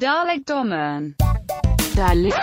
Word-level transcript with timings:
Dalek 0.00 0.46
dommen. 0.48 1.14
Dalek. 1.96 2.34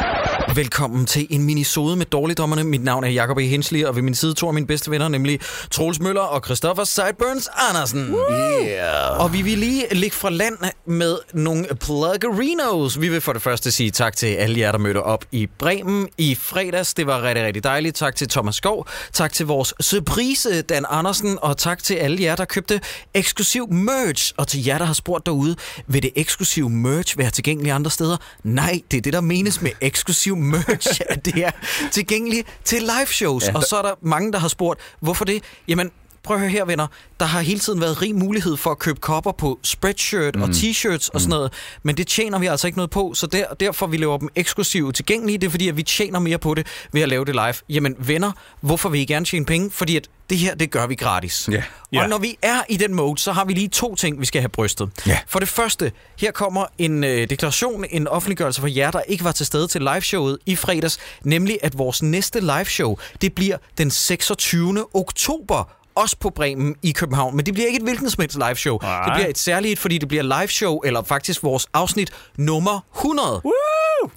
Velkommen 0.55 1.05
til 1.05 1.27
en 1.29 1.43
minisode 1.43 1.95
med 1.95 2.05
dårligdommerne. 2.05 2.63
Mit 2.63 2.83
navn 2.83 3.03
er 3.03 3.09
Jacob 3.09 3.37
E. 3.37 3.41
Hensley, 3.41 3.83
og 3.83 3.95
ved 3.95 4.01
min 4.01 4.15
side 4.15 4.33
to 4.33 4.47
af 4.47 4.53
mine 4.53 4.67
bedste 4.67 4.91
venner, 4.91 5.07
nemlig 5.07 5.39
Troels 5.71 5.99
Møller 5.99 6.21
og 6.21 6.41
Christoffer 6.45 6.83
Sideburns 6.83 7.49
Andersen. 7.69 8.15
Yeah. 8.31 9.19
Og 9.19 9.33
vi 9.33 9.41
vil 9.41 9.57
lige 9.57 9.85
ligge 9.91 10.15
fra 10.15 10.29
land 10.29 10.57
med 10.85 11.17
nogle 11.33 11.67
pluggerinos. 11.79 13.01
Vi 13.01 13.09
vil 13.09 13.21
for 13.21 13.33
det 13.33 13.41
første 13.41 13.71
sige 13.71 13.91
tak 13.91 14.15
til 14.15 14.27
alle 14.27 14.59
jer, 14.59 14.71
der 14.71 14.79
mødte 14.79 15.03
op 15.03 15.25
i 15.31 15.47
Bremen 15.59 16.07
i 16.17 16.35
fredags. 16.35 16.93
Det 16.93 17.07
var 17.07 17.21
rigtig, 17.21 17.45
rigtig 17.45 17.63
dejligt. 17.63 17.95
Tak 17.95 18.15
til 18.15 18.29
Thomas 18.29 18.55
Skov. 18.55 18.87
Tak 19.13 19.33
til 19.33 19.45
vores 19.45 19.73
surprise, 19.79 20.61
Dan 20.61 20.85
Andersen. 20.89 21.37
Og 21.41 21.57
tak 21.57 21.83
til 21.83 21.93
alle 21.93 22.23
jer, 22.23 22.35
der 22.35 22.45
købte 22.45 22.81
eksklusiv 23.13 23.71
merch. 23.71 24.33
Og 24.37 24.47
til 24.47 24.65
jer, 24.65 24.77
der 24.77 24.85
har 24.85 24.93
spurgt 24.93 25.25
derude, 25.25 25.55
vil 25.87 26.03
det 26.03 26.11
eksklusive 26.15 26.69
merch 26.69 27.17
være 27.17 27.29
tilgængeligt 27.29 27.75
andre 27.75 27.91
steder? 27.91 28.17
Nej, 28.43 28.81
det 28.91 28.97
er 28.97 29.01
det, 29.01 29.13
der 29.13 29.21
menes 29.21 29.61
med 29.61 29.71
eksklusiv 29.81 30.40
merch, 30.41 31.01
at 31.09 31.25
det 31.25 31.45
er 31.45 31.51
tilgængeligt 31.91 32.47
til 32.63 32.81
live 32.81 33.07
shows. 33.07 33.47
Ja. 33.47 33.55
Og 33.55 33.63
så 33.63 33.77
er 33.77 33.81
der 33.81 33.95
mange, 34.01 34.31
der 34.31 34.39
har 34.39 34.47
spurgt, 34.47 34.79
hvorfor 34.99 35.25
det? 35.25 35.43
Jamen, 35.67 35.91
prøv 36.23 36.35
at 36.35 36.39
høre 36.41 36.49
her, 36.51 36.65
venner. 36.65 36.87
Der 37.19 37.25
har 37.25 37.41
hele 37.41 37.59
tiden 37.59 37.81
været 37.81 38.01
rig 38.01 38.15
mulighed 38.15 38.57
for 38.57 38.71
at 38.71 38.79
købe 38.79 38.99
kopper 38.99 39.31
på 39.31 39.59
spreadshirt 39.63 40.35
mm. 40.35 40.41
og 40.41 40.49
t-shirts 40.49 41.09
og 41.13 41.21
sådan 41.21 41.29
noget, 41.29 41.53
men 41.83 41.97
det 41.97 42.07
tjener 42.07 42.39
vi 42.39 42.45
altså 42.45 42.67
ikke 42.67 42.77
noget 42.77 42.89
på, 42.89 43.13
så 43.13 43.27
der, 43.27 43.45
derfor 43.59 43.87
vi 43.87 43.97
laver 43.97 44.17
dem 44.17 44.29
eksklusivt 44.35 44.95
tilgængelige. 44.95 45.37
Det 45.37 45.47
er 45.47 45.51
fordi, 45.51 45.67
at 45.67 45.77
vi 45.77 45.83
tjener 45.83 46.19
mere 46.19 46.37
på 46.37 46.53
det 46.53 46.67
ved 46.91 47.01
at 47.01 47.09
lave 47.09 47.25
det 47.25 47.35
live. 47.35 47.53
Jamen, 47.69 47.95
venner, 47.99 48.31
hvorfor 48.61 48.89
vil 48.89 49.01
I 49.01 49.05
gerne 49.05 49.25
tjene 49.25 49.45
penge? 49.45 49.71
Fordi 49.71 49.95
at 49.95 50.07
det 50.29 50.37
her, 50.39 50.55
det 50.55 50.71
gør 50.71 50.87
vi 50.87 50.95
gratis. 50.95 51.49
Ja. 51.51 51.57
Og 51.57 51.63
Ja. 51.93 52.07
når 52.07 52.17
vi 52.17 52.37
er 52.41 52.61
i 52.69 52.77
den 52.77 52.93
mode, 52.93 53.17
så 53.21 53.31
har 53.31 53.45
vi 53.45 53.53
lige 53.53 53.67
to 53.67 53.95
ting, 53.95 54.19
vi 54.21 54.25
skal 54.25 54.41
have 54.41 54.49
brystet. 54.49 54.89
Ja. 55.07 55.17
For 55.27 55.39
det 55.39 55.47
første, 55.49 55.91
her 56.19 56.31
kommer 56.31 56.65
en 56.77 57.03
øh, 57.03 57.29
deklaration, 57.29 57.85
en 57.89 58.07
offentliggørelse 58.07 58.61
for 58.61 58.67
jer, 58.67 58.91
der 58.91 59.01
ikke 59.01 59.23
var 59.23 59.31
til 59.31 59.45
stede 59.45 59.67
til 59.67 59.81
liveshowet 59.81 60.37
i 60.45 60.55
fredags, 60.55 60.99
nemlig 61.23 61.57
at 61.63 61.77
vores 61.77 62.03
næste 62.03 62.39
liveshow, 62.39 62.97
det 63.21 63.33
bliver 63.33 63.57
den 63.77 63.91
26. 63.91 64.85
oktober 64.95 65.71
også 65.95 66.15
på 66.19 66.29
Bremen 66.29 66.75
i 66.81 66.91
København. 66.91 67.35
Men 67.35 67.45
det 67.45 67.53
bliver 67.53 67.67
ikke 67.67 67.77
et 67.77 67.83
hvilken 67.83 68.09
som 68.09 68.21
helst 68.21 68.37
liveshow. 68.37 68.77
Nej. 68.81 69.03
Det 69.05 69.13
bliver 69.15 69.27
et 69.27 69.37
særligt, 69.37 69.79
fordi 69.79 69.97
det 69.97 70.07
bliver 70.07 70.39
liveshow, 70.39 70.79
eller 70.79 71.03
faktisk 71.03 71.43
vores 71.43 71.67
afsnit 71.73 72.11
nummer 72.37 72.79
100. 72.95 73.41
Woo! 73.45 74.09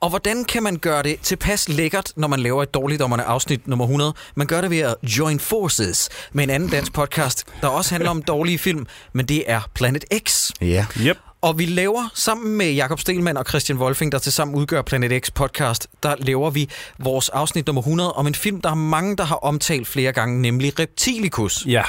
Og 0.00 0.08
hvordan 0.08 0.44
kan 0.44 0.62
man 0.62 0.76
gøre 0.76 1.02
det 1.02 1.20
tilpas 1.20 1.68
lækkert, 1.68 2.12
når 2.16 2.28
man 2.28 2.40
laver 2.40 2.62
et 2.62 2.74
dårligdommerne 2.74 3.24
afsnit 3.24 3.68
nummer 3.68 3.84
100? 3.84 4.14
Man 4.34 4.46
gør 4.46 4.60
det 4.60 4.70
ved 4.70 4.78
at 4.78 4.94
join 5.02 5.40
forces 5.40 6.08
med 6.32 6.44
en 6.44 6.50
anden 6.50 6.68
dansk 6.68 6.92
podcast, 6.92 7.44
der 7.60 7.68
også 7.68 7.90
handler 7.94 8.10
om 8.10 8.22
dårlige 8.22 8.58
film, 8.58 8.86
men 9.12 9.26
det 9.26 9.44
er 9.46 9.60
Planet 9.74 10.04
X. 10.28 10.50
Ja. 10.60 10.86
Yep. 11.00 11.18
Og 11.42 11.58
vi 11.58 11.66
laver 11.66 12.10
sammen 12.14 12.56
med 12.56 12.72
Jakob 12.72 13.00
Stelmann 13.00 13.38
og 13.38 13.44
Christian 13.48 13.78
Wolfing, 13.78 14.12
der 14.12 14.18
til 14.18 14.32
sammen 14.32 14.56
udgør 14.56 14.82
Planet 14.82 15.26
X 15.26 15.32
podcast, 15.32 15.88
der 16.02 16.14
laver 16.18 16.50
vi 16.50 16.70
vores 16.98 17.28
afsnit 17.28 17.66
nummer 17.66 17.82
100 17.82 18.12
om 18.12 18.26
en 18.26 18.34
film, 18.34 18.60
der 18.60 18.70
er 18.70 18.74
mange, 18.74 19.16
der 19.16 19.24
har 19.24 19.36
omtalt 19.36 19.86
flere 19.86 20.12
gange, 20.12 20.42
nemlig 20.42 20.78
Reptilicus. 20.78 21.66
Ja. 21.66 21.82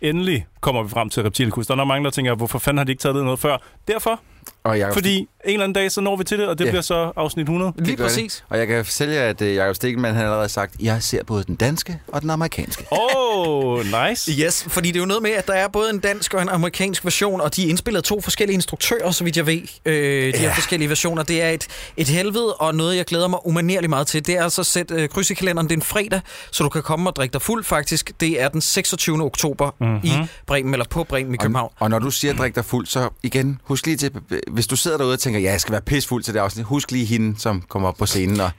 Endelig 0.00 0.46
kommer 0.60 0.82
vi 0.82 0.88
frem 0.88 1.10
til 1.10 1.22
Reptilicus. 1.22 1.66
Der 1.66 1.72
er 1.74 1.76
nok 1.76 1.88
mange, 1.88 2.04
der 2.04 2.10
tænker, 2.10 2.34
hvorfor 2.34 2.58
fanden 2.58 2.78
har 2.78 2.84
de 2.84 2.92
ikke 2.92 3.00
taget 3.00 3.14
det 3.14 3.24
noget 3.24 3.40
før? 3.40 3.56
Derfor, 3.88 4.20
og 4.64 4.78
Jacob 4.78 4.94
fordi 4.94 5.16
en 5.18 5.28
eller 5.44 5.64
anden 5.64 5.74
dag, 5.74 5.92
så 5.92 6.00
når 6.00 6.16
vi 6.16 6.24
til 6.24 6.38
det, 6.38 6.48
og 6.48 6.58
det 6.58 6.64
Ja. 6.64 6.70
bliver 6.70 6.82
så 6.82 7.12
afsnit 7.16 7.42
100. 7.42 7.72
Lige 7.76 7.96
gør 7.96 8.04
det. 8.04 8.10
præcis. 8.10 8.44
Og 8.48 8.58
jeg 8.58 8.66
kan 8.66 8.84
fortælle 8.84 9.14
jer, 9.14 9.22
at 9.28 9.40
uh, 9.40 9.54
Jacob 9.54 9.74
Stikkelmann 9.76 10.14
han 10.14 10.24
har 10.24 10.30
allerede 10.30 10.48
sagt, 10.48 10.74
jeg 10.80 11.02
ser 11.02 11.24
både 11.24 11.44
den 11.44 11.54
danske 11.54 11.98
og 12.08 12.22
den 12.22 12.30
amerikanske. 12.30 12.84
Oh, 12.90 13.84
nice. 14.08 14.32
Yes, 14.32 14.64
fordi 14.68 14.88
det 14.88 14.96
er 14.96 15.00
jo 15.00 15.06
noget 15.06 15.22
med, 15.22 15.30
at 15.30 15.46
der 15.46 15.52
er 15.52 15.68
både 15.68 15.90
en 15.90 15.98
dansk 15.98 16.34
og 16.34 16.42
en 16.42 16.48
amerikansk 16.48 17.04
version, 17.04 17.40
og 17.40 17.56
de 17.56 17.64
er 17.64 17.68
indspillet 17.68 18.04
to 18.04 18.20
forskellige 18.20 18.54
instruktører, 18.54 19.10
så 19.10 19.24
vidt 19.24 19.36
jeg 19.36 19.46
ved, 19.46 19.60
øh, 19.84 20.32
de 20.34 20.38
her 20.38 20.54
forskellige 20.54 20.88
versioner. 20.88 21.22
Det 21.22 21.42
er 21.42 21.48
et, 21.50 21.66
et 21.96 22.08
helvede, 22.08 22.54
og 22.54 22.74
noget, 22.74 22.96
jeg 22.96 23.04
glæder 23.04 23.28
mig 23.28 23.46
umanerligt 23.46 23.90
meget 23.90 24.06
til. 24.06 24.26
Det 24.26 24.36
er 24.36 24.42
altså 24.44 24.60
at 24.62 24.66
sætte 24.66 24.94
øh, 24.94 25.08
kryds 25.08 25.30
i 25.30 25.34
kalenderen, 25.34 25.68
det 25.68 25.72
er 25.74 25.78
en 25.78 25.82
fredag, 25.82 26.20
så 26.50 26.62
du 26.64 26.68
kan 26.68 26.82
komme 26.82 27.10
og 27.10 27.16
drikke 27.16 27.32
dig 27.32 27.42
fuld 27.42 27.64
faktisk. 27.64 28.12
Det 28.20 28.40
er 28.42 28.48
den 28.48 28.60
26. 28.60 29.22
oktober 29.22 29.70
mm-hmm. 29.80 30.00
i 30.02 30.12
Bremen, 30.46 30.74
eller 30.74 30.86
på 30.90 31.04
Bremen 31.04 31.34
i 31.34 31.36
København. 31.36 31.72
Og 31.78 31.90
når 31.90 31.98
du 31.98 32.10
siger, 32.10 32.34
drik 32.34 32.54
dig 32.54 32.64
fuld, 32.64 32.86
så 32.86 33.08
igen, 33.22 33.60
husk 33.64 33.86
lige 33.86 33.96
til, 33.96 34.10
hvis 34.50 34.66
du 34.66 34.76
sidder 34.76 34.96
derude 34.96 35.12
og 35.12 35.20
tænker, 35.20 35.40
ja, 35.40 35.50
jeg 35.50 35.60
skal 35.60 35.72
være 35.72 35.82
pisfuld 35.82 36.22
til 36.22 36.34
det 36.34 36.40
afsnit, 36.40 36.64
husk 36.66 36.90
lige 36.90 37.04
hende, 37.04 37.40
som 37.40 37.62
kommer 37.68 37.88
op 37.88 37.96
på 37.96 38.06
scenen 38.06 38.40
og 38.40 38.50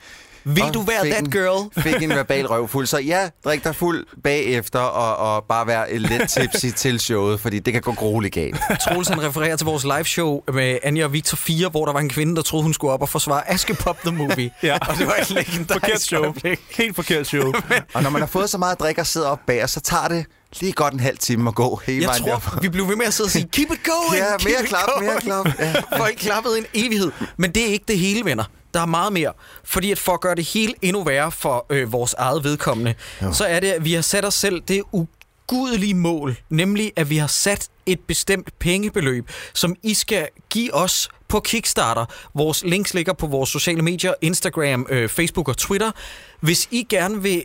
vil 0.43 0.63
og 0.63 0.73
du 0.73 0.81
være 0.81 1.05
that 1.05 1.19
en- 1.19 1.31
girl? 1.31 1.69
fik 1.93 2.03
en 2.03 2.09
verbal 2.09 2.47
røvfuld. 2.47 2.87
Så 2.87 2.97
ja, 2.97 3.29
drik 3.45 3.63
dig 3.63 3.75
fuld 3.75 4.05
bagefter 4.23 4.79
og, 4.79 5.35
og 5.35 5.43
bare 5.49 5.67
være 5.67 5.97
lidt 5.97 6.29
tipsy 6.29 6.65
til 6.77 6.99
showet, 6.99 7.39
fordi 7.39 7.59
det 7.59 7.73
kan 7.73 7.81
gå 7.81 7.91
grueligt 7.93 8.33
galt. 8.33 8.57
Troels 8.81 9.07
han 9.07 9.23
refererer 9.23 9.55
til 9.55 9.65
vores 9.65 9.83
live 9.83 10.05
show 10.05 10.41
med 10.53 10.77
Anja 10.83 11.03
og 11.05 11.13
Victor 11.13 11.35
4, 11.35 11.69
hvor 11.69 11.85
der 11.85 11.93
var 11.93 11.99
en 11.99 12.09
kvinde, 12.09 12.35
der 12.35 12.41
troede, 12.41 12.63
hun 12.63 12.73
skulle 12.73 12.93
op 12.93 13.01
og 13.01 13.09
forsvare 13.09 13.49
Askepop 13.51 13.97
the 14.01 14.11
Movie. 14.11 14.51
Ja. 14.63 14.77
Og 14.89 14.97
det 14.97 15.07
var 15.07 15.13
et 15.21 15.29
legendarisk 15.29 15.71
Forkert 15.73 16.01
show. 16.01 16.21
øjeblik. 16.23 16.59
Helt 16.77 16.95
forkert 16.95 17.27
show. 17.27 17.53
Og 17.93 18.03
når 18.03 18.09
man 18.09 18.21
har 18.21 18.27
fået 18.27 18.49
så 18.49 18.57
meget 18.57 18.79
drik 18.79 18.97
og 18.97 19.07
sidder 19.07 19.27
op 19.27 19.39
bag, 19.47 19.69
så 19.69 19.79
tager 19.79 20.07
det 20.07 20.25
lige 20.59 20.71
godt 20.71 20.93
en 20.93 20.99
halv 20.99 21.17
time 21.17 21.47
at 21.49 21.55
gå 21.55 21.81
hele 21.85 22.01
Jeg 22.01 22.07
vejen 22.07 22.21
tror, 22.23 22.31
derfra. 22.31 22.59
vi 22.61 22.69
blev 22.69 22.87
ved 22.89 22.95
med 22.95 23.05
at 23.05 23.13
sidde 23.13 23.27
og 23.27 23.31
sige, 23.31 23.47
keep 23.51 23.71
it 23.71 23.79
going, 23.83 24.15
Ja, 24.23 24.25
mere 24.49 24.65
klap, 24.67 24.89
mere 25.01 25.19
klap. 25.21 25.45
Ja. 25.59 25.73
Folk 25.97 26.15
klappede 26.17 26.57
en 26.57 26.65
evighed. 26.73 27.11
Men 27.37 27.51
det 27.51 27.63
er 27.63 27.71
ikke 27.73 27.85
det 27.87 27.99
hele, 27.99 28.25
venner. 28.25 28.43
Der 28.73 28.79
er 28.81 28.85
meget 28.85 29.13
mere. 29.13 29.33
Fordi 29.63 29.91
at 29.91 29.99
for 29.99 30.13
at 30.13 30.21
gøre 30.21 30.35
det 30.35 30.45
hele 30.45 30.73
endnu 30.81 31.03
værre 31.03 31.31
for 31.31 31.65
øh, 31.69 31.91
vores 31.91 32.13
eget 32.13 32.43
vedkommende, 32.43 32.93
jo. 33.21 33.33
så 33.33 33.45
er 33.45 33.59
det, 33.59 33.67
at 33.67 33.85
vi 33.85 33.93
har 33.93 34.01
sat 34.01 34.25
os 34.25 34.33
selv 34.33 34.61
det 34.67 34.83
ugudelige 34.91 35.93
mål, 35.93 36.37
nemlig 36.49 36.91
at 36.95 37.09
vi 37.09 37.17
har 37.17 37.27
sat 37.27 37.69
et 37.85 37.99
bestemt 37.99 38.59
pengebeløb, 38.59 39.29
som 39.53 39.75
I 39.83 39.93
skal 39.93 40.27
give 40.49 40.73
os 40.73 41.09
på 41.27 41.39
Kickstarter. 41.39 42.05
Vores 42.33 42.63
links 42.63 42.93
ligger 42.93 43.13
på 43.13 43.27
vores 43.27 43.49
sociale 43.49 43.81
medier, 43.81 44.13
Instagram, 44.21 44.87
øh, 44.89 45.09
Facebook 45.09 45.47
og 45.47 45.57
Twitter. 45.57 45.91
Hvis 46.39 46.67
I 46.71 46.87
gerne 46.89 47.21
vil 47.21 47.43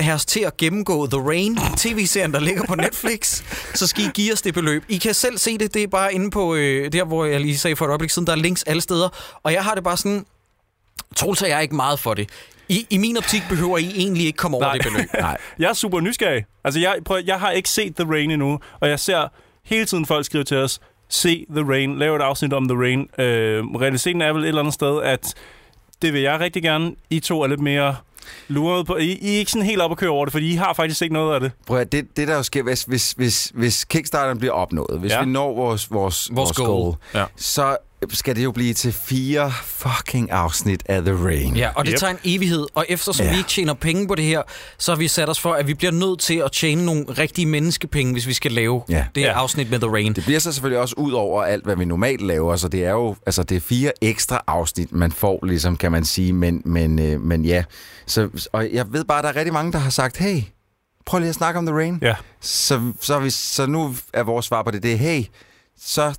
have 0.00 0.14
os 0.14 0.24
til 0.24 0.40
at 0.40 0.56
gennemgå 0.56 1.06
The 1.06 1.20
Rain, 1.20 1.58
tv-serien, 1.76 2.32
der 2.32 2.40
ligger 2.40 2.64
på 2.66 2.74
Netflix, 2.84 3.42
så 3.74 3.86
skal 3.86 4.04
I 4.04 4.08
give 4.14 4.32
os 4.32 4.42
det 4.42 4.54
beløb. 4.54 4.84
I 4.88 4.98
kan 4.98 5.14
selv 5.14 5.38
se 5.38 5.58
det, 5.58 5.74
det 5.74 5.82
er 5.82 5.86
bare 5.86 6.14
inde 6.14 6.30
på 6.30 6.54
øh, 6.54 6.92
der, 6.92 7.04
hvor 7.04 7.24
jeg 7.24 7.40
lige 7.40 7.58
sagde 7.58 7.76
for 7.76 7.84
et 7.84 7.88
øjeblik 7.88 8.10
siden, 8.10 8.26
der 8.26 8.32
er 8.32 8.36
links 8.36 8.62
alle 8.62 8.82
steder. 8.82 9.08
Og 9.42 9.52
jeg 9.52 9.64
har 9.64 9.74
det 9.74 9.84
bare 9.84 9.96
sådan, 9.96 10.26
Troels 11.16 11.42
og 11.42 11.48
jeg 11.48 11.56
er 11.56 11.60
ikke 11.60 11.76
meget 11.76 11.98
for 12.00 12.14
det. 12.14 12.28
I, 12.68 12.86
I 12.90 12.98
min 12.98 13.16
optik 13.16 13.42
behøver 13.48 13.78
I 13.78 13.92
egentlig 13.96 14.26
ikke 14.26 14.36
komme 14.36 14.56
over 14.56 14.66
Nej. 14.66 14.72
det 14.74 14.82
beløb. 14.92 15.08
Nej. 15.20 15.36
Jeg 15.58 15.68
er 15.68 15.72
super 15.74 16.00
nysgerrig. 16.00 16.44
Altså, 16.64 16.80
jeg, 16.80 16.96
prøv, 17.04 17.20
jeg 17.26 17.40
har 17.40 17.50
ikke 17.50 17.68
set 17.68 17.96
The 17.96 18.10
Rain 18.10 18.30
endnu, 18.30 18.60
og 18.80 18.88
jeg 18.88 19.00
ser 19.00 19.28
hele 19.64 19.84
tiden 19.84 20.06
folk 20.06 20.24
skrive 20.26 20.44
til 20.44 20.56
os, 20.56 20.80
se 21.08 21.46
The 21.50 21.64
Rain, 21.68 21.98
lav 21.98 22.16
et 22.16 22.22
afsnit 22.22 22.52
om 22.52 22.68
The 22.68 22.78
Rain. 22.78 23.00
Øh, 23.18 23.64
realiteten 23.64 24.22
er 24.22 24.32
vel 24.32 24.42
et 24.42 24.48
eller 24.48 24.60
andet 24.60 24.74
sted, 24.74 25.02
at 25.02 25.34
det 26.02 26.12
vil 26.12 26.20
jeg 26.22 26.40
rigtig 26.40 26.62
gerne. 26.62 26.92
I 27.10 27.20
to 27.20 27.42
er 27.42 27.46
lidt 27.46 27.60
mere 27.60 27.96
luret 28.48 28.86
på. 28.86 28.96
I, 28.96 29.04
I 29.12 29.34
er 29.34 29.38
ikke 29.38 29.50
sådan 29.50 29.66
helt 29.66 29.80
op 29.80 29.90
at 29.90 29.96
køre 29.96 30.10
over 30.10 30.24
det, 30.24 30.32
fordi 30.32 30.52
I 30.52 30.54
har 30.54 30.72
faktisk 30.72 31.02
ikke 31.02 31.12
noget 31.14 31.34
af 31.34 31.40
det. 31.40 31.52
Prøv 31.66 31.78
at, 31.78 31.92
det, 31.92 32.16
det 32.16 32.28
der 32.28 32.36
jo 32.36 32.42
sker, 32.42 32.62
hvis, 32.62 32.82
hvis, 32.82 33.12
hvis, 33.12 33.52
hvis 33.54 33.84
Kickstarteren 33.84 34.38
bliver 34.38 34.52
opnået, 34.52 35.00
hvis 35.00 35.12
Ja. 35.12 35.20
vi 35.24 35.30
når 35.30 35.54
vores, 35.54 35.90
vores, 35.90 36.28
Vores 36.32 36.52
goal. 36.56 36.94
Ja. 37.14 37.24
så 37.36 37.76
skal 38.10 38.36
det 38.36 38.44
jo 38.44 38.50
blive 38.52 38.74
til 38.74 38.92
fire 38.92 39.52
fucking 39.64 40.30
afsnit 40.30 40.82
af 40.86 41.02
The 41.02 41.24
Rain. 41.24 41.56
Ja, 41.56 41.70
og 41.74 41.84
det 41.84 41.92
Yep. 41.92 41.98
tager 42.00 42.10
en 42.12 42.18
evighed. 42.24 42.66
Og 42.74 42.86
eftersom 42.88 43.26
ja. 43.26 43.32
Vi 43.32 43.38
ikke 43.38 43.48
tjener 43.50 43.74
penge 43.74 44.08
på 44.08 44.14
det 44.14 44.24
her, 44.24 44.42
så 44.78 44.92
har 44.92 44.96
vi 44.98 45.08
sat 45.08 45.28
os 45.28 45.40
for, 45.40 45.52
at 45.54 45.66
vi 45.66 45.74
bliver 45.74 45.90
nødt 45.92 46.20
til 46.20 46.34
at 46.44 46.52
tjene 46.52 46.86
nogle 46.86 47.04
rigtige 47.18 47.46
menneskepenge, 47.46 48.12
hvis 48.12 48.26
vi 48.26 48.32
skal 48.32 48.52
lave 48.52 48.82
Ja. 48.88 49.04
det 49.14 49.22
her 49.22 49.30
Ja. 49.30 49.36
afsnit 49.38 49.70
med 49.70 49.78
The 49.78 49.90
Rain. 49.90 50.12
Det 50.12 50.24
bliver 50.24 50.40
så 50.40 50.52
selvfølgelig 50.52 50.80
også 50.80 50.94
ud 50.98 51.12
over 51.12 51.42
alt, 51.42 51.64
hvad 51.64 51.76
vi 51.76 51.84
normalt 51.84 52.20
laver, 52.20 52.56
så 52.56 52.68
det 52.68 52.84
er 52.84 52.90
jo 52.90 53.16
altså 53.26 53.42
det 53.42 53.56
er 53.56 53.60
fire 53.60 53.92
ekstra 54.02 54.42
afsnit, 54.46 54.92
man 54.92 55.12
får, 55.12 55.44
ligesom 55.46 55.76
kan 55.76 55.92
man 55.92 56.04
sige, 56.04 56.32
men, 56.32 56.62
men, 56.64 56.98
øh, 56.98 57.20
men 57.20 57.44
ja. 57.44 57.64
Så, 58.06 58.48
og 58.52 58.68
jeg 58.72 58.92
ved 58.92 59.04
bare, 59.04 59.18
at 59.18 59.24
der 59.24 59.30
er 59.30 59.36
rigtig 59.36 59.52
mange, 59.52 59.72
der 59.72 59.78
har 59.78 59.90
sagt, 59.90 60.16
hey, 60.16 60.42
prøv 61.06 61.18
lige 61.20 61.28
at 61.28 61.34
snakke 61.34 61.58
om 61.58 61.66
The 61.66 61.74
Rain. 61.74 61.98
Ja. 62.02 62.14
Så, 62.40 62.92
så, 63.00 63.18
vi, 63.18 63.30
så 63.30 63.66
nu 63.66 63.94
er 64.12 64.22
vores 64.22 64.46
svar 64.46 64.62
på 64.62 64.70
det, 64.70 64.82
det 64.82 64.92
er, 64.92 64.96
hey, 64.96 65.24
så 65.80 66.14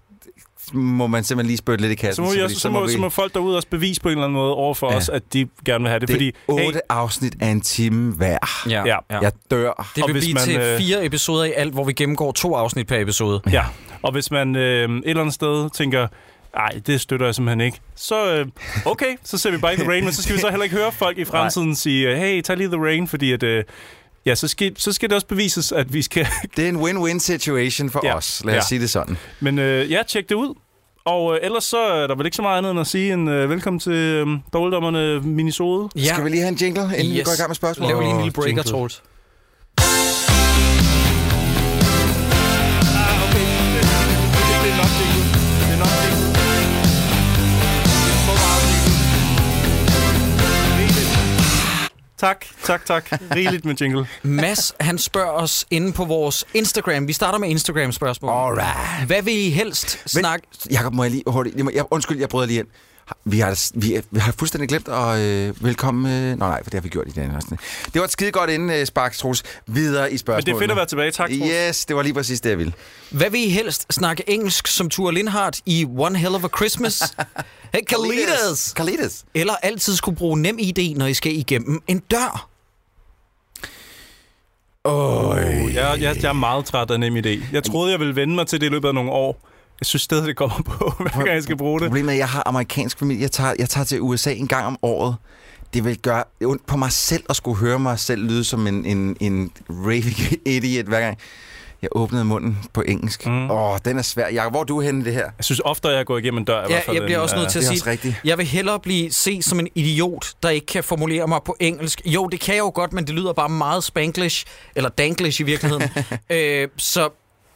må 0.73 1.07
man 1.07 1.23
simpelthen 1.23 1.47
lige 1.47 1.57
spytte 1.57 1.81
lidt 1.81 1.91
i 1.91 1.95
kassen. 1.95 2.15
Så 2.15 2.21
må, 2.21 2.33
vi 2.33 2.41
også, 2.41 2.59
så, 2.59 2.69
må, 2.69 2.87
så 2.87 2.97
må 2.97 3.09
folk 3.09 3.33
derude 3.33 3.55
også 3.55 3.67
bevise 3.67 4.01
på 4.01 4.09
en 4.09 4.11
eller 4.11 4.23
anden 4.23 4.35
måde 4.35 4.53
over 4.53 4.73
for 4.73 4.91
Ja. 4.91 4.97
os, 4.97 5.09
at 5.09 5.33
de 5.33 5.47
gerne 5.65 5.81
vil 5.83 5.89
have 5.89 5.99
det. 5.99 6.07
det 6.07 6.13
fordi, 6.15 6.27
er 6.27 6.67
otte 6.67 6.91
afsnit 6.91 7.35
af 7.39 7.47
en 7.47 7.61
time 7.61 8.13
hver. 8.13 8.37
Ja. 8.69 8.85
Ja. 8.85 8.97
Jeg 9.21 9.31
dør. 9.51 9.91
Det 9.95 10.03
vil 10.05 10.11
hvis 10.11 10.23
blive 10.23 10.33
man, 10.33 10.43
til 10.43 10.57
øh, 10.59 10.77
fire 10.79 11.05
episoder 11.05 11.43
i 11.43 11.51
alt, 11.55 11.73
hvor 11.73 11.83
vi 11.83 11.93
gennemgår 11.93 12.31
to 12.31 12.55
afsnit 12.55 12.87
per 12.87 12.97
episode. 12.99 13.41
Ja, 13.51 13.63
og 14.01 14.11
hvis 14.11 14.31
man 14.31 14.55
øh, 14.55 14.89
et 14.89 15.01
eller 15.05 15.21
andet 15.21 15.35
sted 15.35 15.69
tænker, 15.69 16.07
nej, 16.55 16.69
det 16.87 17.01
støtter 17.01 17.25
jeg 17.25 17.35
simpelthen 17.35 17.61
ikke, 17.61 17.79
så 17.95 18.33
øh, 18.33 18.45
okay, 18.85 19.15
så 19.23 19.37
ser 19.37 19.51
vi 19.51 19.57
bare 19.57 19.71
ikke 19.71 19.83
The 19.83 19.91
Rain, 19.91 20.03
men 20.03 20.13
så 20.13 20.23
skal 20.23 20.35
vi 20.35 20.39
så 20.41 20.49
heller 20.49 20.63
ikke 20.63 20.75
høre 20.75 20.91
folk 20.91 21.17
i 21.17 21.25
fremtiden 21.25 21.75
sige, 21.75 22.09
øh, 22.11 22.17
hey, 22.17 22.41
tag 22.41 22.57
lige 22.57 22.67
The 22.69 22.81
Rain, 22.83 23.07
fordi 23.07 23.31
at, 23.31 23.43
øh, 23.43 23.63
ja, 24.27 24.35
så 24.35 24.47
skal, 24.47 24.73
så 24.77 24.91
skal 24.93 25.09
det 25.09 25.15
også 25.15 25.27
bevises, 25.27 25.71
at 25.71 25.93
vi 25.93 26.01
skal... 26.01 26.27
Det 26.57 26.65
er 26.65 26.69
en 26.69 26.75
win-win 26.77 27.19
situation 27.19 27.89
for 27.89 28.01
Ja. 28.03 28.15
os. 28.15 28.41
Lad 28.45 28.53
os 28.53 28.57
Ja. 28.57 28.67
sige 28.67 28.81
det 28.81 28.89
sådan. 28.89 29.17
men 29.39 29.59
øh, 29.59 29.91
ja, 29.91 30.01
tjek 30.07 30.29
det 30.29 30.35
ud. 30.35 30.53
Og 31.05 31.33
øh, 31.35 31.39
ellers 31.43 31.63
så 31.63 31.77
er 31.77 32.07
der 32.07 32.15
vel 32.15 32.25
ikke 32.25 32.35
så 32.35 32.41
meget 32.41 32.57
andet 32.57 32.71
end 32.71 32.79
at 32.79 32.87
sige 32.87 33.13
en 33.13 33.27
øh, 33.27 33.49
velkommen 33.49 33.79
til 33.79 33.91
øh, 33.91 34.27
Dårligdommerne 34.53 35.21
Minisode. 35.21 35.89
Ja. 35.95 36.01
Skal 36.13 36.23
vi 36.25 36.29
lige 36.29 36.41
have 36.41 36.49
en 36.51 36.55
jingle, 36.61 36.81
inden 36.83 36.97
yes. 37.07 37.17
vi 37.17 37.23
går 37.23 37.31
i 37.31 37.35
gang 37.37 37.49
med 37.49 37.55
spørgsmål? 37.55 37.89
Lav 37.89 37.99
lige 37.99 38.11
en 38.11 38.17
lille 38.17 38.31
breaker. 38.31 38.63
Troels. 38.63 39.01
Tak, 52.17 52.45
tak, 52.63 52.85
tak. 52.85 53.11
Rigeligt 53.35 53.65
med 53.65 53.75
jingle. 53.81 54.07
Mads, 54.23 54.73
han 54.79 54.97
spørger 54.97 55.31
os 55.31 55.65
inde 55.71 55.93
på 55.93 56.05
vores 56.05 56.45
Instagram. 56.53 57.07
Vi 57.07 57.13
starter 57.13 57.39
med 57.39 57.49
Instagram-spørgsmål. 57.49 58.31
Alright. 58.31 59.07
Hvad 59.07 59.21
vil 59.21 59.33
I 59.37 59.49
helst 59.49 60.03
snakke... 60.05 60.47
Jakob, 60.71 60.93
må 60.93 61.03
jeg 61.03 61.11
lige 61.11 61.23
hurtigt... 61.27 61.55
Jeg, 61.55 61.65
må- 61.65 61.71
jeg, 61.75 61.85
undskyld, 61.91 62.19
jeg 62.19 62.29
bryder 62.29 62.47
lige 62.47 62.59
ind. 62.59 62.67
Vi 63.25 63.39
har, 63.39 63.69
vi, 63.79 64.01
vi 64.11 64.19
har 64.19 64.31
fuldstændig 64.31 64.69
glemt 64.69 64.87
at 64.87 65.19
øh, 65.19 65.63
velkommen... 65.63 66.11
Øh, 66.11 66.29
nå 66.29 66.35
nej, 66.35 66.63
for 66.63 66.69
det 66.69 66.73
har 66.73 66.81
vi 66.81 66.89
gjort 66.89 67.07
i 67.07 67.11
den 67.11 67.31
afsnit. 67.31 67.59
Det 67.93 67.99
var 67.99 68.03
et 68.03 68.11
skide 68.11 68.31
godt 68.31 68.49
inden, 68.49 68.69
øh, 68.69 68.85
Sparks, 68.85 69.17
Troels. 69.17 69.43
Videre 69.67 70.09
i 70.09 70.11
Men 70.11 70.17
spørgsmålene. 70.17 70.45
det 70.45 70.55
er 70.55 70.59
fedt 70.59 70.71
at 70.71 70.77
være 70.77 70.85
tilbage. 70.85 71.11
Tak, 71.11 71.29
Troels. 71.29 71.53
Yes, 71.69 71.85
det 71.85 71.95
var 71.95 72.01
lige 72.01 72.13
præcis 72.13 72.41
det, 72.41 72.49
jeg 72.49 72.57
ville. 72.57 72.73
Hvad 73.11 73.29
vil 73.29 73.41
I 73.47 73.49
helst 73.49 73.93
snakke 73.93 74.29
engelsk 74.29 74.67
som 74.67 74.89
Tua 74.89 75.11
Lindhardt 75.11 75.61
i 75.65 75.85
One 75.97 76.17
Hell 76.17 76.35
of 76.35 76.43
a 76.43 76.47
Christmas? 76.57 77.15
hey, 77.73 77.81
Kalidas! 77.87 78.73
Kalidas. 78.75 79.25
Eller 79.33 79.55
altid 79.63 79.95
skulle 79.95 80.17
bruge 80.17 80.41
nem 80.41 80.57
ID, 80.59 80.95
når 80.97 81.05
I 81.05 81.13
skal 81.13 81.35
igennem 81.35 81.81
en 81.87 81.99
dør? 81.99 82.49
Øj. 84.85 85.39
Jeg, 85.73 85.97
jeg, 86.01 86.01
jeg 86.01 86.29
er 86.29 86.33
meget 86.33 86.65
træt 86.65 86.91
af 86.91 86.99
nem 86.99 87.17
idé. 87.17 87.43
Jeg 87.51 87.63
troede, 87.63 87.91
jeg 87.91 87.99
ville 87.99 88.15
vende 88.15 88.35
mig 88.35 88.47
til 88.47 88.61
det 88.61 88.65
i 88.67 88.69
løbet 88.69 88.87
af 88.87 88.93
nogle 88.93 89.11
år. 89.11 89.46
Jeg 89.79 89.85
synes 89.85 90.01
stadig, 90.01 90.27
det 90.27 90.35
kommer 90.37 90.61
på, 90.65 90.93
hver 90.99 91.09
gang 91.11 91.27
jeg 91.29 91.43
skal 91.43 91.57
bruge 91.57 91.79
det. 91.79 91.87
Problemet 91.87 92.09
er, 92.09 92.13
at 92.13 92.17
jeg 92.19 92.29
har 92.29 92.43
amerikansk 92.45 92.99
familie. 92.99 93.21
Jeg 93.21 93.31
tager, 93.31 93.53
jeg 93.59 93.69
tager 93.69 93.85
til 93.85 94.01
USA 94.01 94.33
en 94.33 94.47
gang 94.47 94.65
om 94.65 94.77
året. 94.81 95.15
Det 95.73 95.85
vil 95.85 95.97
gøre 95.97 96.23
ondt 96.45 96.65
på 96.67 96.77
mig 96.77 96.91
selv 96.91 97.23
at 97.29 97.35
skulle 97.35 97.57
høre 97.59 97.79
mig 97.79 97.99
selv 97.99 98.23
lyde 98.23 98.43
som 98.43 98.67
en, 98.67 98.85
en, 98.85 99.17
en 99.19 99.51
raving 99.69 100.17
idiot 100.55 100.85
hver 100.85 100.99
gang. 101.01 101.17
Jeg 101.81 101.89
åbnede 101.91 102.25
munden 102.25 102.57
på 102.73 102.81
engelsk. 102.81 103.23
Åh, 103.27 103.31
Mm. 103.33 103.51
oh, 103.51 103.77
den 103.85 103.97
er 103.97 104.01
svær. 104.01 104.29
Jakob, 104.29 104.53
hvor 104.53 104.59
er 104.59 104.63
du 104.63 104.81
henne 104.81 105.01
i 105.01 105.03
det 105.03 105.13
her? 105.13 105.23
Jeg 105.37 105.45
synes 105.45 105.61
ofte, 105.65 105.87
at 105.89 105.95
jeg 105.95 106.05
går 106.05 106.17
igennem 106.17 106.37
en 106.37 106.45
dør. 106.45 106.59
I 106.59 106.61
Ja, 106.61 106.67
hvert 106.67 106.83
fald, 106.83 106.95
jeg 106.95 107.03
bliver 107.03 107.17
end, 107.17 107.23
også 107.23 107.35
nødt 107.35 107.45
øh, 107.45 107.51
til 107.51 107.59
at 107.59 107.65
sige, 107.65 107.91
rigtigt. 107.91 108.15
jeg 108.23 108.37
vil 108.37 108.45
hellere 108.45 108.79
blive 108.79 109.11
set 109.11 109.45
som 109.45 109.59
en 109.59 109.67
idiot, 109.75 110.31
der 110.43 110.49
ikke 110.49 110.65
kan 110.65 110.83
formulere 110.83 111.27
mig 111.27 111.39
på 111.45 111.55
engelsk. 111.59 112.01
Jo, 112.05 112.27
det 112.27 112.39
kan 112.39 112.55
jeg 112.55 112.59
jo 112.59 112.71
godt, 112.75 112.93
men 112.93 113.07
det 113.07 113.15
lyder 113.15 113.33
bare 113.33 113.49
meget 113.49 113.83
spanglish, 113.83 114.45
eller 114.75 114.89
danglish 114.89 115.41
i 115.41 115.43
virkeligheden. 115.43 115.89
øh, 116.29 116.67
så 116.77 117.09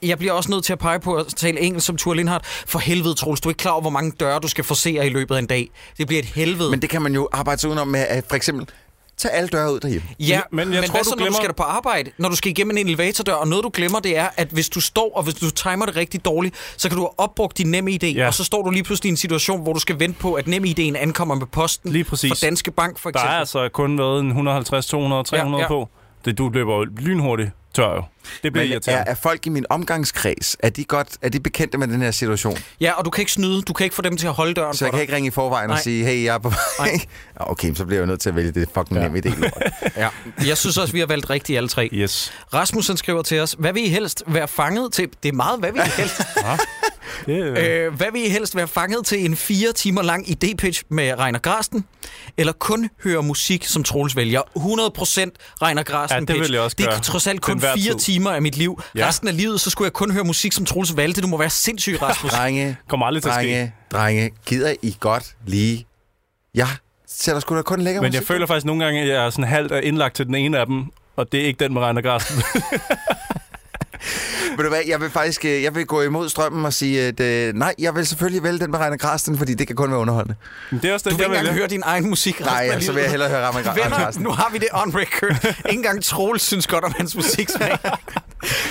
jeg 0.03 0.17
bliver 0.17 0.33
også 0.33 0.51
nødt 0.51 0.63
til 0.65 0.73
at 0.73 0.79
pege 0.79 0.99
på 0.99 1.13
at 1.15 1.25
tale 1.27 1.59
engelsk 1.59 1.87
som 1.87 1.97
Tua 1.97 2.15
Lindhardt. 2.15 2.45
For 2.45 2.79
helvede, 2.79 3.13
Troels, 3.13 3.41
du 3.41 3.49
er 3.49 3.51
ikke 3.51 3.59
klar 3.59 3.71
over, 3.71 3.81
hvor 3.81 3.89
mange 3.89 4.11
døre, 4.19 4.39
du 4.39 4.47
skal 4.47 4.63
forsere 4.63 5.05
i 5.07 5.09
løbet 5.09 5.35
af 5.35 5.39
en 5.39 5.45
dag. 5.45 5.69
Det 5.97 6.07
bliver 6.07 6.19
et 6.19 6.25
helvede. 6.27 6.69
Men 6.69 6.81
det 6.81 6.89
kan 6.89 7.01
man 7.01 7.13
jo 7.13 7.29
arbejde 7.31 7.61
sig 7.61 7.67
udenom 7.69 7.87
med, 7.87 7.99
at 8.09 8.23
for 8.29 8.35
eksempel 8.35 8.67
tage 9.17 9.31
alle 9.31 9.47
døre 9.49 9.73
ud 9.73 9.79
derhjemme. 9.79 10.07
Ja, 10.19 10.41
Men 10.51 10.59
jeg 10.59 10.67
men 10.67 10.89
tror, 10.89 10.91
hvad 10.93 11.03
du 11.03 11.09
så, 11.09 11.15
når 11.15 11.17
glemmer- 11.17 11.29
du 11.29 11.35
skal 11.35 11.47
der 11.47 11.53
på 11.53 11.63
arbejde? 11.63 12.11
Når 12.17 12.29
du 12.29 12.35
skal 12.35 12.51
igennem 12.51 12.77
en 12.77 12.87
elevatordør, 12.87 13.33
og 13.33 13.47
noget 13.47 13.63
du 13.63 13.69
glemmer, 13.73 13.99
det 13.99 14.17
er, 14.17 14.27
at 14.37 14.47
hvis 14.47 14.69
du 14.69 14.79
står, 14.81 15.11
og 15.15 15.23
hvis 15.23 15.33
du 15.35 15.49
timer 15.49 15.85
det 15.85 15.95
rigtig 15.95 16.25
dårligt, 16.25 16.55
så 16.77 16.89
kan 16.89 16.95
du 16.97 17.01
have 17.03 17.19
opbrugt 17.19 17.57
din 17.57 17.67
nem 17.71 17.87
ID, 17.87 18.03
Ja. 18.03 18.27
og 18.27 18.33
så 18.33 18.43
står 18.43 18.61
du 18.63 18.69
lige 18.69 18.83
pludselig 18.83 19.09
i 19.09 19.11
en 19.11 19.17
situation, 19.17 19.61
hvor 19.61 19.73
du 19.73 19.79
skal 19.79 19.99
vente 19.99 20.19
på, 20.19 20.33
at 20.33 20.47
nem 20.47 20.63
ID'en 20.63 20.97
ankommer 20.97 21.35
med 21.35 21.45
posten 21.47 21.91
Lige 21.91 22.03
præcis. 22.03 22.29
fra 22.31 22.45
Danske 22.47 22.71
Bank, 22.71 22.99
for 22.99 23.09
Der 23.09 23.19
eksempel. 23.19 23.33
er 23.35 23.39
altså 23.39 23.69
kun 23.73 23.97
været 23.97 24.19
en 24.19 24.27
150, 24.27 24.85
200, 24.85 25.23
300 25.23 25.57
Ja, 25.61 25.63
ja. 25.63 25.67
på. 25.67 25.89
Det, 26.25 26.37
du 26.37 26.49
løber 26.49 26.85
lynhurtigt 27.01 27.49
tør 27.73 27.95
jo. 27.95 28.03
Det 28.43 28.53
bliver 28.53 28.63
Men 28.65 28.71
er, 28.71 28.73
irriterende. 28.75 29.11
er 29.11 29.15
folk 29.15 29.45
i 29.45 29.49
min 29.49 29.65
omgangskreds, 29.69 30.57
er 30.59 30.69
de, 30.69 30.83
godt, 30.83 31.07
er 31.21 31.29
de 31.29 31.39
bekendte 31.39 31.77
med 31.77 31.87
den 31.87 32.01
her 32.01 32.11
situation? 32.11 32.57
Ja, 32.81 32.91
og 32.91 33.05
du 33.05 33.09
kan 33.09 33.21
ikke 33.21 33.31
snyde. 33.31 33.61
Du 33.61 33.73
kan 33.73 33.83
ikke 33.83 33.95
få 33.95 34.01
dem 34.01 34.17
til 34.17 34.27
at 34.27 34.33
holde 34.33 34.53
døren 34.53 34.73
Så 34.75 34.85
jeg 34.85 34.89
for 34.91 34.91
kan 34.91 34.97
dig. 34.97 35.01
ikke 35.03 35.15
ringe 35.15 35.27
i 35.27 35.31
forvejen 35.31 35.69
og 35.69 35.73
Nej. 35.75 35.83
sige, 35.83 36.05
hey, 36.05 36.23
jeg 36.23 36.33
er 36.35 36.39
på 36.39 36.49
vej. 36.49 36.57
Nej. 36.79 36.99
Ja, 37.39 37.49
Okay, 37.51 37.73
så 37.75 37.85
bliver 37.85 37.99
jeg 37.99 38.07
nødt 38.07 38.19
til 38.21 38.29
at 38.29 38.35
vælge 38.35 38.51
det 38.51 38.69
fucking 38.73 38.99
Ja. 38.99 39.07
nemme 39.07 39.21
idé. 39.25 39.49
Ja. 40.01 40.09
Jeg 40.45 40.57
synes 40.57 40.77
også, 40.77 40.93
vi 40.93 40.99
har 40.99 41.05
valgt 41.07 41.29
rigtigt 41.29 41.57
alle 41.57 41.69
tre. 41.69 41.89
Yes. 41.93 42.33
Rasmus 42.53 42.87
han 42.87 42.97
skriver 42.97 43.21
til 43.21 43.39
os, 43.39 43.55
hvad 43.59 43.73
vil 43.73 43.85
I 43.85 43.89
helst 43.89 44.23
være 44.27 44.47
fanget 44.47 44.93
til? 44.93 45.09
Det 45.23 45.29
er 45.29 45.33
meget, 45.33 45.59
hvad 45.59 45.71
vil 45.71 45.81
I 45.81 45.89
helst? 46.01 46.21
Det, 47.25 47.33
øh, 47.43 47.85
øh, 47.85 47.93
hvad 47.93 48.07
vil 48.13 48.25
I 48.25 48.29
helst 48.29 48.55
være 48.55 48.67
fanget 48.67 49.05
til 49.05 49.25
en 49.25 49.35
fire 49.35 49.71
timer 49.73 50.01
lang 50.01 50.27
idé-pitch 50.29 50.81
med 50.89 51.19
Reiner 51.19 51.39
Grasten? 51.39 51.85
Eller 52.37 52.53
kun 52.53 52.89
høre 53.03 53.23
musik, 53.23 53.65
som 53.65 53.83
Troels 53.83 54.15
vælger? 54.15 54.41
100% 54.41 54.51
Reiner 55.61 55.83
Grasten 55.83 56.15
Ja, 56.15 56.19
det 56.19 56.27
pitch. 56.27 56.41
vil 56.41 56.51
jeg 56.51 56.61
også 56.61 56.75
Det 56.77 56.85
er 56.85 56.89
gøre. 56.89 56.99
trods 56.99 57.27
alt 57.27 57.43
Til 57.43 57.53
kun 57.61 57.79
fire 57.81 57.91
tid. 57.93 57.99
timer 57.99 58.31
af 58.31 58.41
mit 58.41 58.57
liv. 58.57 58.81
Ja. 58.95 59.07
Resten 59.07 59.27
af 59.27 59.37
livet, 59.37 59.61
så 59.61 59.69
skulle 59.69 59.85
jeg 59.85 59.93
kun 59.93 60.11
høre 60.11 60.23
musik, 60.23 60.53
som 60.53 60.65
Troels 60.65 60.97
valgte. 60.97 61.21
Du 61.21 61.27
må 61.27 61.37
være 61.37 61.49
sindssyg, 61.49 61.97
Rasmus. 62.01 62.31
Drenge, 62.31 62.77
kommer 62.87 63.05
aldrig 63.05 63.23
til 63.23 63.29
at 63.29 63.35
ske. 63.35 63.41
drenge, 63.41 63.73
drenge, 63.91 64.31
gider 64.45 64.73
I 64.81 64.97
godt 64.99 65.35
lige... 65.47 65.85
Jeg 66.55 66.67
sætter 67.07 67.41
sgu 67.41 67.55
da 67.55 67.61
kun 67.61 67.81
lækker 67.81 68.01
Men 68.01 68.09
musik. 68.09 68.19
jeg 68.19 68.27
føler 68.27 68.47
faktisk 68.47 68.65
nogle 68.65 68.83
gange, 68.85 69.01
at 69.01 69.07
jeg 69.07 69.25
er 69.25 69.29
sådan 69.29 69.45
halvt 69.45 69.71
indlagt 69.83 70.15
til 70.15 70.25
den 70.25 70.35
ene 70.35 70.59
af 70.59 70.65
dem, 70.65 70.85
og 71.15 71.31
det 71.31 71.41
er 71.41 71.45
ikke 71.45 71.63
den 71.63 71.73
med 71.73 71.81
Reiner 71.81 72.01
Grasten. 72.01 72.43
Ved 74.61 74.69
du 74.69 74.75
hvad, 74.75 74.81
jeg 74.87 75.01
vil 75.01 75.09
faktisk 75.09 75.45
øh, 75.45 75.63
jeg 75.63 75.75
vil 75.75 75.85
gå 75.85 76.01
imod 76.01 76.29
strømmen 76.29 76.65
og 76.65 76.73
sige, 76.73 77.01
at 77.07 77.19
øh, 77.19 77.53
nej, 77.53 77.73
jeg 77.79 77.95
vil 77.95 78.07
selvfølgelig 78.07 78.43
vælge 78.43 78.59
den 78.59 78.71
med 78.71 78.79
Reiner 78.79 78.97
Grasten, 78.97 79.37
fordi 79.37 79.53
det 79.53 79.67
kan 79.67 79.75
kun 79.75 79.91
være 79.91 79.99
underholdende. 79.99 80.35
Men 80.71 80.79
det 80.81 80.89
er 80.89 80.93
også 80.93 81.03
Du 81.03 81.09
den, 81.09 81.17
vil 81.19 81.25
ikke 81.25 81.37
engang 81.37 81.55
høre 81.57 81.67
din 81.67 81.81
egen 81.85 82.09
musik 82.09 82.39
Nej, 82.39 82.69
af 82.71 82.73
så 82.73 82.79
livet. 82.79 82.95
vil 82.95 83.01
jeg 83.01 83.09
hellere 83.09 83.29
høre 83.29 83.51
Reiner 83.51 83.73
Venner, 83.73 83.97
Grasten. 84.03 84.23
nu 84.23 84.29
har 84.29 84.49
vi 84.51 84.57
det 84.57 84.67
on 84.73 84.93
record. 84.95 85.45
Ikke 85.45 85.57
engang 85.69 86.03
Troels 86.03 86.41
synes 86.43 86.67
godt 86.67 86.83
om 86.83 86.93
hans 86.97 87.15
musiksmag. 87.15 87.77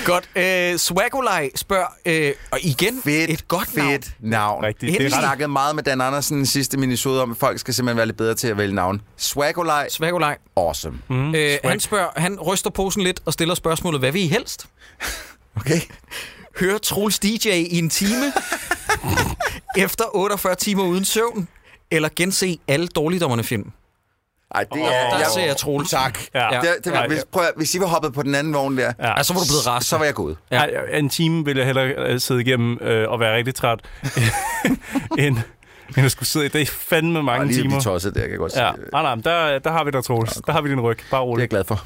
godt. 0.05 0.29
Øh, 0.37 0.79
Swagolaj 0.79 1.49
spørger, 1.57 1.87
øh, 2.07 2.33
og 2.51 2.59
igen 2.63 3.01
Fedt, 3.05 3.31
et 3.31 3.49
godt 3.49 3.77
navn. 3.77 3.91
fedt 3.91 4.11
navn. 4.21 4.65
Rigtigt. 4.65 4.99
Det 4.99 5.07
er 5.07 5.11
snakket 5.11 5.51
meget 5.51 5.75
med 5.75 5.83
Dan 5.83 6.01
Andersen 6.01 6.43
i 6.43 6.47
sidste 6.47 6.77
minisode 6.79 7.23
om, 7.23 7.31
at 7.31 7.37
folk 7.37 7.59
skal 7.59 7.75
simpelthen 7.75 7.97
være 7.97 8.07
lidt 8.07 8.17
bedre 8.17 8.35
til 8.35 8.49
at 8.49 8.57
vælge 8.57 8.75
navn. 8.75 9.01
Swagolaj, 9.17 9.89
Swagolaj. 9.89 10.37
awesome. 10.57 10.99
Mm, 11.09 11.35
Øh, 11.35 11.35
swag. 11.35 11.71
han 11.71 11.81
spørger, 11.81 12.09
han 12.17 12.41
ryster 12.41 12.71
posen 12.71 13.03
lidt 13.03 13.21
og 13.25 13.33
stiller 13.33 13.55
spørgsmålet, 13.55 14.01
hvad 14.01 14.13
vil 14.13 14.23
I 14.23 14.27
helst? 14.27 14.67
Okay? 15.61 15.81
Høre 16.61 16.79
Troels 16.79 17.19
DJ 17.19 17.49
i 17.49 17.79
en 17.79 17.91
time? 17.91 18.33
efter 19.85 20.05
48 20.17 20.55
timer 20.55 20.85
uden 20.85 21.05
søvn? 21.05 21.49
Eller 21.91 22.09
gense 22.17 22.59
alle 22.69 22.87
dårligdommerne 22.89 23.45
film? 23.45 23.71
Ej, 24.55 24.65
det 24.75 24.83
er... 24.83 25.19
der 25.19 25.29
ser 25.35 25.45
jeg 25.47 25.57
Troels. 25.57 25.91
Tak. 25.91 26.19
Ja. 26.35 26.49
Det, 26.62 26.85
det, 26.85 26.93
Ja. 26.93 27.07
hvis, 27.07 27.25
prøv, 27.33 27.43
at- 27.45 27.53
hvis 27.57 27.75
I 27.75 27.81
var 27.81 27.87
hoppet 27.87 28.12
på 28.12 28.23
den 28.23 28.35
anden 28.35 28.55
vogn 28.55 28.79
der, 28.79 28.93
Ja. 28.99 29.17
Altså, 29.17 29.33
hvor 29.33 29.41
du 29.41 29.47
blevet 29.47 29.67
rasende. 29.67 29.89
så 29.89 29.99
var 29.99 30.05
jeg 30.05 30.15
gået. 30.15 30.37
Ja. 30.51 30.62
Ja. 30.65 30.99
En 30.99 31.09
time 31.09 31.45
vil 31.45 31.57
jeg 31.57 31.67
hellere 31.67 31.87
øh, 32.13 32.21
sidde 32.21 32.41
igennem 32.41 32.79
øh, 32.81 33.09
og 33.11 33.21
være 33.21 33.37
rigtig 33.37 33.55
træt, 33.55 33.79
end, 35.19 35.37
end 35.97 36.05
at 36.07 36.13
skulle 36.13 36.27
sidde 36.29 36.47
i. 36.47 36.49
Det 36.49 36.61
er 36.61 36.67
fandme 36.67 37.23
mange 37.23 37.47
lige 37.47 37.59
at 37.59 37.63
timer. 37.63 37.71
blive 37.71 37.81
tosset 37.81 38.15
der, 38.15 38.21
kan 38.21 38.31
jeg 38.31 38.39
godt 38.39 38.53
sige. 38.53 38.65
Ja, 38.67 38.73
nej, 38.93 39.03
nej, 39.03 39.15
men 39.15 39.25
der, 39.25 39.59
der 39.59 39.71
har 39.71 39.85
vi 39.85 39.91
dig, 39.91 40.05
Troels. 40.05 40.33
Der 40.47 40.53
har 40.53 40.61
vi 40.61 40.71
din 40.71 40.81
ryg. 40.81 40.99
Bare 41.11 41.27
Det 41.27 41.35
er 41.35 41.39
jeg 41.39 41.49
glad 41.49 41.65
for. 41.65 41.85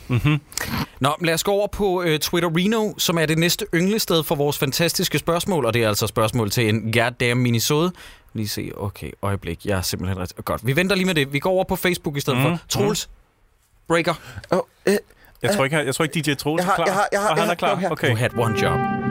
Nå, 1.00 1.14
lad 1.20 1.34
os 1.34 1.44
gå 1.44 1.50
over 1.52 1.66
på 1.66 2.02
øh, 2.02 2.18
Twitter 2.18 2.50
Reno, 2.56 2.92
som 2.98 3.18
er 3.18 3.26
det 3.26 3.38
næste 3.38 3.66
ynglested 3.74 4.22
for 4.24 4.34
vores 4.34 4.58
fantastiske 4.58 5.18
spørgsmål, 5.18 5.64
og 5.66 5.74
det 5.74 5.82
er 5.84 5.88
altså 5.88 6.06
spørgsmål 6.06 6.50
til 6.50 6.68
en 6.68 6.92
goddamn 6.92 7.40
minisode. 7.42 7.92
Lige 8.34 8.48
se, 8.48 8.70
okay, 8.76 9.10
øjeblik, 9.22 9.66
jeg 9.66 9.78
er 9.78 9.82
simpelthen 9.82 10.18
ret... 10.18 10.32
Godt, 10.44 10.66
vi 10.66 10.76
venter 10.76 10.96
lige 10.96 11.06
med 11.06 11.14
det. 11.14 11.32
Vi 11.32 11.38
går 11.38 11.50
over 11.50 11.64
på 11.64 11.76
Facebook 11.76 12.16
i 12.16 12.20
stedet 12.20 12.38
Mhm, 12.40 12.48
for. 12.48 12.58
Troels, 12.68 13.08
breaker, 13.88 14.14
Oh, 14.50 14.60
øh, 14.86 14.94
Jeg 15.42 15.50
tror 15.56 15.64
ikke, 15.64 15.76
jeg 15.76 15.94
tror 15.94 16.04
ikke 16.04 16.20
DJ 16.20 16.34
Troels 16.34 16.60
Jeg 16.60 16.66
har- 16.66 16.72
er 16.72 16.76
klar. 16.76 16.84
jeg 16.86 16.94
har- 16.94 17.08
jeg 17.12 17.20
har- 17.20 17.28
Og 17.28 17.36
han 17.36 17.38
jeg 17.38 17.44
er 17.44 17.48
har- 17.48 17.54
klar. 17.54 17.76
her. 17.76 17.90
Okay. 17.90 18.08
you 18.10 18.16
had 18.16 18.30
one 18.38 18.60
job. 18.62 19.03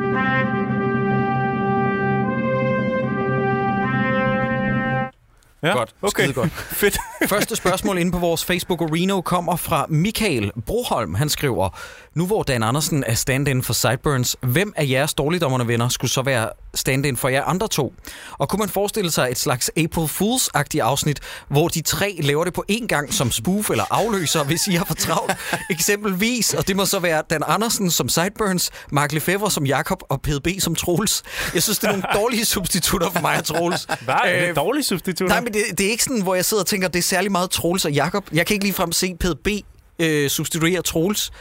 Ja, 5.63 5.77
Godt, 5.77 5.95
okay. 6.01 6.23
skide 6.23 6.33
godt. 6.33 6.51
Fedt. 6.81 6.97
Første 7.29 7.55
spørgsmål 7.55 7.97
inde 7.97 8.11
på 8.11 8.17
vores 8.17 8.45
Facebook 8.45 8.81
Areno 8.81 9.21
kommer 9.21 9.55
fra 9.55 9.85
Michael 9.89 10.51
Broholm. 10.65 11.15
Han 11.15 11.29
skriver, 11.29 11.79
nu 12.13 12.25
hvor 12.25 12.43
Dan 12.43 12.63
Andersen 12.63 13.03
er 13.07 13.13
stand-in 13.13 13.63
for 13.63 13.73
Sideburns, 13.73 14.37
hvem 14.41 14.73
af 14.75 14.85
jeres 14.89 15.13
dårligdommerne 15.13 15.67
venner 15.67 15.89
skulle 15.89 16.11
så 16.11 16.21
være 16.21 16.49
stand-in 16.75 17.17
for 17.17 17.29
jer 17.29 17.43
andre 17.43 17.67
to? 17.67 17.93
Og 18.31 18.49
kunne 18.49 18.59
man 18.59 18.69
forestille 18.69 19.11
sig 19.11 19.27
et 19.31 19.39
slags 19.39 19.71
April 19.77 20.07
Fools-agtigt 20.07 20.79
afsnit, 20.79 21.19
hvor 21.49 21.67
de 21.67 21.81
tre 21.81 22.17
laver 22.21 22.43
det 22.43 22.53
på 22.53 22.63
én 22.71 22.87
gang 22.87 23.13
som 23.13 23.31
spoof 23.31 23.69
eller 23.69 23.83
afløser, 23.89 24.43
hvis 24.49 24.67
I 24.67 24.71
har 24.75 24.85
for 24.85 24.93
travlt? 24.93 25.33
Eksempelvis, 25.69 26.53
og 26.53 26.67
det 26.67 26.75
må 26.75 26.85
så 26.85 26.99
være 26.99 27.23
Dan 27.29 27.43
Andersen 27.47 27.91
som 27.91 28.09
Sideburns, 28.09 28.71
Mark 28.91 29.11
Lefebvre 29.11 29.51
som 29.51 29.65
Jakob 29.65 30.03
og 30.09 30.21
PDB 30.21 30.47
som 30.59 30.75
Troels. 30.75 31.23
Jeg 31.53 31.63
synes, 31.63 31.79
det 31.79 31.87
er 31.87 31.91
nogle 31.91 32.05
dårlige 32.15 32.45
substitutter 32.45 33.09
for 33.09 33.21
mig 33.21 33.37
og 33.37 33.45
Troels. 33.45 33.85
Hvad? 33.85 34.15
Er 34.25 34.39
det 34.41 34.49
Øh, 34.49 34.55
dårlig 34.55 34.85
substitut? 34.85 35.27
Nej, 35.27 35.41
men 35.41 35.53
det, 35.53 35.63
det 35.77 35.85
er 35.85 35.89
ikke 35.91 36.03
sådan, 36.03 36.21
hvor 36.21 36.35
jeg 36.35 36.45
sidder 36.45 36.63
og 36.63 36.67
tænker, 36.67 36.87
det 36.87 36.99
er 36.99 37.03
særlig 37.03 37.31
meget 37.31 37.49
Troels 37.49 37.85
og 37.85 37.91
Jakob. 37.91 38.25
Jeg 38.33 38.45
kan 38.45 38.53
ikke 38.53 38.65
ligefrem 38.65 38.91
se 38.91 39.15
PDB 39.19 39.47
øh, 39.99 40.29
substituere 40.29 40.81
Troels. 40.81 41.31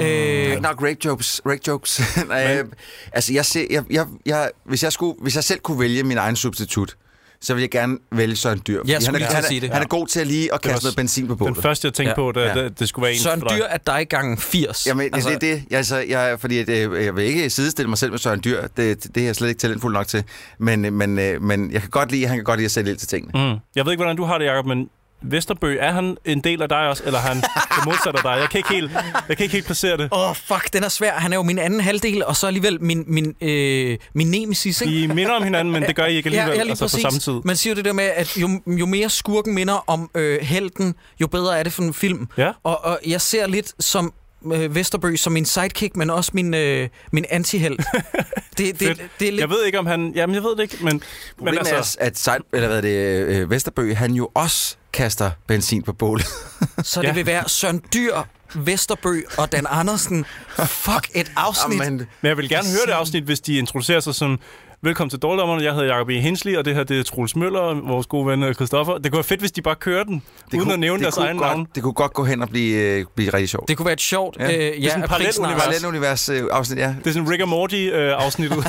Øh, 0.00 0.52
Øh, 0.52 0.60
nok 0.62 0.82
rape 0.82 0.96
jokes. 1.04 1.40
Rape 1.46 1.60
jokes. 1.68 2.00
øh, 2.58 2.64
altså, 3.12 3.32
jeg 3.32 3.44
ser, 3.44 3.66
jeg, 3.70 3.84
jeg, 3.90 4.06
jeg, 4.26 4.50
hvis, 4.64 4.82
jeg 4.82 4.92
skulle, 4.92 5.14
hvis 5.22 5.34
jeg 5.34 5.44
selv 5.44 5.60
kunne 5.60 5.80
vælge 5.80 6.02
min 6.02 6.18
egen 6.18 6.36
substitut, 6.36 6.96
så 7.40 7.54
vil 7.54 7.60
jeg 7.60 7.70
gerne 7.70 7.98
vælge 8.12 8.36
Søren 8.36 8.62
Dyr. 8.66 8.82
skulle 9.00 9.18
han, 9.18 9.28
er, 9.28 9.34
han, 9.34 9.44
er, 9.44 9.48
sige 9.48 9.60
det. 9.60 9.70
han 9.70 9.82
er 9.82 9.86
god 9.86 10.06
til 10.06 10.20
at 10.20 10.26
lige 10.26 10.54
at 10.54 10.62
Det 10.62 10.70
kaste 10.70 10.84
noget 10.84 10.96
benzin 10.96 11.28
på 11.28 11.36
bålet. 11.36 11.54
Den 11.54 11.62
første, 11.62 11.86
jeg 11.86 11.94
tænkte 11.94 12.10
Ja. 12.10 12.14
på, 12.14 12.32
det, 12.32 12.40
Ja. 12.40 12.54
det, 12.64 12.78
det 12.78 12.88
skulle 12.88 13.02
være 13.04 13.12
en 13.12 13.18
Søren 13.20 13.40
for 13.40 13.48
dig. 13.48 13.56
Dyr 13.58 13.64
er 13.64 13.78
dig 13.98 14.06
gange 14.08 14.36
80. 14.36 14.86
Jamen, 14.86 15.10
altså, 15.14 15.28
det 15.28 15.34
er 15.34 15.38
det. 15.38 15.62
Jeg, 15.70 15.76
altså, 15.78 15.96
jeg, 15.96 16.40
fordi 16.40 16.58
at, 16.58 16.68
øh, 16.68 17.04
jeg 17.04 17.16
vil 17.16 17.24
ikke 17.24 17.50
sidestille 17.50 17.88
mig 17.88 17.98
selv 17.98 18.10
med 18.10 18.18
Søren 18.18 18.40
Dyr. 18.44 18.60
Det, 18.76 19.06
det 19.14 19.20
er 19.20 19.24
jeg 19.26 19.36
slet 19.36 19.48
ikke 19.48 19.58
talentfuld 19.60 19.92
nok 19.92 20.06
til. 20.06 20.24
Men, 20.58 20.84
øh, 20.84 20.92
men, 20.92 21.18
øh, 21.18 21.42
men 21.42 21.72
jeg 21.72 21.80
kan 21.80 21.90
godt 21.90 22.12
lide, 22.12 22.26
han 22.26 22.36
kan 22.36 22.44
godt 22.44 22.58
lide 22.58 22.64
at 22.64 22.70
sætte 22.70 22.90
ild 22.90 22.98
til 22.98 23.08
tingene. 23.08 23.52
Mm. 23.52 23.58
Jeg 23.76 23.84
ved 23.84 23.92
ikke, 23.92 24.00
hvordan 24.02 24.16
du 24.16 24.24
har 24.24 24.38
det, 24.38 24.44
Jacob, 24.46 24.66
men 24.66 24.88
Vesterbø, 25.24 25.76
er 25.80 25.92
han 25.92 26.16
en 26.24 26.40
del 26.40 26.62
af 26.62 26.68
dig 26.68 26.88
også, 26.88 27.02
eller 27.06 27.18
er 27.18 27.22
han 27.22 27.36
det 27.76 27.84
modsatte 27.84 28.18
af 28.18 28.22
dig? 28.22 28.40
Jeg 28.40 28.48
kan 28.50 28.58
ikke 28.58 28.68
helt, 28.68 28.90
jeg 29.28 29.36
kan 29.36 29.44
ikke 29.44 29.52
helt 29.52 29.66
placere 29.66 29.96
det. 29.96 30.08
Åh, 30.12 30.30
oh, 30.30 30.36
fuck, 30.36 30.72
den 30.72 30.84
er 30.84 30.88
svær. 30.88 31.12
Han 31.12 31.32
er 31.32 31.36
jo 31.36 31.42
min 31.42 31.58
anden 31.58 31.80
halvdel, 31.80 32.24
og 32.24 32.36
så 32.36 32.46
alligevel 32.46 32.82
min, 32.82 33.04
min, 33.06 33.34
øh, 33.40 33.98
min 34.14 34.30
nemesis, 34.30 34.80
ikke? 34.80 35.02
I 35.02 35.06
minder 35.06 35.32
om 35.32 35.42
hinanden, 35.42 35.72
men 35.72 35.82
det 35.82 35.96
gør 35.96 36.06
I 36.06 36.16
ikke 36.16 36.26
alligevel, 36.26 36.50
ja, 36.50 36.62
ja, 36.64 36.68
altså 36.68 36.84
præcis. 36.84 37.04
på 37.04 37.10
samme 37.10 37.18
tid. 37.18 37.44
Man 37.44 37.56
siger 37.56 37.74
det 37.74 37.84
der 37.84 37.92
med, 37.92 38.04
at 38.04 38.36
jo, 38.36 38.60
jo 38.66 38.86
mere 38.86 39.10
skurken 39.10 39.54
minder 39.54 39.84
om 39.86 40.10
øh, 40.14 40.40
helten, 40.40 40.94
jo 41.20 41.26
bedre 41.26 41.58
er 41.58 41.62
det 41.62 41.72
for 41.72 41.82
en 41.82 41.94
film. 41.94 42.28
Ja. 42.36 42.52
Og, 42.64 42.84
og 42.84 43.00
jeg 43.06 43.20
ser 43.20 43.46
lidt 43.46 43.72
som 43.84 44.12
øh, 44.52 44.74
Vesterbø 44.74 45.16
som 45.16 45.32
min 45.32 45.44
sidekick, 45.44 45.96
men 45.96 46.10
også 46.10 46.30
min, 46.34 46.54
øh, 46.54 46.88
min 47.12 47.24
antiheld. 47.30 47.78
det, 48.58 48.80
det, 48.80 48.80
det, 48.80 49.08
det 49.20 49.28
er 49.28 49.32
lidt... 49.32 49.40
Jeg 49.40 49.50
ved 49.50 49.64
ikke, 49.64 49.78
om 49.78 49.86
han... 49.86 50.12
Jamen, 50.14 50.34
jeg 50.34 50.42
ved 50.42 50.56
det 50.56 50.62
ikke, 50.62 50.76
men... 50.80 51.02
Problemet 51.36 51.64
men 51.64 51.74
altså... 51.74 51.96
er, 52.00 52.06
at 52.06 52.18
side, 52.18 52.36
eller 52.52 52.68
hvad 52.68 52.82
det, 52.82 53.26
øh, 53.26 53.50
Vesterbø, 53.50 53.94
han 53.94 54.12
jo 54.12 54.30
også 54.34 54.76
kaster 54.92 55.30
benzin 55.46 55.82
på 55.82 55.92
bålet. 55.92 56.26
så 56.82 57.00
det 57.02 57.08
ja. 57.08 57.12
vil 57.12 57.26
være 57.26 57.48
Søren 57.48 57.82
Dyr, 57.94 58.16
Vesterbø 58.54 59.22
og 59.38 59.52
Dan 59.52 59.66
Andersen. 59.70 60.24
Fuck, 60.66 61.10
et 61.14 61.32
afsnit. 61.36 61.80
Jamen, 61.80 61.96
men 61.96 62.28
jeg 62.28 62.36
vil 62.36 62.48
gerne 62.48 62.68
høre 62.68 62.86
det 62.86 62.92
afsnit, 62.92 63.24
hvis 63.24 63.40
de 63.40 63.58
introducerer 63.58 64.00
sig 64.00 64.14
som 64.14 64.38
Velkommen 64.84 65.10
til 65.10 65.18
Dårligdommerne. 65.18 65.64
Jeg 65.64 65.72
hedder 65.72 65.94
Jacob 65.94 66.08
E. 66.08 66.20
Hensley, 66.20 66.56
og 66.56 66.64
det 66.64 66.74
her 66.74 66.84
det 66.84 66.98
er 66.98 67.02
Troels 67.02 67.36
Møller 67.36 67.60
og 67.60 67.88
vores 67.88 68.06
gode 68.06 68.26
ven 68.26 68.54
Christoffer. 68.54 68.98
Det 68.98 69.12
kunne 69.12 69.16
være 69.16 69.24
fedt, 69.24 69.40
hvis 69.40 69.52
de 69.52 69.62
bare 69.62 69.74
kører 69.74 70.04
den, 70.04 70.22
det 70.44 70.52
uden 70.52 70.62
kunne, 70.62 70.72
at 70.72 70.80
nævne 70.80 71.02
deres 71.02 71.16
egen 71.16 71.36
navn. 71.36 71.66
Det 71.74 71.82
kunne 71.82 71.92
godt 71.92 72.12
gå 72.12 72.24
hen 72.24 72.42
og 72.42 72.48
blive, 72.48 72.76
øh, 72.76 73.04
blive 73.14 73.30
rigtig 73.34 73.48
sjovt. 73.48 73.68
Det 73.68 73.76
kunne 73.76 73.86
være 73.86 73.92
et 73.92 74.00
sjovt 74.00 74.36
ja. 74.40 74.44
øh, 74.44 74.52
ja, 74.52 74.66
det 74.66 74.86
er 74.86 74.90
sådan 75.32 75.50
et 75.50 75.56
parallelt 75.56 75.84
univers 75.84 76.28
øh, 76.28 76.42
afsnit, 76.50 76.78
ja. 76.78 76.94
Det 76.98 77.06
er 77.06 77.12
sådan 77.12 77.30
Rick 77.30 77.40
and 77.42 77.50
Morty 77.50 77.90
øh, 77.92 78.12
afsnittet. 78.24 78.58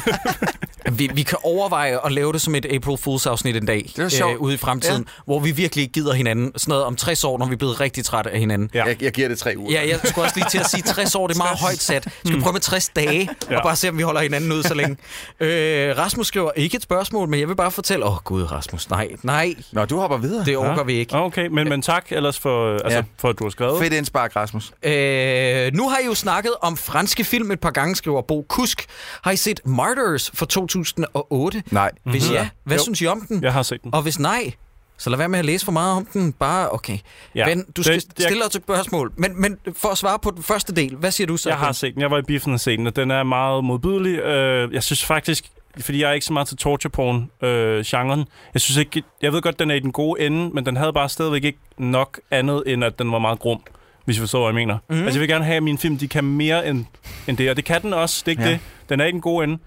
vi, 0.92 1.10
vi 1.14 1.24
kan 1.24 1.38
overveje 1.44 2.06
at 2.06 2.12
lave 2.12 2.34
det 2.34 2.42
som 2.42 2.56
et 2.56 2.66
April 2.66 2.98
Fools 2.98 3.26
afsnit 3.26 3.56
en 3.56 3.66
dag 3.66 3.92
det 3.96 4.22
øh, 4.22 4.42
ude 4.42 4.54
i 4.54 4.58
fremtiden, 4.58 5.04
ja. 5.08 5.22
hvor 5.26 5.40
vi 5.40 5.52
virkelig 5.52 5.90
gider 5.90 6.14
hinanden. 6.14 6.52
Sådan 6.58 6.72
noget 6.72 6.86
om 6.86 6.96
60 6.96 7.24
år, 7.24 7.38
når 7.38 7.46
vi 7.46 7.54
er 7.54 7.58
blevet 7.58 7.80
rigtig 7.80 8.06
trætte 8.06 8.30
af 8.32 8.40
hinanden. 8.40 8.70
Ja. 8.74 8.86
Jeg, 8.86 9.04
jeg 9.04 9.12
giver 9.12 9.28
det 9.28 9.38
tre 9.38 9.54
uger. 9.58 9.72
Ja, 9.72 9.88
jeg 9.88 10.00
skulle 10.04 10.26
også 10.26 10.36
lige 10.36 10.50
til 10.50 10.58
at 10.58 10.70
sige 10.70 10.84
60 10.84 11.16
år, 11.16 11.28
det 11.28 11.36
er 11.36 11.38
meget 11.38 11.60
højt 11.60 11.82
sat. 11.82 12.06
Vi 12.24 12.28
skal 12.28 12.42
prøve 12.42 12.54
med 12.54 12.62
60 12.62 12.90
dage, 12.90 13.30
ja. 13.50 13.58
og 13.58 13.64
bare 13.64 13.76
se, 13.76 13.90
om 13.90 13.98
vi 13.98 14.04
holder 14.04 14.22
hinanden 14.22 14.52
ud 14.52 14.64
så 14.64 14.74
længe. 14.74 14.98
Øh, 15.40 15.98
Rasmus 15.98 16.28
skriver, 16.28 16.52
ikke 16.56 16.76
et 16.76 16.84
spørgsmål, 16.84 17.28
men 17.30 17.40
jeg 17.40 17.48
vil 17.48 17.56
bare 17.56 17.72
fortælle... 17.72 18.06
Åh 18.06 18.12
oh, 18.12 18.18
gud, 18.24 18.52
Rasmus, 18.52 18.90
nej, 18.90 19.10
nej. 19.24 19.56
Nå, 19.72 19.86
du 19.86 20.00
hopper 20.00 20.18
videre. 20.18 20.46
Det 20.46 20.58
overgår 20.58 20.76
ja. 20.78 20.84
vi 20.84 20.94
ikke. 20.94 21.16
Okay, 21.16 21.48
men, 21.48 21.70
men 21.70 21.82
tak 21.82 22.12
ellers 22.12 22.40
for, 22.40 22.74
altså, 22.74 22.98
ja. 22.98 23.04
for, 23.18 23.30
at 23.30 23.40
du 23.40 23.44
har 23.44 23.50
skrevet. 23.50 23.80
Fedt 23.80 23.94
indspark, 23.94 24.36
Rasmus. 24.36 24.72
Øh, 24.84 25.74
nu 25.74 25.90
har 25.90 25.98
I 25.98 26.06
jo 26.06 26.14
snakket 26.14 26.52
om 26.62 26.78
franske 26.78 27.24
film 27.24 27.52
et 27.52 27.60
par 27.60 27.72
gange, 27.72 27.96
skriver 27.96 28.22
Bo 28.22 28.46
Kusk. 28.50 28.86
Har 29.24 29.32
I 29.32 29.36
set 29.36 29.60
Martyrs 29.66 30.32
fra 30.34 30.46
2008? 30.74 31.64
Nej. 31.72 31.92
Hvis 32.04 32.24
mm-hmm. 32.24 32.36
ja, 32.36 32.50
hvad 32.64 32.78
jo. 32.78 32.84
synes 32.84 33.02
I 33.02 33.06
om 33.06 33.22
den? 33.22 33.44
Jeg 33.44 33.54
har 33.54 33.64
set 33.64 33.84
den. 33.84 33.94
Og 33.94 34.02
hvis 34.02 34.20
nej, 34.20 34.54
så 34.98 35.10
lad 35.10 35.18
være 35.18 35.30
med 35.30 35.40
at 35.40 35.46
læse 35.46 35.66
for 35.66 35.72
meget 35.72 35.98
om 35.98 36.06
den. 36.06 36.34
Bare, 36.34 36.70
okay. 36.72 36.98
Ja. 37.36 37.46
Ben, 37.46 37.66
du 37.76 37.84
skal 37.84 37.96
det, 37.96 38.04
stille 38.04 38.44
dig 38.44 38.52
til 38.52 38.62
spørgsmål. 38.64 39.14
Men, 39.16 39.42
men 39.42 39.58
for 39.74 39.90
at 39.90 39.98
svare 39.98 40.20
på 40.20 40.32
den 40.32 40.44
første 40.44 40.76
del, 40.76 40.96
hvad 40.96 41.12
siger 41.12 41.28
du 41.28 41.38
så? 41.38 41.50
Jeg 41.50 41.58
har 41.58 41.72
set 41.72 41.94
den. 41.94 42.02
Jeg 42.02 42.12
var 42.12 42.18
i 42.18 42.22
biffen 42.22 42.54
og 42.54 42.60
set 42.60 42.80
den, 42.80 42.88
og 42.88 42.96
den 42.96 43.12
er 43.12 43.24
meget 43.24 43.64
modbydelig. 43.64 44.24
Uh, 44.24 44.74
jeg 44.74 44.84
synes 44.84 45.06
faktisk, 45.06 45.46
fordi 45.80 46.02
jeg 46.02 46.10
er 46.10 46.14
ikke 46.14 46.26
så 46.26 46.34
meget 46.34 46.48
til 46.48 46.58
torture 46.58 46.92
porn 46.92 47.30
øh, 47.42 47.84
genren. 47.86 48.26
Jeg 48.54 48.62
synes 48.62 48.78
ikke, 48.78 49.04
jeg 49.22 49.34
ved 49.34 49.42
godt, 49.42 49.60
den 49.60 49.72
er 49.72 49.76
i 49.76 49.80
den 49.80 49.92
gode 49.92 50.26
ende, 50.26 50.50
men 50.54 50.66
den 50.66 50.78
havde 50.78 50.94
bare 50.94 51.10
stadigvæk 51.10 51.44
ikke 51.44 51.60
nok 51.78 52.20
andet, 52.32 52.64
end 52.66 52.84
at 52.84 53.00
den 53.00 53.12
var 53.12 53.20
meget 53.20 53.40
grum, 53.40 53.62
hvis 54.06 54.18
I 54.18 54.20
forstår, 54.20 54.40
hvad 54.40 54.48
jeg 54.62 54.68
mener. 54.68 54.78
Mm. 54.90 54.96
Altså, 54.96 55.20
jeg 55.20 55.22
vil 55.22 55.30
gerne 55.30 55.46
have, 55.46 55.58
at 55.58 55.64
min 55.64 55.78
film, 55.78 55.98
de 55.98 56.08
kan 56.08 56.24
mere 56.24 56.68
end, 56.68 56.86
end 57.28 57.38
det, 57.38 57.50
og 57.50 57.56
det 57.56 57.66
kan 57.66 57.82
den 57.82 57.94
også, 57.94 58.24
det 58.26 58.28
er 58.28 58.32
ikke 58.32 58.44
ja. 58.44 58.50
det. 58.50 58.60
Den 58.90 59.00
er 59.00 59.06
i 59.06 59.12
den 59.12 59.22
gode 59.22 59.44
ende, 59.44 59.58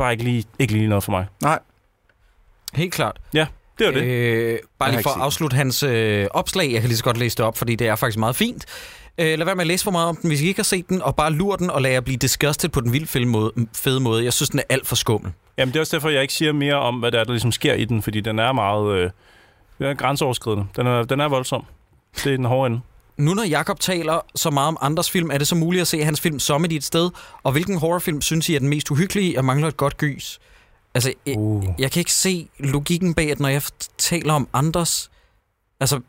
bare 0.00 0.12
ikke 0.12 0.24
lige, 0.24 0.44
ikke 0.58 0.72
lige 0.72 0.88
noget 0.88 1.04
for 1.04 1.12
mig. 1.12 1.26
Nej. 1.42 1.58
Helt 2.74 2.92
klart. 2.92 3.20
Ja, 3.34 3.46
det 3.78 3.86
var 3.86 3.92
det. 3.92 4.02
Øh, 4.02 4.58
bare 4.78 4.90
lige 4.90 5.02
for 5.02 5.10
at 5.10 5.20
afslutte 5.20 5.54
hans 5.54 5.82
øh, 5.82 6.26
opslag, 6.30 6.72
jeg 6.72 6.80
kan 6.80 6.88
lige 6.88 6.96
så 6.96 7.04
godt 7.04 7.16
læse 7.16 7.36
det 7.36 7.44
op, 7.44 7.58
fordi 7.58 7.74
det 7.74 7.88
er 7.88 7.96
faktisk 7.96 8.18
meget 8.18 8.36
fint. 8.36 8.66
Øh, 9.18 9.38
lad 9.38 9.44
være 9.44 9.54
med 9.54 9.62
at 9.62 9.66
læse 9.66 9.84
for 9.84 9.90
meget 9.90 10.08
om 10.08 10.16
den, 10.16 10.30
hvis 10.30 10.40
I 10.42 10.46
ikke 10.46 10.58
har 10.58 10.64
set 10.64 10.88
den, 10.88 11.02
og 11.02 11.16
bare 11.16 11.32
lur 11.32 11.56
den 11.56 11.70
og 11.70 11.82
lad 11.82 11.90
jer 11.90 12.00
blive 12.00 12.16
disgusted 12.16 12.68
på 12.68 12.80
den 12.80 12.92
vildt 12.92 13.08
fede 13.76 14.00
måde. 14.00 14.24
Jeg 14.24 14.32
synes, 14.32 14.50
den 14.50 14.58
er 14.58 14.62
alt 14.68 14.86
for 14.86 14.96
skummel. 14.96 15.32
Jamen, 15.58 15.72
det 15.72 15.78
er 15.78 15.80
også 15.80 15.96
derfor, 15.96 16.08
jeg 16.08 16.22
ikke 16.22 16.34
siger 16.34 16.52
mere 16.52 16.74
om, 16.74 16.94
hvad 16.96 17.12
der 17.12 17.20
er, 17.20 17.24
der 17.24 17.32
ligesom 17.32 17.52
sker 17.52 17.74
i 17.74 17.84
den, 17.84 18.02
fordi 18.02 18.20
den 18.20 18.38
er 18.38 18.52
meget 18.52 18.96
øh, 18.96 19.10
den 19.78 19.86
er 19.86 19.94
grænseoverskridende. 19.94 20.66
Den 20.76 20.86
er, 20.86 21.02
den 21.02 21.20
er 21.20 21.28
voldsom. 21.28 21.64
Det 22.24 22.32
er 22.32 22.36
den 22.36 22.44
hårde 22.44 22.66
ende. 22.66 22.80
Nu 23.20 23.34
når 23.34 23.42
Jakob 23.42 23.80
taler 23.80 24.20
så 24.34 24.50
meget 24.50 24.68
om 24.68 24.76
andres 24.80 25.10
film, 25.10 25.30
er 25.30 25.38
det 25.38 25.46
så 25.46 25.54
muligt 25.54 25.80
at 25.80 25.88
se 25.88 26.04
hans 26.04 26.20
film 26.20 26.38
som 26.38 26.64
i 26.64 26.76
et 26.76 26.84
sted? 26.84 27.10
Og 27.42 27.52
hvilken 27.52 27.78
horrorfilm 27.78 28.20
synes 28.20 28.48
I 28.48 28.54
er 28.54 28.58
den 28.58 28.68
mest 28.68 28.90
uhyggelige? 28.90 29.34
Jeg 29.34 29.44
mangler 29.44 29.68
et 29.68 29.76
godt 29.76 29.96
gys. 29.96 30.40
Altså, 30.94 31.12
uh. 31.36 31.64
jeg, 31.64 31.74
jeg 31.78 31.92
kan 31.92 32.00
ikke 32.00 32.12
se 32.12 32.48
logikken 32.58 33.14
bag, 33.14 33.30
at 33.30 33.40
når 33.40 33.48
jeg 33.48 33.62
taler 33.98 34.32
om 34.32 34.48
andres... 34.52 35.10
Altså, 35.80 36.00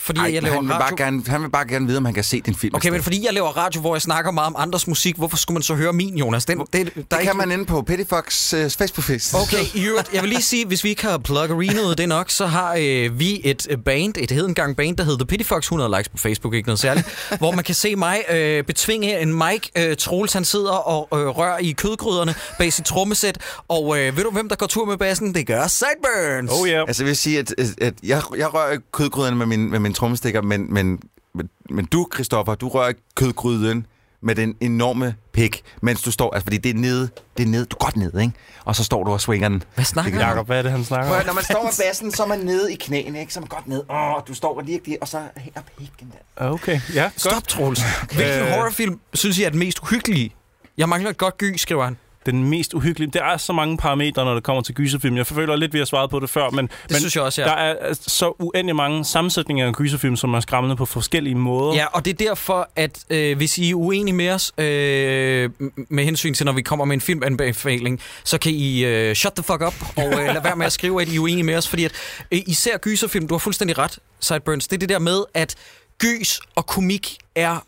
fordi 0.00 0.20
Ej, 0.20 0.34
jeg 0.34 0.42
laver 0.42 0.54
han, 0.54 0.64
vil 0.64 0.72
radio... 0.72 0.96
bare 0.96 1.06
gerne, 1.06 1.22
han 1.26 1.42
vil 1.42 1.50
bare 1.50 1.68
gerne 1.68 1.86
vide, 1.86 1.98
om 1.98 2.04
han 2.04 2.14
kan 2.14 2.24
se 2.24 2.40
din 2.40 2.54
film. 2.54 2.74
Okay, 2.74 2.90
men 2.90 3.02
fordi 3.02 3.24
jeg 3.26 3.34
laver 3.34 3.48
radio, 3.48 3.80
hvor 3.80 3.94
jeg 3.94 4.02
snakker 4.02 4.30
meget 4.30 4.46
om 4.46 4.54
andres 4.58 4.86
musik, 4.86 5.16
hvorfor 5.16 5.36
skulle 5.36 5.54
man 5.54 5.62
så 5.62 5.74
høre 5.74 5.92
min, 5.92 6.18
Jonas? 6.18 6.44
Den, 6.44 6.58
det, 6.58 6.68
der 6.72 6.80
det 6.84 7.06
kan 7.10 7.20
ikke... 7.20 7.34
man 7.34 7.50
inde 7.50 7.64
på 7.64 7.82
Pettyfox 7.82 8.54
uh, 8.54 8.58
Facebook-page. 8.58 9.36
Okay, 9.42 9.84
jeg 10.14 10.22
vil 10.22 10.28
lige 10.28 10.42
sige, 10.42 10.66
hvis 10.66 10.84
vi 10.84 10.88
ikke 10.88 11.02
har 11.02 11.18
pluggerinet 11.18 11.98
det 11.98 12.08
nok, 12.08 12.30
så 12.30 12.46
har 12.46 12.76
øh, 12.80 13.18
vi 13.18 13.40
et 13.44 13.66
øh, 13.70 13.78
band, 13.78 14.14
et 14.18 14.30
hedengang 14.30 14.76
band, 14.76 14.96
der 14.96 15.04
hedder 15.04 15.18
The 15.18 15.26
Pettyfox, 15.26 15.64
100 15.64 15.96
likes 15.96 16.08
på 16.08 16.18
Facebook, 16.18 16.54
ikke 16.54 16.68
noget 16.68 16.78
særligt, 16.80 17.06
hvor 17.40 17.50
man 17.50 17.64
kan 17.64 17.74
se 17.74 17.96
mig 17.96 18.24
øh, 18.30 18.64
betvinge 18.64 19.20
en 19.20 19.34
mic. 19.34 19.68
Øh, 19.76 19.96
Troels, 19.96 20.32
han 20.32 20.44
sidder 20.44 20.72
og 20.72 21.20
øh, 21.20 21.28
rører 21.28 21.58
i 21.58 21.72
kødgryderne 21.72 22.34
bag 22.58 22.72
sit 22.72 22.84
trommesæt, 22.84 23.38
og 23.68 23.98
øh, 23.98 24.16
ved 24.16 24.24
du, 24.24 24.30
hvem 24.30 24.48
der 24.48 24.56
går 24.56 24.66
tur 24.66 24.84
med 24.84 24.96
bassen? 24.96 25.34
Det 25.34 25.46
gør 25.46 25.66
Sideburns! 25.66 26.50
Oh 26.52 26.68
yeah. 26.68 26.84
Altså, 26.88 27.02
jeg 27.02 27.08
vil 27.08 27.16
sige, 27.16 27.38
at, 27.38 27.54
at 27.80 27.94
jeg, 28.02 28.22
jeg 28.36 28.54
rører 28.54 28.78
kødgryderne 28.92 29.36
med 29.36 29.46
min, 29.46 29.70
med 29.70 29.78
min 29.78 29.87
trommestikker, 29.94 30.42
men, 30.42 30.74
men, 30.74 31.00
men, 31.34 31.48
men 31.70 31.84
du, 31.84 32.08
Christoffer, 32.14 32.54
du 32.54 32.68
rører 32.68 32.92
kødgryden 33.16 33.86
med 34.20 34.34
den 34.34 34.56
enorme 34.60 35.14
pik, 35.32 35.62
mens 35.82 36.02
du 36.02 36.10
står, 36.10 36.34
altså 36.34 36.44
fordi 36.44 36.56
det 36.56 36.70
er 36.70 36.74
nede, 36.74 37.08
det 37.36 37.42
er 37.42 37.46
nede, 37.46 37.64
du 37.64 37.76
er 37.80 37.84
godt 37.84 37.96
nede, 37.96 38.22
ikke? 38.22 38.34
Og 38.64 38.76
så 38.76 38.84
står 38.84 39.04
du 39.04 39.12
og 39.12 39.20
swinger 39.20 39.48
den. 39.48 39.62
Hvad 39.74 39.84
snakker 39.84 40.12
du 40.12 40.18
Jacob, 40.18 40.46
hvad 40.46 40.58
er 40.58 40.62
det, 40.62 40.70
han 40.70 40.84
snakker 40.84 41.16
om? 41.20 41.26
Når 41.26 41.32
man 41.32 41.44
står 41.44 41.62
med 41.62 41.86
bassen, 41.86 42.12
så 42.12 42.22
er 42.22 42.26
man 42.26 42.38
nede 42.38 42.72
i 42.72 42.76
knæene, 42.76 43.20
ikke? 43.20 43.32
Så 43.32 43.38
er 43.38 43.42
man 43.42 43.48
godt 43.48 43.68
nede. 43.68 43.84
Åh, 43.90 44.22
du 44.28 44.34
står 44.34 44.60
lige, 44.60 44.98
og 45.00 45.08
så 45.08 45.22
hænger 45.36 45.60
pikken 45.78 46.12
der. 46.12 46.46
Okay, 46.50 46.80
ja, 46.94 47.02
godt. 47.02 47.20
Stop, 47.20 47.48
Troels. 47.48 47.82
Hvilken 48.12 48.46
øh... 48.46 48.50
horrorfilm 48.50 49.00
synes 49.14 49.38
I 49.38 49.42
er 49.42 49.50
den 49.50 49.58
mest 49.58 49.78
uhyggelige? 49.82 50.34
Jeg 50.78 50.88
mangler 50.88 51.10
et 51.10 51.18
godt 51.18 51.38
gy, 51.38 51.56
skriver 51.56 51.84
han 51.84 51.96
den 52.32 52.44
mest 52.44 52.74
uhyggelige. 52.74 53.10
Der 53.10 53.24
er 53.24 53.36
så 53.36 53.52
mange 53.52 53.76
parametre, 53.76 54.24
når 54.24 54.34
det 54.34 54.42
kommer 54.42 54.62
til 54.62 54.74
gyserfilm. 54.74 55.16
Jeg 55.16 55.26
føler 55.26 55.56
lidt, 55.56 55.72
vi 55.72 55.78
har 55.78 55.84
svaret 55.84 56.10
på 56.10 56.20
det 56.20 56.30
før, 56.30 56.50
men, 56.50 56.66
det 56.66 56.74
men 56.90 56.98
synes 56.98 57.16
jeg 57.16 57.24
også, 57.24 57.42
ja. 57.42 57.48
der 57.48 57.54
er 57.54 57.94
så 58.00 58.32
uendelig 58.38 58.76
mange 58.76 59.04
sammensætninger 59.04 59.66
af 59.66 59.72
gyserfilm, 59.72 60.16
som 60.16 60.34
er 60.34 60.40
skræmmende 60.40 60.76
på 60.76 60.86
forskellige 60.86 61.34
måder. 61.34 61.74
Ja, 61.74 61.86
og 61.86 62.04
det 62.04 62.20
er 62.20 62.26
derfor, 62.26 62.68
at 62.76 63.04
øh, 63.10 63.36
hvis 63.36 63.58
I 63.58 63.70
er 63.70 63.74
uenige 63.74 64.14
med 64.14 64.30
os, 64.30 64.52
øh, 64.58 65.50
med 65.88 66.04
hensyn 66.04 66.34
til, 66.34 66.46
når 66.46 66.52
vi 66.52 66.62
kommer 66.62 66.84
med 66.84 66.94
en 66.94 67.00
filmanbefaling, 67.00 68.00
så 68.24 68.38
kan 68.38 68.52
I 68.52 68.84
øh, 68.84 69.14
shut 69.14 69.32
the 69.32 69.42
fuck 69.42 69.62
up 69.66 69.74
og 69.96 70.20
øh, 70.20 70.26
lade 70.26 70.44
være 70.44 70.56
med 70.56 70.66
at 70.66 70.72
skrive, 70.72 71.02
at 71.02 71.08
I 71.08 71.16
er 71.16 71.20
uenige 71.20 71.44
med 71.44 71.56
os, 71.56 71.68
fordi 71.68 71.84
at 71.84 71.92
øh, 72.30 72.40
især 72.46 72.78
gyserfilm, 72.78 73.28
du 73.28 73.34
har 73.34 73.38
fuldstændig 73.38 73.78
ret, 73.78 73.98
Sideburns, 74.20 74.68
det 74.68 74.76
er 74.76 74.78
det 74.78 74.88
der 74.88 74.98
med, 74.98 75.24
at 75.34 75.54
gys 75.98 76.40
og 76.54 76.66
komik 76.66 77.16
er 77.34 77.64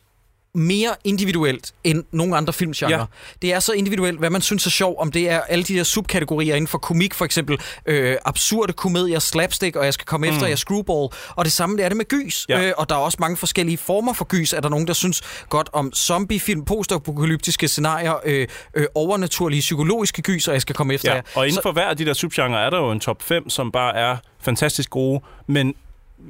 mere 0.55 0.95
individuelt 1.05 1.73
end 1.85 2.05
nogle 2.13 2.37
andre 2.37 2.53
filmgenre. 2.53 2.99
Ja. 2.99 3.05
Det 3.43 3.53
er 3.53 3.61
så 3.61 3.73
individuelt, 3.73 4.19
hvad 4.19 4.31
man 4.31 4.43
synes 4.43 4.67
er 4.67 4.71
sjov, 4.71 4.97
om 4.99 5.13
det 5.13 5.31
er 5.31 5.41
alle 5.41 5.65
de 5.65 5.75
der 5.75 5.85
subkategorier 5.85 6.55
inden 6.55 6.69
for 6.69 6.79
komik, 6.79 7.15
for 7.15 7.25
eksempel 7.25 7.59
øh, 7.87 8.17
absurde 8.25 8.73
komedier, 8.73 9.19
slapstick, 9.19 9.77
og 9.77 9.85
jeg 9.85 9.95
skal 9.95 10.07
komme 10.07 10.27
mm. 10.27 10.35
efter 10.35 10.47
jer 10.47 10.57
screwball. 10.57 11.09
Og 11.37 11.45
det 11.45 11.53
samme 11.53 11.77
det 11.77 11.85
er 11.85 11.89
det 11.89 11.97
med 11.97 12.09
gys. 12.09 12.47
Ja. 12.49 12.63
Øh, 12.63 12.73
og 12.77 12.89
der 12.89 12.95
er 12.95 12.99
også 12.99 13.19
mange 13.21 13.37
forskellige 13.37 13.79
former 13.79 14.13
for 14.13 14.25
gys. 14.25 14.53
Er 14.53 14.61
der 14.61 14.69
nogen, 14.69 14.87
der 14.87 14.93
synes 14.93 15.23
godt 15.49 15.71
om 15.73 15.93
zombiefilm, 15.93 16.65
postapokalyptiske 16.65 17.69
scenarier, 17.69 18.15
øh, 18.25 18.49
øh, 18.75 18.87
overnaturlige 18.95 19.61
psykologiske 19.61 20.23
gys, 20.23 20.49
og 20.49 20.55
jeg 20.55 20.63
skal 20.63 20.75
komme 20.75 20.95
efter 20.95 21.11
ja. 21.11 21.17
jer. 21.17 21.23
Og 21.35 21.49
inden 21.49 21.63
for 21.63 21.73
hver 21.73 21.87
af 21.87 21.97
de 21.97 22.05
der 22.05 22.13
subgenre 22.13 22.65
er 22.65 22.71
der 22.71 22.79
jo 22.79 22.91
en 22.91 23.01
top 23.01 23.23
5, 23.23 23.51
som 23.51 23.73
bare 23.73 23.97
er 23.97 24.17
fantastisk 24.41 24.91
gode, 24.91 25.21
men 25.47 25.75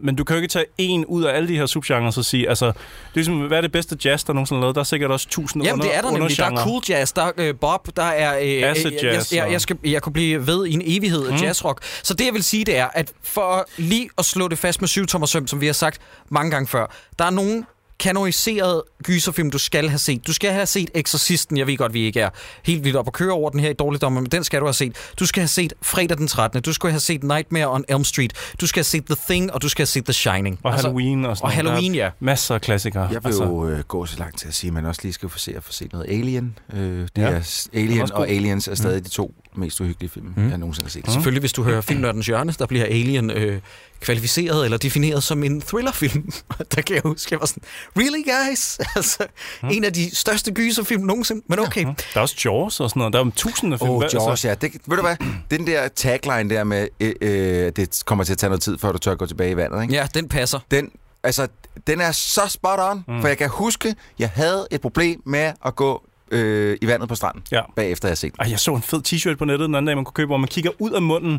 men 0.03 0.17
du 0.17 0.25
kan 0.25 0.37
jo 0.37 0.43
ikke 0.43 0.53
tage 0.53 0.65
en 0.79 1.05
ud 1.05 1.25
af 1.25 1.37
alle 1.37 1.49
de 1.49 1.57
her 1.57 1.67
subgenres 1.67 2.19
og 2.19 2.25
sige, 2.25 2.49
altså, 2.49 2.67
det 2.67 2.75
er 2.75 3.11
ligesom, 3.15 3.39
hvad 3.39 3.59
er 3.59 3.63
det 3.63 3.73
bedste 3.73 3.97
jazz, 4.05 4.25
der 4.25 4.33
nogensinde 4.33 4.59
er 4.59 4.61
lavet? 4.61 4.75
Der 4.75 4.81
er 4.81 4.85
sikkert 4.85 5.11
også 5.11 5.29
tusind 5.29 5.65
Jamen, 5.65 5.81
under, 5.81 5.87
det 5.87 5.97
er 5.97 6.03
der 6.03 6.11
nemlig. 6.11 6.37
Der 6.37 6.45
er 6.45 6.65
cool 6.65 6.83
jazz, 6.89 7.13
der 7.13 7.33
er 7.37 7.51
uh, 7.51 7.59
Bob, 7.61 7.89
der 7.97 8.03
er... 8.03 8.63
Uh, 8.65 8.71
Acid 8.71 8.91
jazz. 9.03 9.33
Jeg, 9.33 9.45
jeg, 9.45 9.53
jeg, 9.53 9.61
skal, 9.61 9.77
jeg 9.85 10.03
kunne 10.03 10.13
blive 10.13 10.47
ved 10.47 10.67
i 10.67 10.73
en 10.73 10.83
evighed 10.85 11.27
af 11.27 11.33
mm. 11.33 11.39
jazzrock. 11.39 11.85
Så 12.03 12.15
det, 12.15 12.25
jeg 12.25 12.35
vil 12.35 12.45
sige, 12.45 12.65
det 12.65 12.77
er, 12.77 12.89
at 12.95 13.13
for 13.23 13.69
lige 13.77 14.11
at 14.19 14.25
slå 14.25 14.49
det 14.49 14.59
fast 14.59 14.81
med 14.81 14.89
syv 14.89 15.07
tommer 15.07 15.27
søm, 15.27 15.47
som 15.47 15.61
vi 15.61 15.67
har 15.67 15.73
sagt 15.73 16.01
mange 16.29 16.51
gange 16.51 16.67
før, 16.67 16.87
der 17.19 17.25
er 17.25 17.31
nogen 17.31 17.67
kanoriseret 18.01 18.83
gyserfilm, 19.03 19.51
du 19.51 19.59
skal 19.59 19.89
have 19.89 19.99
set. 19.99 20.27
Du 20.27 20.33
skal 20.33 20.53
have 20.53 20.67
set 20.67 20.91
Exorcisten. 20.95 21.57
Jeg 21.57 21.67
ved 21.67 21.77
godt, 21.77 21.95
vi 21.95 22.01
ikke 22.01 22.21
er 22.21 22.31
helt 22.63 22.85
vildt 22.85 22.97
op 22.97 23.07
at 23.07 23.13
køre 23.13 23.33
over 23.33 23.51
den 23.51 23.61
her 23.61 23.71
i 23.71 23.73
dårligdommer, 23.73 24.21
men 24.21 24.31
den 24.31 24.45
skal 24.45 24.61
du 24.61 24.67
have 24.67 24.75
set. 24.75 25.13
Du 25.21 25.27
skal 25.27 25.41
have 25.41 25.49
set 25.49 25.73
Fredag 25.83 26.19
den 26.19 26.29
13. 26.29 26.63
Du 26.63 26.73
skal 26.73 26.91
have 26.91 27.01
set 27.01 27.23
Nightmare 27.25 27.71
on 27.71 27.85
Elm 27.89 28.05
Street. 28.05 28.33
Du 28.61 28.67
skal 28.67 28.79
have 28.79 28.85
set 28.85 29.05
The 29.07 29.17
Thing, 29.29 29.53
og 29.53 29.63
du 29.63 29.69
skal 29.69 29.83
have 29.83 29.87
set 29.87 30.05
The 30.05 30.13
Shining. 30.13 30.59
Og 30.63 30.73
altså, 30.73 30.87
Halloween 30.87 31.25
og 31.25 31.37
sådan 31.37 31.47
Og 31.47 31.53
Halloween, 31.53 31.95
ja. 31.95 32.11
Masser 32.21 32.55
af 32.55 32.61
klassikere. 32.61 33.03
Jeg 33.03 33.11
vil 33.11 33.29
altså. 33.29 33.45
jo 33.45 33.69
øh, 33.69 33.81
gå 33.81 34.07
så 34.07 34.19
langt 34.19 34.39
til 34.39 34.49
at 34.49 34.55
sige, 34.55 34.69
at 34.69 34.75
man 34.75 34.87
også 34.87 35.01
lige 35.03 35.13
skal 35.13 35.29
få 35.29 35.39
se, 35.39 35.57
at 35.57 35.65
få 35.65 35.73
set 35.73 35.93
noget 35.93 36.07
Alien. 36.09 36.59
Øh, 36.73 36.81
det 36.81 37.11
ja. 37.17 37.23
er 37.23 37.69
Alien 37.75 38.13
og 38.13 38.29
Aliens 38.29 38.69
er 38.69 38.75
stadig 38.75 38.99
mm. 38.99 39.05
de 39.05 39.09
to 39.09 39.35
mest 39.57 39.81
uhyggelige 39.81 40.11
film, 40.11 40.33
mm. 40.37 40.51
jeg 40.51 40.59
nogensinde 40.59 40.87
har 40.87 40.91
set. 40.91 41.07
Mm. 41.07 41.13
Selvfølgelig, 41.13 41.41
hvis 41.41 41.53
du 41.53 41.63
hører 41.63 41.81
Filmnørdens 41.81 42.27
Hjørne, 42.27 42.55
der 42.59 42.67
bliver 42.67 42.85
Alien 42.85 43.31
øh, 43.31 43.61
kvalificeret 44.01 44.65
eller 44.65 44.79
defineret 44.79 45.23
som 45.23 45.45
en 45.45 45.61
thrillerfilm. 45.61 46.33
der 46.75 46.83
kan 46.83 46.95
jeg 46.95 47.03
huske, 47.05 47.29
jeg 47.31 47.41
var 47.41 47.47
sådan, 47.47 47.63
really 47.97 48.25
guys? 48.25 48.79
altså, 48.97 49.27
Hmm. 49.61 49.71
en 49.71 49.85
af 49.85 49.93
de 49.93 50.17
største 50.17 50.53
gyserfilm 50.53 51.03
nogensinde, 51.03 51.43
men 51.49 51.59
okay. 51.59 51.85
Der 51.85 51.95
er 52.15 52.21
også 52.21 52.37
Jaws 52.45 52.81
og 52.81 52.91
sådan 52.91 53.01
noget. 53.01 53.13
Der 53.13 53.21
er 53.21 53.25
jo 53.25 53.31
tusind 53.37 53.73
af 53.73 53.79
film. 53.79 53.91
Åh, 53.91 53.97
oh, 53.97 54.05
Jaws, 54.13 54.45
ja. 54.45 54.55
Det, 54.55 54.73
ved 54.87 54.97
du 54.97 55.03
hvad? 55.03 55.17
Den 55.51 55.67
der 55.67 55.89
tagline 55.89 56.51
der 56.51 56.65
med, 56.65 56.89
øh, 57.01 57.13
øh, 57.21 57.73
det 57.77 58.03
kommer 58.07 58.25
til 58.25 58.33
at 58.33 58.39
tage 58.39 58.49
noget 58.51 58.63
tid, 58.63 58.79
før 58.79 58.93
du 58.93 58.99
tør 58.99 59.15
gå 59.15 59.27
tilbage 59.27 59.51
i 59.51 59.57
vandet, 59.57 59.83
ikke? 59.83 59.95
Ja, 59.95 60.07
den 60.15 60.29
passer. 60.29 60.59
Den, 60.71 60.91
altså, 61.23 61.49
den 61.87 62.01
er 62.01 62.13
så 62.13 62.47
spot 62.49 62.79
on, 62.79 63.05
mm. 63.09 63.21
for 63.21 63.29
jeg 63.29 63.39
kan 63.39 63.49
huske, 63.49 63.95
jeg 64.19 64.31
havde 64.35 64.67
et 64.71 64.81
problem 64.81 65.23
med 65.27 65.53
at 65.67 65.77
gå 65.77 66.03
øh, 66.31 66.77
i 66.83 66.87
vandet 66.87 67.09
på 67.09 67.15
stranden, 67.15 67.43
Ja. 67.53 67.61
bagefter 67.77 68.09
jeg 68.09 68.11
har 68.11 68.17
set 68.17 68.33
den. 68.41 68.51
Jeg 68.51 68.59
så 68.61 68.75
en 68.75 68.83
fed 68.83 69.03
t-shirt 69.09 69.35
på 69.37 69.45
nettet 69.45 69.67
den 69.67 69.75
anden 69.75 69.87
dag, 69.87 69.97
man 69.97 70.05
kunne 70.05 70.13
købe, 70.15 70.27
hvor 70.27 70.37
man 70.37 70.49
kigger 70.49 70.71
ud 70.79 70.91
af 70.91 71.03
munden 71.03 71.39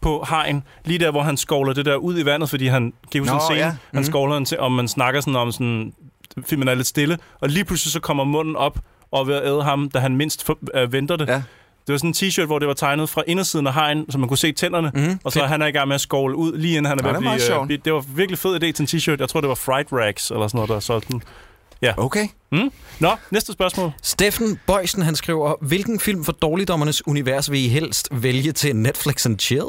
på 0.00 0.24
hajen, 0.28 0.62
lige 0.84 0.98
der, 0.98 1.10
hvor 1.10 1.22
han 1.22 1.36
skovler 1.36 1.72
det 1.72 1.84
der 1.86 1.96
ud 1.96 2.18
i 2.18 2.24
vandet, 2.24 2.50
fordi 2.50 2.66
han 2.66 2.92
huske 3.18 3.18
Nå, 3.18 3.34
en 3.34 3.40
scene, 3.40 3.58
ja. 3.58 3.66
ja. 3.66 3.72
han 3.94 4.04
skovler 4.04 4.34
den 4.34 4.44
til, 4.44 4.58
og 4.58 4.72
man 4.72 4.88
snakker 4.88 5.20
sådan 5.20 5.36
om 5.36 5.52
sådan, 5.52 5.92
filmen 6.46 6.68
er 6.68 6.74
lidt 6.74 6.86
stille, 6.86 7.18
og 7.40 7.48
lige 7.48 7.64
pludselig 7.64 7.92
så 7.92 8.00
kommer 8.00 8.24
munden 8.24 8.56
op 8.56 8.78
og 9.12 9.26
ved 9.26 9.34
at 9.34 9.46
æde 9.46 9.62
ham, 9.62 9.90
da 9.90 9.98
han 9.98 10.16
mindst 10.16 10.44
for, 10.44 10.58
øh, 10.74 10.92
venter 10.92 11.16
det. 11.16 11.28
Ja. 11.28 11.42
Det 11.86 11.92
var 11.92 11.96
sådan 11.98 12.08
en 12.10 12.14
t-shirt, 12.14 12.44
hvor 12.46 12.58
det 12.58 12.68
var 12.68 12.74
tegnet 12.74 13.08
fra 13.08 13.22
indersiden 13.26 13.66
af 13.66 13.72
hajen, 13.72 14.10
så 14.10 14.18
man 14.18 14.28
kunne 14.28 14.38
se 14.38 14.52
tænderne, 14.52 14.90
Mhm, 14.94 15.20
og 15.24 15.32
så 15.32 15.42
er 15.42 15.46
han 15.46 15.62
er 15.62 15.66
i 15.66 15.70
gang 15.70 15.88
med 15.88 15.94
at 15.94 16.00
skovle 16.00 16.36
ud, 16.36 16.56
lige 16.56 16.76
inden 16.76 16.84
han 16.86 16.98
er 16.98 17.02
Nå, 17.02 17.08
ved 17.08 17.10
at 17.10 17.14
det 17.16 17.24
meget 17.24 17.66
blive... 17.66 17.78
Øh, 17.78 17.84
det 17.84 17.92
var 17.92 18.00
virkelig 18.16 18.38
fed 18.38 18.54
idé 18.56 18.72
til 18.72 18.82
en 18.82 18.86
t-shirt. 18.86 19.16
Jeg 19.20 19.28
tror, 19.28 19.40
det 19.40 19.48
var 19.48 19.54
Fright 19.54 19.88
Rags, 19.92 20.30
eller 20.30 20.48
sådan 20.48 20.58
noget, 20.58 20.68
der 20.68 20.80
solgte 20.80 21.12
den. 21.12 21.22
Okay. 21.96 22.28
Nå, 22.98 23.10
næste 23.30 23.52
spørgsmål. 23.52 23.92
Steffen 24.02 24.58
Bøjsen, 24.66 25.02
han 25.02 25.16
skriver, 25.16 25.54
hvilken 25.60 26.00
film 26.00 26.24
for 26.24 26.32
dårligdommernes 26.32 27.06
univers 27.06 27.50
vil 27.50 27.60
I 27.64 27.68
helst 27.68 28.08
vælge 28.12 28.52
til 28.52 28.76
Netflix 28.76 29.26
and 29.26 29.38
chill? 29.38 29.62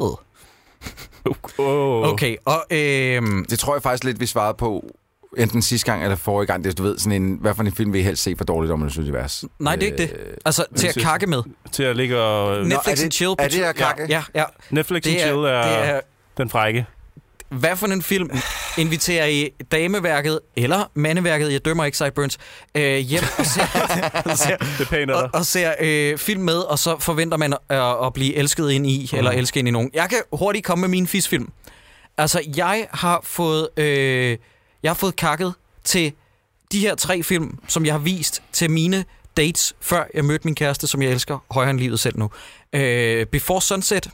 Oh. 1.58 2.08
Okay, 2.12 2.36
og 2.44 2.64
øhm, 2.70 3.44
Det 3.50 3.58
tror 3.58 3.74
jeg 3.74 3.82
faktisk 3.82 4.04
lidt, 4.04 4.20
vi 4.20 4.26
svarede 4.26 4.54
på 4.54 4.84
enten 5.38 5.62
sidste 5.62 5.86
gang 5.90 6.02
eller 6.02 6.16
forrige 6.16 6.46
gang. 6.46 6.64
Det 6.64 6.70
er, 6.70 6.74
du 6.74 6.82
ved, 6.82 6.98
sådan 6.98 7.22
en, 7.22 7.38
hvad 7.40 7.54
for 7.54 7.62
en 7.62 7.72
film 7.72 7.92
vil 7.92 8.00
I 8.00 8.02
helst 8.04 8.22
se 8.22 8.34
for 8.36 8.44
dårligt 8.44 8.72
om 8.72 8.82
univers? 8.98 9.44
nej, 9.58 9.76
det 9.76 9.82
er 9.82 9.86
ikke 9.86 10.02
det. 10.02 10.12
Øh, 10.12 10.34
Altså, 10.44 10.64
til 10.76 10.86
at 10.88 10.94
kakke 10.96 11.26
med. 11.26 11.42
Til 11.72 11.82
at 11.82 11.96
ligge 11.96 12.20
og... 12.20 12.64
Netflix 12.66 12.86
er 12.86 12.90
and 12.90 13.10
det- 13.10 13.14
chill. 13.14 13.34
er 13.38 13.48
det 13.48 13.62
at 13.62 13.74
kakke? 13.74 14.06
Ja, 14.08 14.22
ja. 14.34 14.44
Netflix 14.70 15.06
and 15.06 15.14
Det 15.14 15.22
er, 15.22 15.26
Chill 15.26 15.38
er, 15.44 15.62
det 15.62 15.88
er, 15.88 16.00
den 16.36 16.48
frække. 16.48 16.86
Hvad 17.52 17.76
for 17.76 17.86
en 17.86 18.02
film 18.02 18.30
inviterer 18.78 19.26
I 19.26 19.50
dameværket 19.72 20.40
eller 20.56 20.90
mandeværket, 20.94 21.52
jeg 21.52 21.64
dømmer 21.64 21.84
ikke 21.84 21.98
Sideburns, 21.98 22.38
øh, 22.74 22.98
hjem 22.98 23.22
og 23.38 23.46
ser, 23.46 23.66
ser, 24.34 24.56
Det 24.56 25.08
er 25.08 25.14
af 25.14 25.22
og, 25.22 25.30
og 25.32 25.46
ser 25.46 25.74
øh, 25.80 26.18
film 26.18 26.42
med, 26.42 26.58
og 26.58 26.78
så 26.78 26.98
forventer 26.98 27.36
man 27.36 27.52
at, 27.68 28.06
at 28.06 28.12
blive 28.12 28.34
elsket 28.34 28.70
ind 28.70 28.86
i, 28.86 29.08
mm. 29.12 29.18
eller 29.18 29.30
elsket 29.30 29.58
ind 29.58 29.68
i 29.68 29.70
nogen. 29.70 29.90
Jeg 29.94 30.08
kan 30.08 30.18
hurtigt 30.32 30.64
komme 30.64 30.80
med 30.80 30.88
min 30.88 31.06
fisfilm. 31.06 31.52
Altså, 32.18 32.42
jeg 32.56 32.86
har 32.90 33.20
fået, 33.24 33.68
øh, 33.76 34.38
jeg 34.82 34.90
har 34.90 34.94
fået 34.94 35.16
kakket 35.16 35.54
til 35.84 36.12
de 36.72 36.80
her 36.80 36.94
tre 36.94 37.22
film, 37.22 37.58
som 37.68 37.86
jeg 37.86 37.94
har 37.94 37.98
vist 37.98 38.42
til 38.52 38.70
mine 38.70 39.04
dates, 39.36 39.74
før 39.80 40.04
jeg 40.14 40.24
mødte 40.24 40.44
min 40.44 40.54
kæreste, 40.54 40.86
som 40.86 41.02
jeg 41.02 41.10
elsker 41.10 41.38
højere 41.50 41.70
end 41.70 41.78
livet 41.78 42.00
selv 42.00 42.18
nu. 42.18 42.30
Øh, 42.72 43.26
Before 43.26 43.62
Sunset 43.62 44.08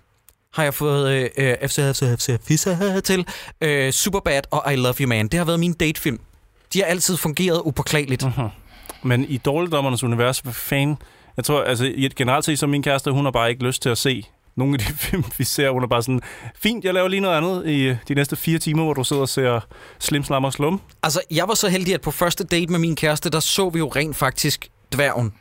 har 0.55 0.63
jeg 0.63 0.75
fået 0.75 1.31
øh, 1.39 1.57
FC, 1.69 1.75
FC, 1.75 2.19
FC, 2.19 2.39
Fissa 2.45 3.01
til, 3.01 3.27
øh, 3.61 3.93
Superbad 3.93 4.43
og 4.51 4.73
I 4.73 4.77
Love 4.77 4.95
You 5.01 5.09
Man. 5.09 5.29
Det 5.29 5.39
har 5.39 5.45
været 5.45 5.61
min 5.61 5.73
datefilm. 5.73 6.21
De 6.73 6.79
har 6.79 6.87
altid 6.87 7.17
fungeret 7.17 7.63
upåklageligt. 7.65 8.25
Mhm. 8.25 8.49
Men 9.03 9.25
i 9.25 9.37
Dårligdommernes 9.37 10.03
univers, 10.03 10.39
hvad 10.39 10.53
fanden... 10.53 10.97
Jeg 11.37 11.45
tror, 11.45 11.63
altså 11.63 11.93
generelt 12.17 12.45
set, 12.45 12.59
som 12.59 12.71
min 12.71 12.83
kæreste, 12.83 13.11
hun 13.11 13.25
har 13.25 13.33
bare 13.33 13.51
ikke 13.51 13.65
lyst 13.65 13.83
til 13.83 13.89
at 13.89 13.99
se 13.99 14.27
nogle 14.57 14.75
af 14.75 14.79
de 14.79 14.85
film, 15.07 15.25
vi 15.39 15.45
ser. 15.45 15.71
Hun 15.71 15.83
er 15.83 15.87
bare 15.87 16.03
sådan, 16.03 16.21
fint, 16.63 16.85
jeg 16.85 16.95
laver 16.95 17.09
lige 17.09 17.21
noget 17.21 17.37
andet 17.37 17.67
i 17.67 17.83
øh, 17.83 17.97
de 18.09 18.15
næste 18.15 18.37
fire 18.37 18.59
timer, 18.59 18.85
hvor 18.85 18.95
du 18.95 19.05
sidder 19.05 19.23
og 19.23 19.29
ser 19.29 19.61
Slim 19.99 20.25
Slam 20.25 20.45
og 20.45 20.53
Slum. 20.53 20.81
Altså, 21.03 21.21
jeg 21.31 21.49
var 21.49 21.55
så 21.55 21.69
heldig, 21.69 21.95
at 21.95 22.01
på 22.01 22.11
første 22.11 22.45
date 22.45 22.73
med 22.73 22.79
min 22.79 22.97
kæreste, 22.97 23.31
der 23.31 23.41
så 23.41 23.69
vi 23.69 23.79
jo 23.79 23.89
rent 23.89 24.17
faktisk 24.17 24.69
dværgen. 24.95 25.33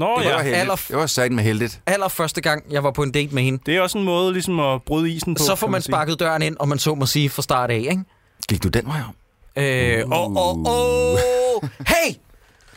Nå 0.00 0.16
det 0.18 0.24
var 0.26 0.30
ja, 0.32 0.36
heldigt. 0.42 0.56
aller- 0.60 0.84
Det 0.88 0.96
var 0.96 1.06
sat 1.06 1.32
med 1.32 1.44
heldigt. 1.44 1.80
Allerførste 1.86 2.40
gang, 2.40 2.64
jeg 2.70 2.84
var 2.84 2.90
på 2.90 3.02
en 3.02 3.12
date 3.12 3.34
med 3.34 3.42
hende. 3.42 3.62
det 3.66 3.76
er 3.76 3.80
også 3.80 3.98
en 3.98 4.04
måde 4.04 4.32
ligesom 4.32 4.60
at 4.60 4.82
bryde 4.82 5.10
isen 5.10 5.34
på. 5.34 5.42
Så 5.42 5.54
får 5.54 5.66
man 5.68 5.82
sige. 5.82 5.92
sparket 5.92 6.20
døren 6.20 6.42
ind, 6.42 6.56
og 6.60 6.68
man 6.68 6.78
så 6.78 6.94
må 6.94 7.06
sige 7.06 7.30
fra 7.30 7.42
start 7.42 7.70
af, 7.70 7.76
ikke? 7.90 8.02
Gik 8.48 8.62
du 8.62 8.68
den 8.68 8.86
vej 8.86 9.00
om? 9.08 9.14
Øh, 9.62 10.04
åh, 10.12 10.36
åh, 10.36 10.58
åh. 10.58 11.18
Hey! 11.86 12.14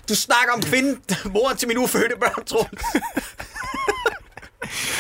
Du 0.10 0.16
snakker 0.16 0.54
om 0.56 0.62
kvinden, 0.62 0.98
moren 1.26 1.58
til 1.58 1.68
min 1.68 1.78
ufødte 1.78 2.16
børn, 2.20 2.46
tror 2.46 2.68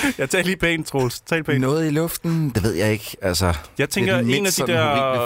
Jeg 0.17 0.29
tager 0.29 0.43
lige 0.43 0.57
pænt, 0.57 0.87
Troels. 0.87 1.19
Tal 1.19 1.43
pænt. 1.43 1.61
Noget 1.61 1.87
i 1.87 1.89
luften? 1.89 2.49
Det 2.55 2.63
ved 2.63 2.73
jeg 2.73 2.91
ikke. 2.91 3.17
Altså, 3.21 3.53
Jeg 3.77 3.89
tænker, 3.89 4.15
er 4.15 4.19
en 4.19 4.45
af 4.45 4.51
de 4.51 4.67
der... 4.67 5.21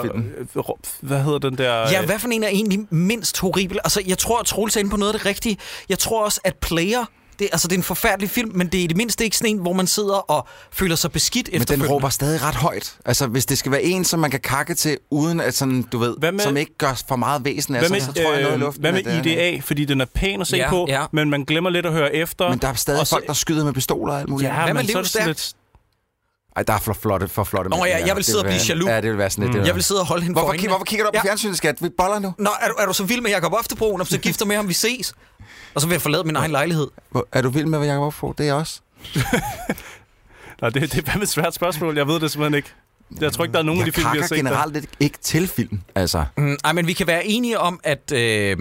øh, 0.56 0.62
Hvad 1.00 1.22
hedder 1.22 1.38
den 1.38 1.58
der... 1.58 1.72
Ja, 1.90 2.00
øh, 2.00 2.06
hvad 2.06 2.18
for 2.18 2.28
en 2.28 2.42
er 2.44 2.48
egentlig 2.48 2.80
mindst 2.90 3.38
horribel? 3.40 3.78
Altså, 3.84 4.02
jeg 4.06 4.18
tror, 4.18 4.38
at 4.40 4.46
Troels 4.46 4.76
er 4.76 4.80
inde 4.80 4.90
på 4.90 4.96
noget 4.96 5.12
af 5.12 5.18
det 5.18 5.26
rigtige. 5.26 5.56
Jeg 5.88 5.98
tror 5.98 6.24
også, 6.24 6.40
at 6.44 6.56
Player... 6.56 7.04
Det, 7.38 7.48
altså, 7.52 7.68
det 7.68 7.74
er 7.74 7.78
en 7.78 7.82
forfærdelig 7.82 8.30
film, 8.30 8.50
men 8.54 8.66
det 8.68 8.80
er 8.80 8.84
i 8.84 8.86
det 8.86 8.96
mindste 8.96 9.24
ikke 9.24 9.36
sådan 9.36 9.54
en, 9.54 9.60
hvor 9.62 9.72
man 9.72 9.86
sidder 9.86 10.14
og 10.30 10.46
føler 10.72 10.96
sig 10.96 11.12
beskidt 11.12 11.48
men 11.52 11.62
den 11.62 11.86
råber 11.86 12.08
stadig 12.08 12.42
ret 12.42 12.54
højt. 12.54 12.96
Altså, 13.04 13.26
hvis 13.26 13.46
det 13.46 13.58
skal 13.58 13.72
være 13.72 13.82
en, 13.82 14.04
som 14.04 14.20
man 14.20 14.30
kan 14.30 14.40
kakke 14.40 14.74
til, 14.74 14.98
uden 15.10 15.40
at 15.40 15.54
sådan, 15.54 15.82
du 15.82 15.98
ved, 15.98 16.14
Hvad 16.18 16.32
med- 16.32 16.40
som 16.40 16.56
ikke 16.56 16.74
gør 16.78 17.02
for 17.08 17.16
meget 17.16 17.44
væsen 17.44 17.74
af 17.74 17.80
Hvad 17.80 17.88
sig, 17.88 17.94
med, 17.94 18.00
så 18.00 18.12
tror 18.22 18.32
jeg 18.32 18.42
noget 18.42 18.52
i 18.52 18.54
øh, 18.54 18.60
luften. 18.60 18.80
hvad 18.80 18.92
med 18.92 19.06
er- 19.06 19.18
IDA? 19.22 19.60
Fordi 19.64 19.84
den 19.84 20.00
er 20.00 20.04
pæn 20.14 20.40
at 20.40 20.46
se 20.46 20.56
Ja, 20.56 20.70
på, 20.70 20.86
ja. 20.88 21.04
men 21.12 21.30
man 21.30 21.44
glemmer 21.44 21.70
lidt 21.70 21.86
at 21.86 21.92
høre 21.92 22.14
efter. 22.14 22.48
Men 22.50 22.58
der 22.58 22.68
er 22.68 22.74
stadig 22.74 23.00
Og 23.00 23.06
så- 23.06 23.14
folk, 23.14 23.26
der 23.26 23.32
skyder 23.32 23.64
med 23.64 23.72
pistoler 23.72 24.12
og 24.12 24.20
alt 24.20 24.28
muligt. 24.28 24.48
Ja, 24.48 24.54
Hvad 24.64 24.74
med 24.74 24.82
men 24.82 24.92
så 24.92 24.98
er 24.98 25.02
det 25.02 25.10
sådan 25.10 25.26
livstærkt? 25.28 25.54
lidt... 25.54 25.54
Ej, 26.56 26.62
der 26.62 26.72
er 26.72 26.78
for 26.78 26.92
flotte, 26.92 27.28
for 27.28 27.44
flotte 27.44 27.70
Nå 27.70 27.84
ja, 27.84 28.06
jeg 28.06 28.16
vil 28.16 28.24
sidde 28.24 28.38
og 28.38 28.44
blive 28.44 28.52
være- 28.54 28.64
jaloux. 28.68 28.90
Ja, 28.90 29.00
det 29.00 29.10
vil 29.10 29.18
være 29.18 29.30
sådan 29.30 29.44
lidt. 29.44 29.60
Mm. 29.60 29.66
Jeg 29.66 29.74
vil 29.74 29.82
sidde 29.84 30.00
og 30.00 30.06
holde 30.06 30.22
hende 30.22 30.32
Hvorfor, 30.34 30.46
for 30.46 30.50
øjnene. 30.52 30.68
hvorfor 30.68 30.84
kigger 30.84 31.04
du 31.04 31.08
op 31.08 31.14
Ja. 31.14 31.20
på 31.20 31.24
fjernsynet, 31.26 31.56
skat? 31.56 31.82
Vi 31.82 31.88
boller 31.98 32.18
nu. 32.18 32.34
Nå, 32.38 32.50
er 32.60 32.68
du, 32.68 32.74
er 32.78 32.86
du 32.86 32.92
så 32.92 33.04
vild 33.04 33.20
med 33.20 33.30
Jacob 33.30 33.52
Oftebroen, 33.52 34.00
og 34.00 34.06
så 34.06 34.18
gifter 34.18 34.46
med 34.46 34.56
ham, 34.56 34.68
vi 34.68 34.72
ses? 34.72 35.12
Og 35.74 35.80
så 35.80 35.86
vil 35.86 35.94
jeg 35.94 36.02
forlade 36.02 36.24
min 36.24 36.36
egen 36.36 36.50
lejlighed. 36.50 36.86
Er 37.32 37.42
du 37.42 37.48
vild 37.50 37.66
med, 37.66 37.78
hvad 37.78 37.88
jeg 37.88 38.00
var 38.00 38.10
på? 38.10 38.34
Det 38.38 38.44
er 38.44 38.48
jeg 38.48 38.54
også. 38.54 38.80
Nej, 40.60 40.70
det, 40.70 40.82
det 40.92 40.94
er 40.98 41.02
fandme 41.10 41.22
et 41.22 41.28
svært 41.28 41.54
spørgsmål. 41.54 41.96
Jeg 41.96 42.06
ved 42.06 42.20
det 42.20 42.30
simpelthen 42.30 42.54
ikke. 42.54 42.68
Jeg 43.20 43.32
tror 43.32 43.44
ikke, 43.44 43.52
der 43.52 43.58
er 43.58 43.62
nogen 43.62 43.80
af 43.80 43.84
de 43.84 43.88
jeg 43.88 43.94
film, 43.94 44.12
vi 44.14 44.18
har 44.20 44.26
set. 44.26 44.36
generelt 44.36 44.72
lidt 44.74 44.86
ikke 45.00 45.18
til 45.22 45.48
film. 45.48 45.80
Altså, 45.94 46.24
Mm, 46.36 46.56
ej, 46.64 46.72
men 46.72 46.86
vi 46.86 46.92
kan 46.92 47.06
være 47.06 47.26
enige 47.26 47.58
om, 47.58 47.80
at... 47.84 48.12
Øh... 48.12 48.56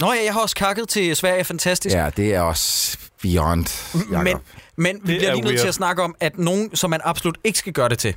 Nå 0.00 0.12
ja, 0.12 0.24
jeg 0.24 0.32
har 0.32 0.40
også 0.40 0.56
kakket 0.56 0.88
til 0.88 1.16
Sverige 1.16 1.38
er 1.38 1.42
fantastisk. 1.44 1.94
ja, 1.96 2.10
det 2.16 2.34
er 2.34 2.40
også 2.40 2.98
beyond, 3.22 3.66
Jacob. 4.12 4.24
Men, 4.24 4.36
men 4.76 4.96
vi 4.96 5.00
bliver 5.16 5.28
er 5.30 5.34
lige 5.34 5.44
nødt 5.44 5.50
til 5.52 5.54
weird. 5.56 5.68
at 5.68 5.74
snakke 5.74 6.02
om, 6.02 6.14
at 6.20 6.38
nogen, 6.38 6.76
som 6.76 6.90
man 6.90 7.00
absolut 7.04 7.38
ikke 7.44 7.58
skal 7.58 7.72
gøre 7.72 7.88
det 7.88 7.98
til, 7.98 8.14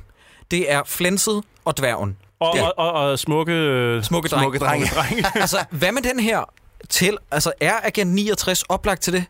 det 0.50 0.72
er 0.72 0.82
Flenset 0.86 1.42
og 1.64 1.76
Dværgen. 1.76 2.16
Og, 2.40 2.56
Ja. 2.56 2.64
og, 2.68 2.74
og, 2.76 2.92
og 3.10 3.18
smukke... 3.18 4.00
Smukke 4.02 4.28
dreng. 4.28 4.42
Smukke 4.42 4.58
drenge. 4.58 4.86
drenge. 4.86 5.24
altså, 5.40 5.64
hvad 5.70 5.92
med 5.92 6.02
den 6.02 6.20
her 6.20 6.44
til? 6.88 7.18
Altså, 7.30 7.52
er 7.60 7.74
Agent 7.84 8.12
69 8.14 8.62
oplagt 8.62 9.02
til 9.02 9.12
det? 9.12 9.24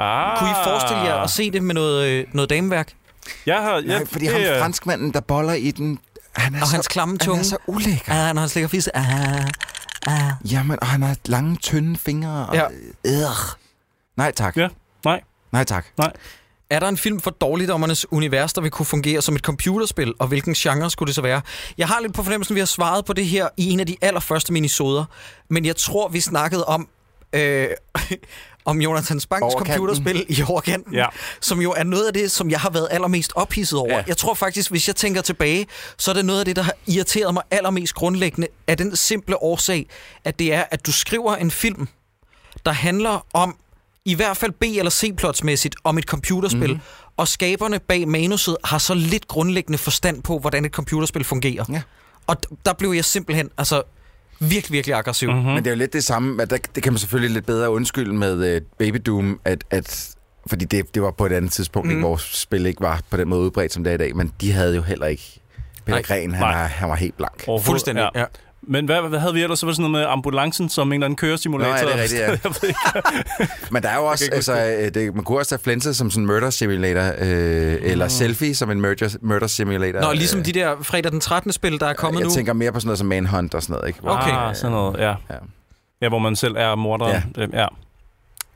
ah. 0.00 0.38
Kunne 0.38 0.50
I 0.50 0.54
forestille 0.64 1.02
jer 1.02 1.14
at 1.14 1.30
se 1.30 1.50
det 1.50 1.62
med 1.62 1.74
noget, 1.74 2.08
øh, 2.08 2.26
noget 2.32 2.50
dameværk? 2.50 2.92
Jeg 3.46 3.62
har... 3.62 3.72
Jeg, 3.74 3.82
Nej, 3.82 4.04
fordi 4.06 4.26
det, 4.26 4.32
ham 4.50 4.60
franskmanden, 4.62 5.12
der 5.12 5.20
boller 5.20 5.52
i 5.52 5.70
den, 5.70 5.98
han 6.36 6.54
er, 6.54 6.60
Og 6.60 6.66
så, 6.66 6.74
hans 6.74 6.88
klamme 6.88 7.12
han 7.12 7.18
tunge? 7.18 7.40
er 7.40 7.44
så 7.44 7.56
ulækker. 7.66 8.12
Ah, 8.28 8.34
når 8.34 8.40
han 8.40 8.48
slikker 8.48 8.68
fisse. 8.68 8.96
Ah, 8.96 9.44
ah. 10.06 10.32
Jamen, 10.52 10.78
og 10.80 10.86
han 10.86 11.02
har 11.02 11.16
lange, 11.26 11.56
tynde 11.56 11.96
fingre. 11.96 12.46
Og, 12.48 12.54
Ja. 12.54 12.64
ja. 13.04 13.28
Nej 14.16 14.32
tak. 14.32 14.56
Ja, 14.56 14.68
nej. 15.04 15.20
Nej 15.52 15.64
tak. 15.64 15.86
Er 16.72 16.78
der 16.78 16.88
en 16.88 16.96
film 16.96 17.20
for 17.20 17.30
dårligdommernes 17.30 18.12
univers, 18.12 18.52
der 18.52 18.60
vil 18.60 18.70
kunne 18.70 18.86
fungere 18.86 19.22
som 19.22 19.34
et 19.34 19.40
computerspil, 19.40 20.12
og 20.18 20.26
hvilken 20.26 20.54
genre 20.54 20.90
skulle 20.90 21.06
det 21.06 21.14
så 21.14 21.22
være? 21.22 21.40
Jeg 21.78 21.88
har 21.88 22.00
lidt 22.00 22.14
på 22.14 22.22
fornemmelsen, 22.22 22.52
at 22.52 22.54
vi 22.54 22.60
har 22.60 22.66
svaret 22.66 23.04
på 23.04 23.12
det 23.12 23.26
her 23.26 23.48
i 23.56 23.70
en 23.70 23.80
af 23.80 23.86
de 23.86 23.96
allerførste 24.02 24.52
minisoder, 24.52 25.04
men 25.50 25.64
jeg 25.64 25.76
tror, 25.76 26.08
vi 26.08 26.20
snakkede 26.20 26.64
om, 26.64 26.88
øh, 27.32 27.68
om 28.64 28.80
Jonathan 28.80 29.20
Spangs 29.20 29.54
computerspil 29.58 30.26
i 30.28 30.42
overkanten, 30.48 30.94
Ja. 30.94 31.06
som 31.40 31.60
jo 31.60 31.72
er 31.72 31.84
noget 31.84 32.06
af 32.06 32.12
det, 32.12 32.30
som 32.30 32.50
jeg 32.50 32.60
har 32.60 32.70
været 32.70 32.88
allermest 32.90 33.32
ophidset 33.34 33.78
over. 33.78 33.94
Ja. 33.96 34.04
Jeg 34.06 34.16
tror 34.16 34.34
faktisk, 34.34 34.70
hvis 34.70 34.88
jeg 34.88 34.96
tænker 34.96 35.20
tilbage, 35.22 35.66
så 35.98 36.10
er 36.10 36.14
det 36.14 36.24
noget 36.24 36.38
af 36.38 36.44
det, 36.44 36.56
der 36.56 36.62
har 36.62 36.74
irriteret 36.86 37.34
mig 37.34 37.42
allermest 37.50 37.94
grundlæggende, 37.94 38.48
af 38.66 38.76
den 38.76 38.96
simple 38.96 39.42
årsag, 39.42 39.86
at 40.24 40.38
det 40.38 40.54
er, 40.54 40.64
at 40.70 40.86
du 40.86 40.92
skriver 40.92 41.36
en 41.36 41.50
film, 41.50 41.88
der 42.66 42.72
handler 42.72 43.26
om, 43.34 43.56
i 44.04 44.14
hvert 44.14 44.36
fald 44.36 44.52
B- 44.52 44.62
eller 44.62 44.90
C-plotsmæssigt, 44.90 45.74
om 45.84 45.98
et 45.98 46.04
computerspil, 46.04 46.60
Mhm. 46.60 46.70
mm-hmm. 46.70 47.12
og 47.16 47.28
skaberne 47.28 47.78
bag 47.78 48.08
manuset 48.08 48.56
har 48.64 48.78
så 48.78 48.94
lidt 48.94 49.28
grundlæggende 49.28 49.78
forstand 49.78 50.22
på, 50.22 50.38
hvordan 50.38 50.64
et 50.64 50.72
computerspil 50.72 51.24
fungerer. 51.24 51.64
Ja. 51.72 51.82
Og 52.26 52.36
d- 52.46 52.56
der 52.66 52.72
blev 52.72 52.90
jeg 52.92 53.04
simpelthen 53.04 53.50
altså, 53.58 53.82
virkelig, 54.40 54.72
virkelig 54.72 54.96
aggressiv. 54.96 55.28
Mhm. 55.28 55.36
Mm-hmm. 55.38 55.54
Men 55.54 55.64
det 55.64 55.70
er 55.70 55.74
jo 55.74 55.78
lidt 55.78 55.92
det 55.92 56.04
samme, 56.04 56.42
at 56.42 56.50
der, 56.50 56.56
det 56.74 56.82
kan 56.82 56.92
man 56.92 56.98
selvfølgelig 56.98 57.30
lidt 57.34 57.46
bedre 57.46 57.70
undskylde 57.70 58.14
med 58.14 58.56
uh, 58.56 58.62
Baby 58.78 58.96
Doom, 59.06 59.40
at, 59.44 59.64
at 59.70 60.08
fordi 60.46 60.64
det, 60.64 60.94
det 60.94 61.02
var 61.02 61.10
på 61.10 61.26
et 61.26 61.32
andet 61.32 61.52
tidspunkt, 61.52 61.86
Mhm. 61.88 61.96
mm. 61.96 62.02
hvor 62.02 62.16
spil 62.16 62.66
ikke 62.66 62.80
var 62.80 63.00
på 63.10 63.16
den 63.16 63.28
måde 63.28 63.40
udbredt, 63.40 63.72
som 63.72 63.84
det 63.84 63.90
er 63.90 63.94
i 63.94 63.98
dag, 63.98 64.16
men 64.16 64.32
de 64.40 64.52
havde 64.52 64.76
jo 64.76 64.82
heller 64.82 65.06
ikke... 65.06 65.38
Peter 65.86 65.92
Nej. 65.98 66.02
Gren, 66.02 66.34
han, 66.34 66.40
Nej. 66.48 66.62
er, 66.62 66.66
han 66.66 66.88
var 66.88 66.96
helt 66.96 67.16
blank. 67.16 67.44
Fuldstændig. 67.64 68.10
Ja. 68.14 68.24
Men 68.66 68.84
hvad, 68.84 69.00
hvad 69.08 69.18
havde 69.18 69.34
vi 69.34 69.42
ellers? 69.42 69.58
Så 69.58 69.66
var 69.66 69.70
det 69.70 69.76
sådan 69.76 69.90
noget 69.90 70.04
med 70.06 70.12
ambulancen 70.12 70.68
som 70.68 70.88
en 70.88 70.92
eller 70.92 71.04
anden 71.06 71.16
køresimulator. 71.16 71.72
Nå, 71.72 71.76
ja, 71.78 71.84
det 71.86 71.98
er 71.98 72.02
rigtigt, 72.02 72.20
ja. 72.20 72.30
Jeg. 73.40 73.48
Men 73.72 73.82
der 73.82 73.88
er 73.88 73.96
jo 73.96 74.04
også, 74.04 74.28
altså, 74.32 74.64
øh, 74.78 74.94
det, 74.94 75.14
man 75.14 75.24
kunne 75.24 75.38
også 75.38 75.48
tage 75.48 75.58
Flense 75.64 75.94
som 75.94 76.10
sådan 76.10 76.22
en 76.22 76.26
murder 76.26 76.50
simulator, 76.50 77.02
øh, 77.18 77.76
eller 77.82 78.08
Selfie 78.08 78.54
som 78.54 78.70
en 78.70 78.80
murder, 78.80 79.16
murder 79.22 79.46
simulator. 79.46 80.00
Nå, 80.00 80.12
ligesom 80.12 80.40
øh, 80.40 80.46
de 80.46 80.52
der 80.52 80.74
fredag 80.82 81.12
den 81.12 81.20
13. 81.20 81.52
spil, 81.52 81.80
der 81.80 81.86
er 81.86 81.94
kommet 81.94 82.20
Jeg 82.20 82.28
nu. 82.28 82.34
tænker 82.34 82.52
mere 82.52 82.72
på 82.72 82.80
sådan 82.80 82.86
noget 82.88 82.98
som 82.98 83.08
Manhunt 83.08 83.54
og 83.54 83.62
sådan 83.62 83.74
noget, 83.74 83.88
ikke? 83.88 84.00
Hvor- 84.00 84.10
Okay. 84.12 84.30
Ah, 84.48 84.54
sådan 84.56 84.70
noget, 84.72 84.98
ja. 85.00 85.08
Ja. 85.30 85.36
Ja, 86.02 86.08
hvor 86.08 86.18
man 86.18 86.36
selv 86.36 86.54
er 86.58 86.74
morderen. 86.74 87.22
Ja. 87.36 87.46
ja. 87.52 87.66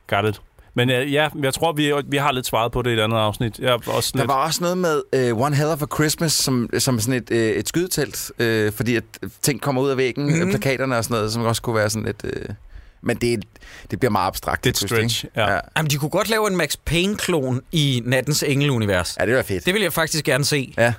Got 0.06 0.28
it. 0.28 0.40
Men 0.76 0.90
øh, 0.90 1.12
ja, 1.12 1.28
jeg 1.42 1.54
tror, 1.54 1.72
vi, 1.72 1.92
vi 2.06 2.16
har 2.16 2.32
lidt 2.32 2.46
svaret 2.46 2.72
på 2.72 2.82
det 2.82 2.90
i 2.90 2.92
et 2.92 3.00
andet 3.00 3.16
afsnit. 3.16 3.58
Jeg 3.58 3.68
er 3.68 3.90
også 3.90 4.10
Der 4.12 4.18
lidt... 4.18 4.28
var 4.28 4.34
også 4.34 4.62
noget 4.62 4.78
med 4.78 5.32
uh, 5.32 5.40
One 5.40 5.56
Hell 5.56 5.68
of 5.68 5.82
a 5.82 5.86
Christmas, 5.94 6.32
som, 6.32 6.70
som 6.78 7.00
sådan 7.00 7.14
et, 7.22 7.30
uh, 7.30 7.36
et 7.36 7.68
skydetelt, 7.68 8.32
uh, 8.40 8.72
fordi 8.72 8.96
at 8.96 9.04
ting 9.42 9.60
kommer 9.60 9.82
ud 9.82 9.90
af 9.90 9.96
væggen, 9.96 10.44
mm. 10.44 10.50
plakaterne 10.50 10.96
og 10.96 11.04
sådan 11.04 11.14
noget, 11.14 11.32
som 11.32 11.42
også 11.42 11.62
kunne 11.62 11.76
være 11.76 11.90
sådan 11.90 12.06
lidt... 12.06 12.24
Uh, 12.24 12.54
men 13.02 13.16
det, 13.16 13.44
det 13.90 14.00
bliver 14.00 14.10
meget 14.12 14.26
abstrakt. 14.26 14.64
Det 14.64 14.70
er 14.70 14.72
et 14.72 14.90
stretch, 14.90 15.24
ikke? 15.24 15.40
ja. 15.40 15.52
ja. 15.52 15.60
Jamen, 15.76 15.90
de 15.90 15.96
kunne 15.96 16.10
godt 16.10 16.28
lave 16.28 16.50
en 16.50 16.56
Max 16.56 16.76
Payne-klon 16.84 17.60
i 17.72 18.02
Nattens 18.04 18.42
Engel-univers. 18.42 19.16
Ja, 19.20 19.26
det 19.26 19.34
var 19.36 19.42
fedt. 19.42 19.66
Det 19.66 19.74
vil 19.74 19.82
jeg 19.82 19.92
faktisk 19.92 20.24
gerne 20.24 20.44
se. 20.44 20.74
Ja. 20.78 20.92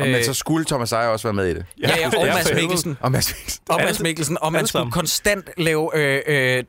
Og, 0.00 0.06
Øh, 0.06 0.12
men 0.12 0.24
så 0.24 0.34
skulle 0.34 0.64
Thomas 0.64 0.92
Ejer 0.92 1.08
også 1.08 1.22
være 1.28 1.32
med 1.34 1.46
i 1.46 1.54
det. 1.54 1.64
Ja, 1.82 1.88
ja, 1.98 2.06
og 2.18 2.26
ja, 2.26 2.34
Mads. 2.34 2.52
Mikkelsen. 2.54 2.96
Og 3.00 3.12
Mads 3.12 3.34
Mikkelsen. 3.34 3.62
Og 3.68 3.80
Mads 3.84 4.00
Mikkelsen. 4.00 4.38
Og 4.40 4.52
man 4.52 4.66
skulle 4.66 4.90
konstant 4.90 5.48
lave 5.56 5.90
øh, 5.96 6.22
øh, 6.26 6.64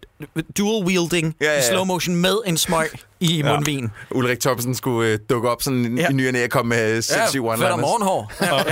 dual 0.58 0.86
wielding 0.86 1.36
Ja, 1.42 1.46
ja, 1.46 1.52
i 1.52 1.56
ja. 1.56 1.70
slow 1.70 1.84
motion 1.84 2.16
med 2.16 2.36
en 2.46 2.58
smøg 2.58 2.90
i 3.20 3.38
Ja. 3.38 3.52
mundvin. 3.54 3.90
Ulrik 4.12 4.40
Thomsen 4.40 4.76
skulle 4.76 5.14
uh, 5.14 5.20
dukke 5.30 5.50
op 5.50 5.62
sådan 5.62 5.98
Ja. 5.98 6.04
ja. 6.04 6.10
i 6.10 6.14
ny 6.14 6.28
og 6.28 6.34
næ 6.34 6.44
og 6.44 6.50
komme 6.50 6.70
med 6.70 7.02
sindssyge 7.02 7.44
Ja, 7.44 7.50
one 7.50 7.58
fedt 7.62 7.72
om 7.72 7.80
morgenhår. 7.80 8.32
Ja, 8.42 8.56
ja. 8.56 8.64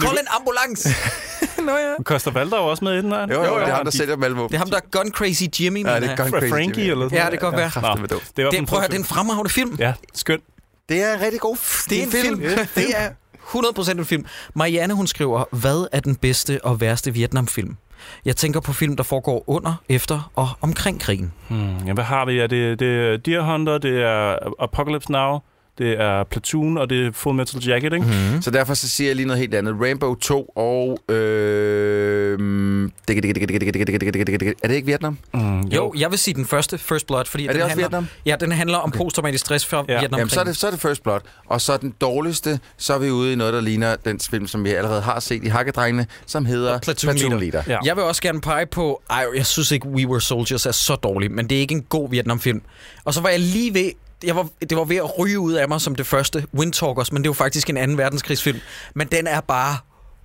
Kald 0.00 0.18
en 0.22 0.26
ambulance. 0.38 0.88
Nå 1.66 1.72
ja. 1.76 2.02
Koster 2.04 2.30
Valder 2.30 2.56
jo 2.56 2.64
også 2.66 2.84
med 2.84 2.92
i 2.94 2.96
den 2.96 3.12
her. 3.12 3.20
Jo, 3.20 3.44
jo, 3.44 3.58
det 3.60 3.68
er 3.68 3.74
ham, 3.74 3.84
der 3.84 3.90
sælger 3.92 4.16
malvåben. 4.16 4.48
Det 4.48 4.54
er 4.54 4.58
ham, 4.58 4.70
der 4.70 4.76
er 4.76 4.80
gun 5.02 5.10
crazy 5.12 5.42
Jimmy. 5.60 5.86
Ja, 5.86 6.00
det 6.00 6.10
er. 6.10 6.16
Gun 6.16 6.30
Crazy 6.30 6.48
Frankie 6.50 6.82
Jimmy. 6.84 6.90
eller 6.90 7.06
sådan 7.08 7.18
Ja, 7.18 7.30
det 7.30 7.40
kan 7.40 7.50
godt 7.50 7.56
være. 7.56 7.96
Dumt. 7.96 8.22
Det, 8.36 8.44
var 8.44 8.50
Det, 8.50 8.58
en 8.58 8.66
prøv 8.66 8.76
at 8.78 8.82
høre, 8.82 8.88
det 8.88 8.94
er 8.94 8.98
en 8.98 9.04
fremragende 9.04 9.50
film. 9.50 9.76
Ja, 9.78 9.92
skønt. 10.14 10.42
Det 10.88 11.02
er 11.02 11.14
en 11.14 11.20
rigtig 11.20 11.40
god 11.40 11.56
Det 11.90 11.98
er 11.98 12.02
en 12.02 12.10
film. 12.12 12.40
Det 12.74 12.84
er 12.96 13.08
100% 13.54 13.90
en 13.90 14.04
film. 14.04 14.26
Marianne, 14.54 14.94
hun 14.94 15.06
skriver, 15.06 15.44
hvad 15.52 15.88
er 15.92 16.00
den 16.00 16.16
bedste 16.16 16.60
og 16.64 16.80
værste 16.80 17.12
Vietnamfilm? 17.12 17.76
Jeg 18.24 18.36
tænker 18.36 18.60
på 18.60 18.72
film, 18.72 18.96
der 18.96 19.02
foregår 19.02 19.44
under, 19.46 19.74
efter 19.88 20.30
og 20.36 20.48
omkring 20.60 21.00
krigen. 21.00 21.32
Hmm, 21.48 21.86
ja, 21.86 21.92
hvad 21.92 22.04
har 22.04 22.24
vi? 22.24 22.32
Ja, 22.32 22.46
det, 22.46 22.80
det 22.80 22.88
er 22.88 23.16
Deer 23.16 23.42
Hunter, 23.42 23.78
det 23.78 24.02
er 24.02 24.36
Apocalypse 24.58 25.12
Now, 25.12 25.38
det 25.78 26.00
er 26.00 26.24
Platoon, 26.24 26.78
og 26.78 26.90
det 26.90 27.06
er 27.06 27.12
Full 27.12 27.36
Metal 27.36 27.60
Jacket, 27.68 27.92
ikke? 27.92 28.06
Mm. 28.34 28.42
Så 28.42 28.50
derfor 28.50 28.74
så 28.74 28.88
siger 28.88 29.08
jeg 29.08 29.16
lige 29.16 29.26
noget 29.26 29.40
helt 29.40 29.54
andet. 29.54 29.76
Rainbow 29.80 30.14
2 30.14 30.44
og... 30.56 30.98
Øh, 31.08 32.88
er 33.08 34.68
det 34.68 34.74
ikke 34.74 34.86
Vietnam? 34.86 35.18
Mm, 35.34 35.60
Jo, 35.60 35.92
jeg 35.98 36.10
vil 36.10 36.18
sige 36.18 36.34
den 36.34 36.46
første, 36.46 36.78
First 36.78 37.06
Blood, 37.06 37.24
fordi 37.24 37.44
Er 37.44 37.48
den 37.48 37.56
det 37.56 37.62
også 37.64 37.70
handler, 37.70 37.88
Vietnam? 37.88 38.06
Ja, 38.26 38.36
den 38.40 38.52
handler 38.52 38.78
om 38.78 38.88
okay. 38.90 38.98
posttraumatisk 38.98 39.44
stress 39.44 39.66
fra 39.66 39.84
Ja. 39.88 39.92
ja. 39.94 39.98
Vietnam. 40.00 40.18
Jamen, 40.18 40.30
så 40.30 40.40
er, 40.40 40.44
det, 40.44 40.56
så 40.56 40.66
er 40.66 40.70
det 40.70 40.80
First 40.80 41.02
Blood. 41.02 41.20
Og 41.46 41.60
så 41.60 41.76
den 41.76 41.94
dårligste, 42.00 42.60
så 42.76 42.94
er 42.94 42.98
vi 42.98 43.10
ude 43.10 43.32
i 43.32 43.36
noget, 43.36 43.54
der 43.54 43.60
ligner 43.60 43.96
den 43.96 44.20
film, 44.20 44.46
som 44.46 44.64
vi 44.64 44.70
allerede 44.70 45.02
har 45.02 45.20
set 45.20 45.44
i 45.44 45.48
Hakkedrengene, 45.48 46.06
som 46.26 46.44
hedder 46.44 46.78
Platoon 46.78 47.14
Leader. 47.16 47.38
Leader. 47.38 47.62
Ja. 47.68 47.78
Jeg 47.84 47.96
vil 47.96 48.04
også 48.04 48.22
gerne 48.22 48.40
pege 48.40 48.66
på... 48.66 49.02
Ej, 49.10 49.24
jeg 49.36 49.46
synes 49.46 49.70
ikke, 49.70 49.88
We 49.88 50.08
Were 50.08 50.20
Soldiers 50.20 50.66
er 50.66 50.72
så 50.72 50.94
dårlig, 50.94 51.30
men 51.30 51.50
det 51.50 51.56
er 51.56 51.60
ikke 51.60 51.74
en 51.74 51.82
god 51.82 52.10
Vietnam-film. 52.10 52.62
Og 53.04 53.14
så 53.14 53.20
var 53.20 53.28
jeg 53.28 53.40
lige 53.40 53.74
ved... 53.74 53.90
Jeg 54.24 54.36
var, 54.36 54.48
det 54.60 54.76
var 54.76 54.84
ved 54.84 54.96
at 54.96 55.18
ryge 55.18 55.38
ud 55.38 55.52
af 55.52 55.68
mig 55.68 55.80
som 55.80 55.94
det 55.94 56.06
første, 56.06 56.46
Windtalkers, 56.54 57.12
men 57.12 57.22
det 57.22 57.28
jo 57.28 57.32
faktisk 57.32 57.70
en 57.70 57.76
anden 57.76 57.98
verdenskrigsfilm. 57.98 58.60
Men 58.94 59.06
den 59.06 59.26
er 59.26 59.40
bare 59.40 59.76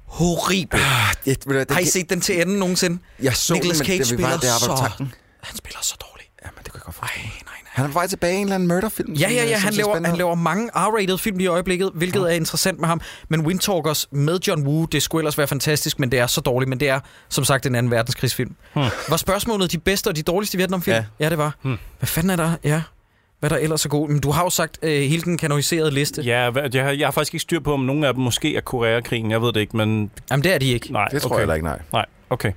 horribel. 0.06 0.80
Ved 1.26 1.36
du, 1.36 1.52
hvad, 1.52 1.66
det, 1.66 1.72
Har 1.72 1.80
I 1.82 1.86
set 1.86 2.10
den 2.10 2.22
til 2.22 2.42
enden 2.42 2.60
nogensinde? 2.60 3.00
Jeg 3.22 3.36
så 3.36 3.54
Nicolas 3.54 3.78
Cage 3.78 3.90
men 3.92 4.00
det, 4.00 4.08
spiller 4.08 4.30
var, 4.30 4.38
det 4.38 4.50
var 4.70 4.76
så... 4.78 5.06
Han 5.44 5.58
spiller 5.58 5.80
så 5.82 5.96
dårligt. 6.12 6.30
Ja, 6.44 6.50
men 6.56 6.64
det 6.64 6.72
kan 6.72 6.80
jeg 6.80 6.84
godt 6.86 6.96
Ej, 7.02 7.08
forstå. 7.08 7.22
nej, 7.22 7.42
nej. 7.46 7.54
Han 7.66 7.86
er 7.86 7.90
på 7.90 7.94
vej 7.94 8.08
tilbage 8.08 8.34
i 8.34 8.36
en 8.36 8.42
eller 8.42 8.56
anden 8.56 8.68
murderfilm. 8.68 9.14
Ja, 9.14 9.30
ja, 9.30 9.44
øh, 9.44 9.50
ja. 9.50 9.56
som 9.60 9.66
Han 9.66 9.74
laver, 9.74 10.08
han 10.08 10.16
laver 10.18 10.36
mange 10.36 10.70
R-rated 10.76 11.18
film 11.18 11.40
i 11.40 11.46
øjeblikket, 11.48 11.92
hvilket 11.94 12.22
er 12.22 12.28
interessant 12.28 12.80
med 12.80 12.88
ham. 12.88 13.02
Men 13.30 13.42
Windtalkers 13.42 14.08
med 14.12 14.40
John 14.48 14.68
Woo, 14.68 14.86
det 14.86 15.04
skulle 15.04 15.22
ellers 15.22 15.38
være 15.38 15.48
fantastisk, 15.48 16.00
men 16.00 16.12
det 16.12 16.20
er 16.20 16.28
så 16.28 16.42
dårligt. 16.42 16.70
Men 16.70 16.80
det 16.80 16.90
er, 16.90 17.00
som 17.30 17.44
sagt, 17.44 17.66
en 17.66 17.76
anden 17.76 17.92
verdenskrigsfilm. 17.92 18.56
Hmm. 18.74 18.84
Var 19.10 19.18
spørgsmålet 19.18 19.72
de 19.72 19.78
bedste 19.78 20.08
og 20.08 20.16
de 20.16 20.24
dårligste 20.24 20.58
Vietnamfilm? 20.58 20.96
Ja. 20.96 21.06
ja 21.20 21.30
det 21.30 21.38
var. 21.38 21.56
Hmm. 21.62 21.78
Hvad 22.00 22.08
fanden 22.08 22.30
er 22.30 22.36
der? 22.36 22.56
Ja. 22.64 22.82
Hvad 23.40 23.52
er 23.52 23.56
der 23.56 23.64
ellers 23.64 23.86
er 23.86 23.90
god? 23.90 24.10
Men 24.10 24.20
du 24.20 24.32
har 24.32 24.44
jo 24.44 24.50
sagt 24.50 24.78
øh, 24.82 24.90
hele 25.02 25.22
den 25.22 25.38
kanoniserede 25.38 25.92
liste. 25.92 26.22
Ja, 26.22 26.52
jeg 26.74 26.84
har, 26.84 26.92
jeg 26.92 27.08
har 27.08 27.12
faktisk 27.12 27.34
ikke 27.34 27.42
styr 27.42 27.60
på, 27.60 27.74
om 27.74 27.80
nogle 27.80 28.08
af 28.08 28.14
dem 28.14 28.24
måske 28.24 28.56
er 28.56 28.62
Koreakrigen. 28.62 29.32
Jeg 29.32 29.42
ved 29.42 29.54
det 29.54 29.60
ikke, 29.60 29.78
men 29.78 30.12
Jamen, 30.32 30.44
det 30.44 30.54
er 30.54 30.58
de 30.58 30.66
ikke. 30.66 30.92
nej. 30.94 31.08
Det 31.08 31.22
tror 31.22 31.30
okay. 31.30 31.36
jeg 31.36 31.42
heller 31.42 31.54
ikke, 31.54 31.66
nej. 31.68 31.80
Nej, 31.94 32.06
okay. 32.30 32.52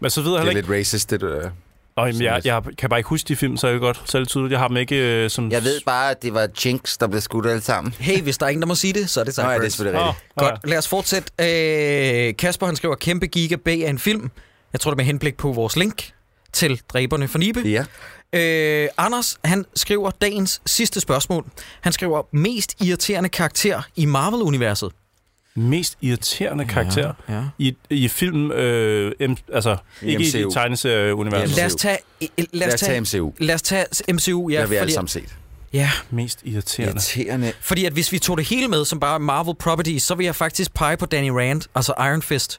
Men 0.00 0.10
så 0.10 0.20
ved 0.22 0.30
jeg 0.30 0.38
Det 0.38 0.46
heller 0.46 0.52
er 0.52 0.56
ikke... 0.56 0.70
lidt 0.70 0.78
racist, 0.80 1.10
det 1.10 1.20
der. 1.20 1.50
Nå, 1.96 2.06
jamen, 2.06 2.22
jeg, 2.22 2.40
jeg 2.44 2.62
kan 2.78 2.88
bare 2.88 2.98
ikke 2.98 3.08
huske 3.08 3.28
de 3.28 3.36
film, 3.36 3.56
så 3.56 3.66
er 3.66 3.72
det 3.72 3.80
godt. 3.80 4.02
Så 4.04 4.18
er 4.18 4.20
det 4.20 4.28
tydeligt. 4.28 4.52
Jeg 4.52 4.58
har 4.60 4.68
dem 4.68 4.76
ikke 4.76 5.24
øh, 5.24 5.30
som... 5.30 5.52
bare, 5.86 6.10
at 6.10 6.22
det 6.22 6.34
var 6.34 6.48
Jinx, 6.64 6.98
der 6.98 7.06
blev 7.06 7.20
skudt 7.20 7.46
alle 7.46 7.62
sammen. 7.62 7.94
Hey, 7.98 8.22
hvis 8.22 8.38
der 8.38 8.46
er 8.46 8.50
ingen, 8.50 8.62
der 8.62 8.68
må 8.68 8.74
sige 8.74 8.92
det, 8.92 9.10
så 9.10 9.20
er 9.20 9.24
det 9.24 9.38
Nå, 9.38 9.44
ja, 9.44 9.58
det 9.58 9.66
er 9.66 9.68
selvfølgelig 9.68 10.02
rigtigt. 10.02 10.24
Godt, 10.36 10.68
lad 10.68 10.78
os 10.78 10.88
fortsætte. 10.88 11.32
Øh, 12.28 12.36
Kasper, 12.36 12.66
han 12.66 12.76
skriver, 12.76 12.94
kæmpe 12.94 13.26
giga 13.26 13.56
B 13.56 13.68
af 13.68 13.90
en 13.90 13.98
film. 13.98 14.30
Jeg 14.72 14.80
tror, 14.80 14.90
det 14.90 14.94
er 14.94 14.96
med 14.96 15.04
henblik 15.04 15.36
på 15.36 15.52
vores 15.52 15.76
link 15.76 16.12
til 16.52 16.80
Dræberne 16.88 17.28
for 17.28 17.38
Nibe. 17.38 17.60
Ja. 17.60 17.84
Øh, 18.32 18.88
Anders, 18.96 19.38
han 19.44 19.64
skriver 19.76 20.10
dagens 20.10 20.62
sidste 20.66 21.00
spørgsmål. 21.00 21.46
Han 21.80 21.92
skriver, 21.92 22.22
mest 22.32 22.74
irriterende 22.82 23.28
karakter 23.28 23.82
i 23.96 24.04
Marvel-universet. 24.06 24.92
Mest 25.54 25.98
irriterende 26.00 26.64
karakter 26.64 27.12
Ja, 27.28 27.34
ja. 27.34 27.42
i, 27.58 27.76
i 27.90 28.08
film... 28.08 28.50
Øh, 28.52 29.12
em, 29.20 29.36
altså, 29.52 29.76
I 30.02 30.06
ikke 30.06 30.38
i 30.38 30.44
MCU. 30.44 30.50
tegneserieuniverset. 30.50 31.56
Lad 31.56 31.66
os 31.66 31.74
tage, 31.74 31.98
lad 32.20 32.28
Lad 32.52 32.74
os 32.74 32.80
tage, 32.80 32.90
tage 32.90 33.00
MCU. 33.00 33.32
lad 33.38 33.54
os 33.54 33.62
tage 33.62 33.86
MCU. 34.12 34.48
Ja, 34.48 34.52
det 34.54 34.60
har 34.60 34.66
vi 34.66 34.76
alle 34.76 34.92
sammen 34.92 35.08
set. 35.08 35.36
ja, 35.72 35.90
Mest 36.10 36.40
irriterende. 36.44 36.92
Irriterende. 36.92 37.52
fordi 37.60 37.84
at 37.84 37.92
hvis 37.92 38.12
vi 38.12 38.18
tog 38.18 38.36
det 38.38 38.46
hele 38.48 38.68
med, 38.68 38.84
som 38.84 39.00
bare 39.00 39.20
Marvel 39.20 39.54
Properties, 39.54 40.02
så 40.02 40.14
vil 40.14 40.24
jeg 40.24 40.36
faktisk 40.36 40.74
pege 40.74 40.96
på 40.96 41.06
Danny 41.06 41.28
Rand, 41.30 41.62
altså 41.74 41.94
Iron 41.98 42.22
Fist. 42.22 42.58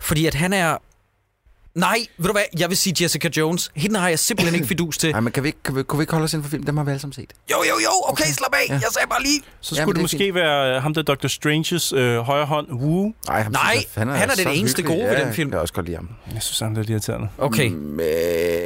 Fordi 0.00 0.26
at 0.26 0.34
han 0.34 0.52
er... 0.52 0.76
Nej, 1.74 1.98
ved 2.18 2.26
du 2.26 2.32
hvad? 2.32 2.42
Jeg 2.58 2.68
vil 2.68 2.76
sige 2.76 2.94
Jessica 3.04 3.28
Jones. 3.36 3.70
Hende 3.76 4.00
har 4.00 4.08
jeg 4.08 4.18
simpelthen 4.18 4.54
ikke 4.54 4.66
fidus 4.66 4.98
til. 4.98 5.10
Nej, 5.12 5.20
men 5.20 5.32
kan 5.32 5.42
vi, 5.42 5.48
ikke, 5.48 5.58
kan 5.64 5.76
vi, 5.76 5.82
kunne 5.82 5.98
vi 5.98 6.02
ikke 6.02 6.12
holde 6.12 6.24
os 6.24 6.32
inden 6.32 6.44
for 6.44 6.50
film? 6.50 6.62
Dem 6.62 6.76
har 6.76 6.84
vi 6.84 6.90
alle 6.90 7.00
sammen 7.00 7.12
set. 7.12 7.32
Jo, 7.50 7.56
jo, 7.56 7.74
jo. 7.84 7.90
Okay, 8.08 8.24
slap 8.24 8.54
af. 8.54 8.68
Ja. 8.68 8.74
Jeg 8.74 8.82
sagde 8.92 9.06
bare 9.10 9.22
lige... 9.22 9.40
Så 9.60 9.74
Jamen, 9.74 9.84
skulle 9.84 10.02
det, 10.02 10.10
det 10.10 10.16
er 10.16 10.28
måske 10.28 10.34
være 10.34 10.76
øh, 10.76 10.82
ham 10.82 10.94
der 10.94 11.02
Dr. 11.02 11.26
Stranges 11.28 11.92
øh, 11.92 12.18
højre 12.18 12.46
hånd, 12.46 12.72
Woo. 12.72 13.12
Nej, 13.28 13.42
ham, 13.42 13.52
Nej, 13.52 13.72
synes 13.76 13.94
han 13.94 14.08
er 14.08 14.26
det 14.26 14.38
så 14.38 14.48
eneste 14.50 14.82
hyggelig. 14.82 14.98
gode 15.00 15.10
ved 15.10 15.18
ja, 15.18 15.24
den 15.24 15.34
film. 15.34 15.48
Jeg 15.48 15.52
kan 15.52 15.60
også 15.60 15.74
godt 15.74 15.86
lide 15.86 15.96
ham. 15.96 16.08
Jeg 16.34 16.42
synes, 16.42 16.58
han 16.58 16.72
er 16.72 16.76
lidt 16.76 16.90
irriterende. 16.90 17.28
Okay. 17.38 17.68
Men... 17.68 17.98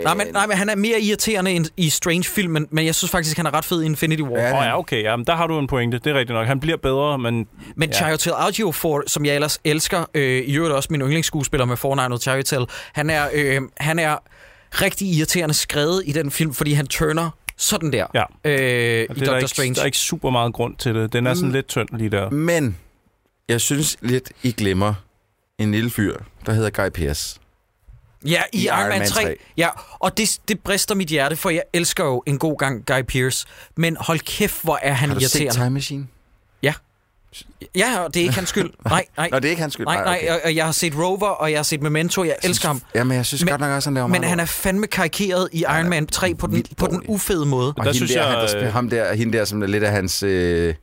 Nej, 0.05 0.15
men, 0.15 0.27
nej, 0.33 0.47
men 0.47 0.57
han 0.57 0.69
er 0.69 0.75
mere 0.75 1.01
irriterende 1.01 1.51
end 1.51 1.67
i 1.77 1.91
Strange-filmen, 1.91 2.67
men 2.71 2.87
jeg 2.87 2.95
synes 2.95 3.11
faktisk, 3.11 3.37
han 3.37 3.47
er 3.47 3.55
ret 3.55 3.65
fed 3.65 3.83
i 3.83 3.87
Infinity 3.87 4.23
War. 4.23 4.41
Ja, 4.41 4.59
oh, 4.59 4.65
ja, 4.65 4.79
okay. 4.79 5.03
Jamen, 5.03 5.27
der 5.27 5.37
har 5.37 5.47
du 5.47 5.59
en 5.59 5.67
pointe. 5.67 5.99
Det 5.99 6.07
er 6.11 6.15
rigtigt 6.19 6.35
nok. 6.35 6.47
Han 6.47 6.61
bliver 6.61 6.77
bedre, 6.77 7.19
men... 7.19 7.47
Men 7.77 7.89
Ja. 7.89 7.95
Chiwetel 7.97 8.33
Ejiofor, 8.33 9.03
som 9.07 9.25
jeg 9.25 9.35
ellers 9.35 9.59
elsker, 9.65 10.05
øh, 10.15 10.43
i 10.45 10.57
øvrigt 10.57 10.75
også 10.75 10.89
min 10.91 11.01
yndlingsskuespiller 11.01 11.65
med 11.65 11.77
fornavnet 11.77 12.23
Chiwetel, 12.23 12.67
han 12.95 13.11
er, 13.11 13.29
øh, 13.35 13.61
han 13.77 13.99
er 13.99 14.17
rigtig 14.73 15.09
irriterende 15.09 15.55
skrevet 15.55 16.03
i 16.07 16.13
den 16.13 16.31
film, 16.31 16.55
fordi 16.55 16.73
han 16.73 16.87
turner 16.87 17.31
sådan 17.57 17.93
der 17.93 18.07
Ja. 18.15 18.23
øh, 18.45 18.53
i 18.55 18.57
det 18.57 19.11
er 19.11 19.15
der, 19.15 19.15
Doctor 19.25 19.35
ikke, 19.37 19.49
Strange. 19.49 19.75
der 19.75 19.81
er 19.81 19.85
ikke 19.87 19.99
super 19.99 20.31
meget 20.31 20.53
grund 20.55 20.77
til 20.77 20.95
det. 20.95 21.13
Den 21.13 21.27
er 21.27 21.35
sådan 21.35 21.49
Mm. 21.49 21.55
lidt 21.55 21.67
tynd 21.69 21.89
lige 21.93 22.11
der. 22.11 22.31
Men 22.31 22.77
jeg 23.49 23.61
synes 23.61 23.97
lidt, 24.01 24.33
I 24.43 24.53
glemmer 24.53 24.95
en 25.59 25.73
lille 25.73 25.91
fyr, 25.91 26.17
der 26.47 26.53
hedder 26.53 26.71
Guy 26.71 26.89
Pearce. 26.91 27.41
Ja, 28.27 28.43
i, 28.53 28.59
I 28.59 28.67
Iron 28.67 28.89
Man 28.89 29.07
3. 29.09 29.23
3. 29.25 29.37
Ja, 29.57 29.69
og 29.99 30.17
det, 30.19 30.39
det 30.49 30.61
brister 30.61 30.95
mit 30.95 31.09
hjerte, 31.09 31.37
for 31.37 31.51
jeg 31.51 31.63
elsker 31.73 32.05
jo 32.05 32.23
en 32.27 32.39
god 32.39 32.59
gang 32.59 32.87
Guy 32.87 33.03
Pearce. 33.09 33.47
Men 33.77 33.97
hold 34.01 34.19
kæft, 34.21 34.63
hvor 34.63 34.79
er 34.83 34.93
han 34.93 35.09
Har 35.09 35.15
du 35.15 35.21
set 35.21 35.35
irriterende. 35.41 35.61
Time 35.65 35.71
Machine? 35.71 36.07
Ja, 37.77 37.99
og 37.99 38.15
det 38.15 38.21
er 38.21 38.25
ikke 38.25 38.35
hans 38.35 38.49
skyld. 38.49 38.71
Nej, 38.89 39.05
nej. 39.17 39.29
Nå, 39.33 39.37
det 39.39 39.45
er 39.45 39.51
ikke 39.51 39.63
hans 39.63 39.75
skyld. 39.75 39.87
Nej, 39.87 40.05
nej, 40.05 40.19
okay. 40.23 40.31
og- 40.35 40.41
og 40.45 40.55
jeg 40.57 40.65
har 40.65 40.73
set 40.73 40.93
Rover, 40.99 41.27
og 41.29 41.51
jeg 41.51 41.59
har 41.59 41.63
set 41.63 41.83
Memento. 41.83 42.25
Jeg 42.25 42.35
elsker 42.43 42.69
ham. 42.69 42.83
Ja, 42.95 43.05
men 43.05 43.17
jeg 43.17 43.27
synes 43.27 43.45
Men- 43.45 43.51
godt 43.51 43.61
nok 43.61 43.71
også, 43.71 43.89
han 43.89 43.95
laver 43.95 44.07
Men 44.07 44.25
han 44.25 44.41
er 44.41 44.45
fandme 44.45 44.87
karikeret 44.87 45.49
i 45.53 45.61
Iron 45.61 45.89
Man 45.89 46.07
3 46.07 46.35
på 46.35 46.47
den, 46.47 46.65
på 46.77 46.87
den 46.87 47.03
ufede 47.09 47.47
måde. 47.47 47.69
Og 47.69 47.75
Der 47.77 47.83
hende 47.83 47.95
synes 47.97 48.11
der, 48.13 48.21
jeg, 48.23 48.31
han, 48.31 48.39
der 48.39 48.47
spiller, 48.47 48.67
øh, 48.69 48.73
ham 48.73 48.91
der, 48.91 49.15
hende 49.15 49.39
der, 49.39 49.45
som 49.45 49.63
er 49.63 49.67
lidt 49.67 49.85
af 49.85 49.93
hans... 49.93 50.23
Øh, 50.23 50.75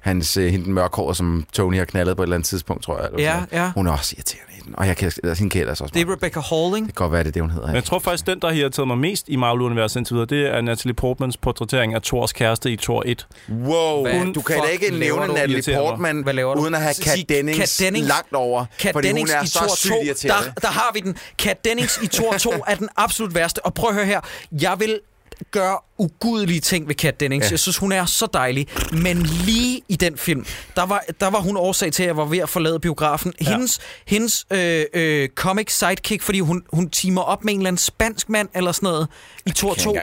hans 0.00 0.36
øh, 0.36 0.50
hende 0.50 0.64
den 0.64 0.74
mørkhårede, 0.74 1.14
som 1.14 1.44
Tony 1.52 1.78
har 1.78 1.84
knaldet 1.84 2.16
på 2.16 2.22
et 2.22 2.26
eller 2.26 2.36
andet 2.36 2.48
tidspunkt, 2.48 2.82
tror 2.84 2.98
jeg. 2.98 3.06
Eller 3.12 3.22
Ja, 3.52 3.62
ja. 3.64 3.72
Hun 3.74 3.86
er 3.86 3.92
også 3.92 4.14
irriterende 4.16 4.49
den. 4.64 4.74
Og 4.78 4.86
jeg 4.86 4.96
kan, 4.96 5.06
altså, 5.06 5.34
hende 5.34 5.50
kan 5.50 5.58
jeg 5.58 5.62
ellers 5.62 5.80
også 5.80 5.92
Det 5.94 6.08
er. 6.08 6.12
Rebecca 6.12 6.40
Halling. 6.40 6.86
Det 6.86 6.96
kan 6.96 7.04
godt 7.04 7.12
være, 7.12 7.22
det 7.22 7.28
er 7.28 7.32
det, 7.32 7.42
hun 7.42 7.50
hedder. 7.50 7.66
Men 7.66 7.74
jeg 7.74 7.84
tror 7.84 7.98
faktisk, 7.98 8.26
den, 8.26 8.40
der 8.40 8.48
har 8.48 8.54
irriteret 8.54 8.88
mig 8.88 8.98
mest 8.98 9.28
i 9.28 9.36
Marvel-universet 9.36 9.96
indtil 10.00 10.14
videre, 10.14 10.26
det 10.26 10.46
er 10.56 10.60
Natalie 10.60 10.94
Portmans 10.94 11.36
portrættering 11.36 11.94
af 11.94 12.02
Thors 12.02 12.32
kæreste 12.32 12.70
i 12.72 12.76
Thor 12.76 13.02
1. 13.06 13.26
Wow, 13.50 14.02
Hvad 14.02 14.32
du 14.34 14.42
kan 14.42 14.56
da 14.56 14.66
ikke 14.68 14.90
nævne 14.98 15.26
du? 15.26 15.32
Natalie. 15.32 15.76
Portman, 15.76 16.22
Hvad 16.22 16.34
laver 16.34 16.54
du? 16.54 16.60
uden 16.60 16.74
at 16.74 16.80
have 16.80 16.94
Kat 17.02 17.24
Dennings, 17.28 17.58
Kat 17.58 17.76
Dennings. 17.86 18.08
langt 18.08 18.32
over. 18.34 18.64
Kat 18.78 18.92
fordi 18.92 19.08
Dennings 19.08 19.32
hun 19.32 19.38
er 19.38 19.44
i 19.44 19.46
så 19.46 19.58
Thor 19.58 19.76
sygt 19.76 19.92
2, 19.92 20.02
irriterende. 20.04 20.44
der, 20.54 20.60
der 20.60 20.68
har 20.68 20.90
vi 20.94 21.00
den. 21.00 21.16
Kat 21.38 21.64
Dennings 21.64 21.98
i 22.02 22.06
Thor 22.06 22.32
2 22.32 22.50
er 22.66 22.74
den 22.74 22.88
absolut 22.96 23.34
værste. 23.34 23.66
Og 23.66 23.74
prøv 23.74 23.88
at 23.90 23.94
høre 23.96 24.06
her. 24.06 24.20
Jeg 24.62 24.76
vil 24.78 25.00
gør 25.50 25.84
ugudelige 25.98 26.60
ting 26.60 26.88
ved 26.88 26.94
Kat 26.94 27.20
Dennings. 27.20 27.46
Ja. 27.46 27.50
Jeg 27.50 27.58
synes, 27.58 27.76
hun 27.76 27.92
er 27.92 28.04
så 28.04 28.26
dejlig. 28.34 28.68
Men 28.92 29.22
lige 29.22 29.82
i 29.88 29.96
den 29.96 30.16
film, 30.18 30.44
der 30.76 30.86
var, 30.86 31.04
der 31.20 31.30
var 31.30 31.40
hun 31.40 31.56
årsag 31.56 31.92
til, 31.92 32.02
at 32.02 32.06
jeg 32.06 32.16
var 32.16 32.24
ved 32.24 32.38
at 32.38 32.48
forlade 32.48 32.80
biografen. 32.80 33.32
Hendes, 33.40 33.78
ja. 33.78 34.14
hendes 34.14 34.46
øh, 34.52 34.84
øh, 34.94 35.28
comic 35.28 35.72
sidekick, 35.72 36.22
fordi 36.22 36.40
hun, 36.40 36.62
hun 36.72 36.90
teamer 36.90 37.22
op 37.22 37.44
med 37.44 37.52
en 37.52 37.60
eller 37.60 37.68
anden 37.68 37.78
spansk 37.78 38.28
mand 38.28 38.48
eller 38.54 38.72
sådan 38.72 38.86
noget 38.86 39.08
i 39.46 39.50
Tor 39.50 39.74
2. 39.74 39.96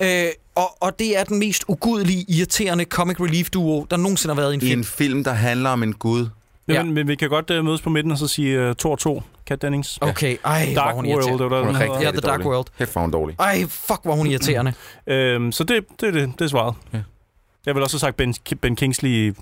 Øh, 0.00 0.28
og, 0.54 0.82
og 0.82 0.98
det 0.98 1.18
er 1.18 1.24
den 1.24 1.38
mest 1.38 1.64
ugudelige, 1.68 2.24
irriterende 2.28 2.84
comic 2.84 3.20
relief 3.20 3.50
duo, 3.50 3.86
der 3.90 3.96
nogensinde 3.96 4.34
har 4.34 4.40
været 4.40 4.52
i 4.52 4.54
en 4.54 4.62
I 4.62 4.66
film. 4.66 4.80
en 4.80 4.84
film, 4.84 5.24
der 5.24 5.32
handler 5.32 5.70
om 5.70 5.82
en 5.82 5.92
gud. 5.92 6.26
Ja. 6.68 6.72
Ja. 6.74 6.82
Men, 6.82 6.94
men 6.94 7.08
vi 7.08 7.14
kan 7.14 7.28
godt 7.28 7.50
uh, 7.50 7.64
mødes 7.64 7.80
på 7.80 7.90
midten 7.90 8.12
og 8.12 8.18
så 8.18 8.28
sige 8.28 8.68
uh, 8.68 8.76
Thor 8.76 8.96
2, 8.96 9.22
Kat 9.48 9.62
Dennings. 9.62 9.98
Okay, 10.00 10.36
ej, 10.44 10.64
hvor 10.64 10.74
Dark 10.74 10.94
hun 10.94 11.06
World, 11.06 11.24
irriterende. 11.24 11.44
det 11.44 11.50
var 11.50 11.64
Hun 11.64 11.74
der, 11.74 11.80
er 11.80 11.84
den 11.84 11.92
hedder. 11.92 12.02
Ja, 12.06 12.10
The 12.10 12.20
Dark. 12.20 12.44
World. 12.44 12.66
Helt 12.78 12.90
for 12.90 13.00
hun 13.00 13.10
dårlig. 13.10 13.36
Ej, 13.38 13.64
fuck, 13.68 14.00
hvor 14.02 14.14
hun 14.14 14.26
irriterende. 14.26 14.72
Øhm, 15.06 15.52
så 15.52 15.64
det, 15.64 15.84
det, 16.00 16.14
det, 16.14 16.32
det 16.38 16.44
er 16.44 16.48
svaret. 16.48 16.74
Ja. 16.92 16.98
Jeg 17.66 17.74
vil 17.74 17.82
også 17.82 17.94
have 17.94 18.00
sagt 18.00 18.16
Ben, 18.16 18.34
ben 18.60 18.76
Kingsley 18.76 19.34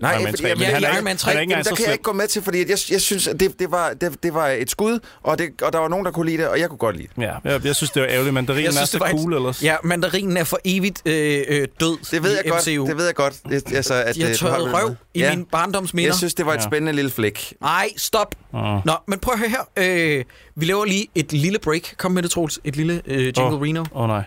Nej, 0.00 0.12
Iron 0.12 0.22
Man 0.24 0.32
fordi- 0.32 0.42
3, 0.42 0.48
jamen, 0.48 0.58
men 0.58 0.68
Ja, 0.68 0.74
han 0.74 0.84
er 0.84 0.94
Iron 0.94 1.04
Man 1.04 1.16
3. 1.16 1.28
han 1.30 1.36
er 1.36 1.40
ikke 1.40 1.50
engang 1.52 1.64
der 1.64 1.70
så 1.70 1.76
kan 1.76 1.84
jeg 1.84 1.92
ikke 1.92 2.02
gå 2.02 2.12
med 2.12 2.28
til, 2.28 2.42
fordi 2.42 2.58
jeg, 2.58 2.78
jeg 2.90 3.00
synes, 3.00 3.26
at 3.28 3.40
det, 3.40 3.58
det, 3.58 3.70
var, 3.70 3.92
det, 4.00 4.22
det 4.22 4.34
var 4.34 4.48
et 4.48 4.70
skud, 4.70 4.98
og, 5.22 5.38
det, 5.38 5.62
og 5.62 5.72
der 5.72 5.78
var 5.78 5.88
nogen, 5.88 6.04
der 6.06 6.10
kunne 6.12 6.26
lide 6.26 6.38
det, 6.42 6.48
og 6.48 6.60
jeg 6.60 6.68
kunne 6.68 6.78
godt 6.78 6.96
lide 6.96 7.08
det. 7.16 7.22
Ja, 7.22 7.32
jeg, 7.44 7.64
jeg 7.64 7.76
synes, 7.76 7.90
det 7.90 8.02
var 8.02 8.08
ærgerligt. 8.08 8.34
Mandarinen 8.34 8.72
Jeg 8.74 8.80
er 8.82 8.84
så 8.84 8.98
var 8.98 9.10
cool 9.10 9.34
ellers. 9.34 9.62
Ja, 9.62 9.76
mandarinen 9.84 10.36
er 10.36 10.44
for 10.44 10.58
evigt 10.64 11.02
øh, 11.06 11.40
øh, 11.48 11.68
død 11.80 11.98
Det 12.10 12.22
ved 12.22 12.30
jeg 12.30 12.44
godt. 12.50 12.66
MCU. 12.66 12.86
Det 12.86 12.96
ved 12.96 13.04
jeg 13.06 13.14
godt. 13.14 13.34
Det, 13.50 13.72
altså, 13.74 13.94
at, 13.94 14.14
De 14.14 14.22
har 14.22 14.28
øh, 14.30 14.34
tørret 14.36 14.74
røv 14.74 14.94
i 15.14 15.18
ja. 15.20 15.30
mine 15.30 15.44
barndomsminder. 15.52 16.08
Jeg 16.08 16.14
synes, 16.16 16.34
det 16.34 16.46
var 16.46 16.54
et 16.54 16.62
spændende 16.62 16.92
lille 16.92 17.10
flæk. 17.10 17.54
Ej, 17.62 17.88
stop. 17.96 18.34
Uh. 18.52 18.60
Nå, 18.86 18.92
men 19.08 19.18
prøv 19.18 19.32
at 19.32 19.38
høre 19.38 19.48
her. 19.48 20.18
Øh, 20.18 20.24
vi 20.56 20.64
laver 20.64 20.84
lige 20.84 21.06
et 21.14 21.32
lille 21.32 21.58
break. 21.58 21.82
Kom 21.96 22.12
med 22.12 22.22
det, 22.22 22.30
Troels. 22.30 22.60
Et 22.64 22.76
lille 22.76 23.02
øh, 23.06 23.26
Jingle. 23.38 23.66
Reno. 23.66 23.80
Åh 23.94 24.02
oh, 24.02 24.08
nej. 24.08 24.22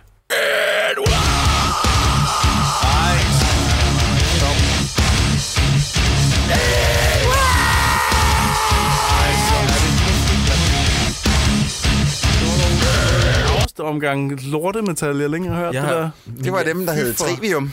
Omgang 13.82 14.41
lortemetal, 14.44 15.17
jeg 15.17 15.30
længere 15.30 15.56
har 15.56 15.62
hørt 15.65 15.74
Ja. 15.76 15.82
det 15.82 15.89
der. 15.89 16.10
Det 16.44 16.52
var 16.52 16.63
dem, 16.63 16.86
der 16.86 16.94
hed 16.94 17.13
Trivium. 17.13 17.72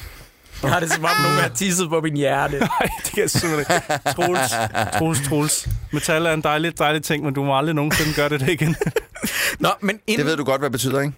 Jeg 0.63 0.71
har 0.73 0.81
det 0.81 0.93
som 0.93 1.05
om, 1.05 1.11
nogen 1.23 1.39
har 1.39 1.49
tisset 1.49 1.89
på 1.89 2.01
min 2.01 2.17
hjerte. 2.17 2.59
Nej, 2.59 2.89
det 3.05 3.13
kan 3.13 3.21
jeg 3.23 3.31
simpelthen 3.31 3.77
ikke. 3.77 4.13
Troels, 4.15 4.53
Troels, 4.99 5.29
Troels. 5.29 5.69
Metal 5.93 6.27
er 6.27 6.33
en 6.33 6.41
dejlig, 6.43 6.79
dejlig 6.79 7.03
ting, 7.03 7.25
men 7.25 7.35
du 7.35 7.45
må 7.45 7.59
aldrig 7.59 7.75
nogensinde 7.75 8.15
gøre 8.15 8.29
det 8.29 8.49
igen. 8.49 8.77
Nå, 9.59 9.69
men 9.81 9.99
inden, 10.07 10.19
Det 10.19 10.27
ved 10.31 10.37
du 10.37 10.45
godt, 10.45 10.61
hvad 10.61 10.67
det 10.71 10.73
betyder, 10.73 11.01
ikke? 11.01 11.13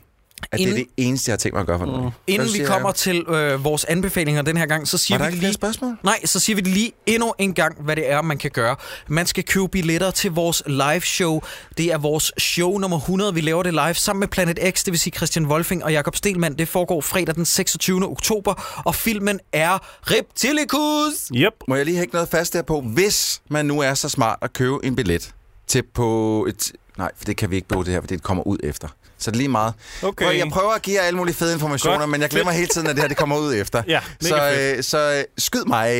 At 0.53 0.59
det 0.59 0.65
er 0.65 0.69
Inden- 0.71 0.85
det 0.97 1.05
eneste, 1.07 1.29
jeg 1.29 1.33
har 1.33 1.37
tænkt 1.39 1.55
mig 1.55 1.61
at 1.61 1.67
gøre 1.67 1.79
for 1.79 1.85
dig. 1.87 1.95
inden 2.27 2.49
Hvad 2.49 2.59
vi 2.61 2.65
kommer 2.65 2.89
jeg? 2.89 2.95
til 2.95 3.17
øh, 3.29 3.65
vores 3.65 3.85
anbefalinger 3.85 4.43
den 4.43 4.57
her 4.57 4.67
gang, 4.67 4.89
så 4.89 4.99
siger 4.99 5.19
Var 5.19 5.31
vi 5.31 5.37
lige... 5.37 5.53
spørgsmål? 5.53 5.97
Nej, 6.03 6.21
så 6.25 6.41
siger 6.41 6.57
vi 6.57 6.63
det 6.63 6.73
lige 6.73 6.93
endnu 7.07 7.35
en 7.39 7.55
gang, 7.55 7.83
hvad 7.83 7.97
det 7.97 8.11
er, 8.11 8.23
man 8.23 8.39
kan 8.39 8.51
gøre. 8.51 8.77
Man 9.09 9.27
skal 9.27 9.45
købe 9.45 9.69
billetter 9.69 10.11
til 10.11 10.31
vores 10.31 10.63
live 10.67 11.01
show. 11.01 11.41
Det 11.79 11.87
er 11.93 11.99
vores 11.99 12.33
show 12.39 12.79
nummer 12.79 12.97
100. 12.97 13.35
Vi 13.35 13.41
laver 13.41 13.63
det 13.63 13.73
live 13.73 13.95
sammen 13.95 14.21
med 14.21 14.29
Planet 14.29 14.59
X, 14.71 14.85
det 14.85 14.93
vil 14.93 14.99
sige 15.01 15.13
Christian 15.17 15.47
Wolfing 15.47 15.85
og 15.85 15.93
Jakob 15.93 16.17
Stelmann. 16.17 16.59
Det 16.59 16.69
foregår 16.69 17.01
fredag 17.01 17.35
den 17.35 17.45
26. 17.45 18.05
oktober, 18.09 18.83
og 18.85 18.95
filmen 18.95 19.41
er 19.53 19.79
Reptilicus. 20.03 21.29
Yep. 21.35 21.53
Må 21.69 21.75
jeg 21.77 21.85
lige 21.85 21.97
hække 21.99 22.13
noget 22.15 22.29
fast 22.29 22.53
der 22.53 22.63
på? 22.63 22.81
Hvis 22.81 23.43
man 23.49 23.67
nu 23.67 23.81
er 23.81 23.95
så 23.95 24.09
smart 24.09 24.39
at 24.43 24.53
købe 24.53 24.79
en 24.83 24.97
billet 24.97 25.35
til 25.67 25.83
på 25.95 26.47
et... 26.49 26.73
Nej, 26.99 27.11
for 27.17 27.25
det 27.25 27.37
kan 27.37 27.51
vi 27.51 27.57
ikke 27.57 27.69
bruge 27.69 27.85
det 27.85 27.93
her, 27.93 28.01
for 28.01 28.07
det 28.07 28.23
kommer 28.23 28.47
ud 28.47 28.59
efter. 28.63 28.89
Så 29.21 29.31
det 29.31 29.37
er 29.37 29.39
lige 29.39 29.49
meget. 29.49 29.75
Okay. 30.03 30.25
Prøv, 30.25 30.35
jeg 30.35 30.49
prøver 30.53 30.73
at 30.73 30.83
give 30.83 30.97
jer 31.01 31.07
alle 31.07 31.17
mulige 31.17 31.35
fede 31.35 31.53
informationer, 31.53 31.99
Godt. 31.99 32.11
men 32.11 32.21
jeg 32.21 32.31
glemmer 32.31 32.53
hele 32.53 32.67
tiden, 32.67 32.87
at 32.87 32.97
det 32.97 33.03
her 33.03 33.09
det 33.09 33.17
kommer 33.17 33.39
ud 33.39 33.55
efter. 33.55 33.83
Ja, 33.89 34.01
så, 34.21 34.75
øh, 34.77 34.83
så 34.83 35.13
øh, 35.19 35.25
skyd 35.39 35.65
mig. 35.65 35.91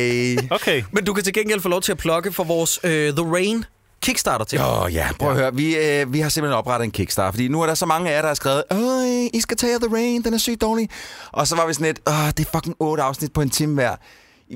Okay. 0.51 0.83
Men 0.91 1.05
du 1.05 1.13
kan 1.13 1.23
til 1.23 1.33
gengæld 1.33 1.61
få 1.61 1.69
lov 1.69 1.81
til 1.81 1.91
at 1.91 1.97
plukke 1.97 2.31
for 2.31 2.43
vores 2.43 2.79
øh, 2.83 3.13
The 3.13 3.33
Rain 3.33 3.65
Kickstarter 4.01 4.45
til. 4.45 4.59
Åh 4.59 4.81
oh, 4.81 4.93
ja, 4.93 5.09
prøv 5.19 5.29
at 5.29 5.35
høre. 5.35 5.55
Vi, 5.55 5.77
øh, 5.77 6.13
vi 6.13 6.19
har 6.19 6.29
simpelthen 6.29 6.57
oprettet 6.57 6.85
en 6.85 6.91
Kickstarter, 6.91 7.31
fordi 7.31 7.47
nu 7.47 7.61
er 7.61 7.65
der 7.67 7.73
så 7.73 7.85
mange 7.85 8.09
af 8.09 8.15
jer, 8.15 8.21
der 8.21 8.27
har 8.27 8.35
skrevet, 8.35 8.63
Åh, 8.71 9.29
I 9.33 9.39
skal 9.41 9.57
tage 9.57 9.79
The 9.79 9.95
Rain, 9.95 10.23
den 10.23 10.33
er 10.33 10.37
sygt 10.37 10.61
dårlig. 10.61 10.89
Og 11.31 11.47
så 11.47 11.55
var 11.55 11.67
vi 11.67 11.73
sådan 11.73 11.85
lidt, 11.85 11.99
Åh, 12.07 12.27
det 12.37 12.39
er 12.39 12.49
fucking 12.53 12.75
otte 12.79 13.03
afsnit 13.03 13.33
på 13.33 13.41
en 13.41 13.49
time 13.49 13.73
hver. 13.73 13.95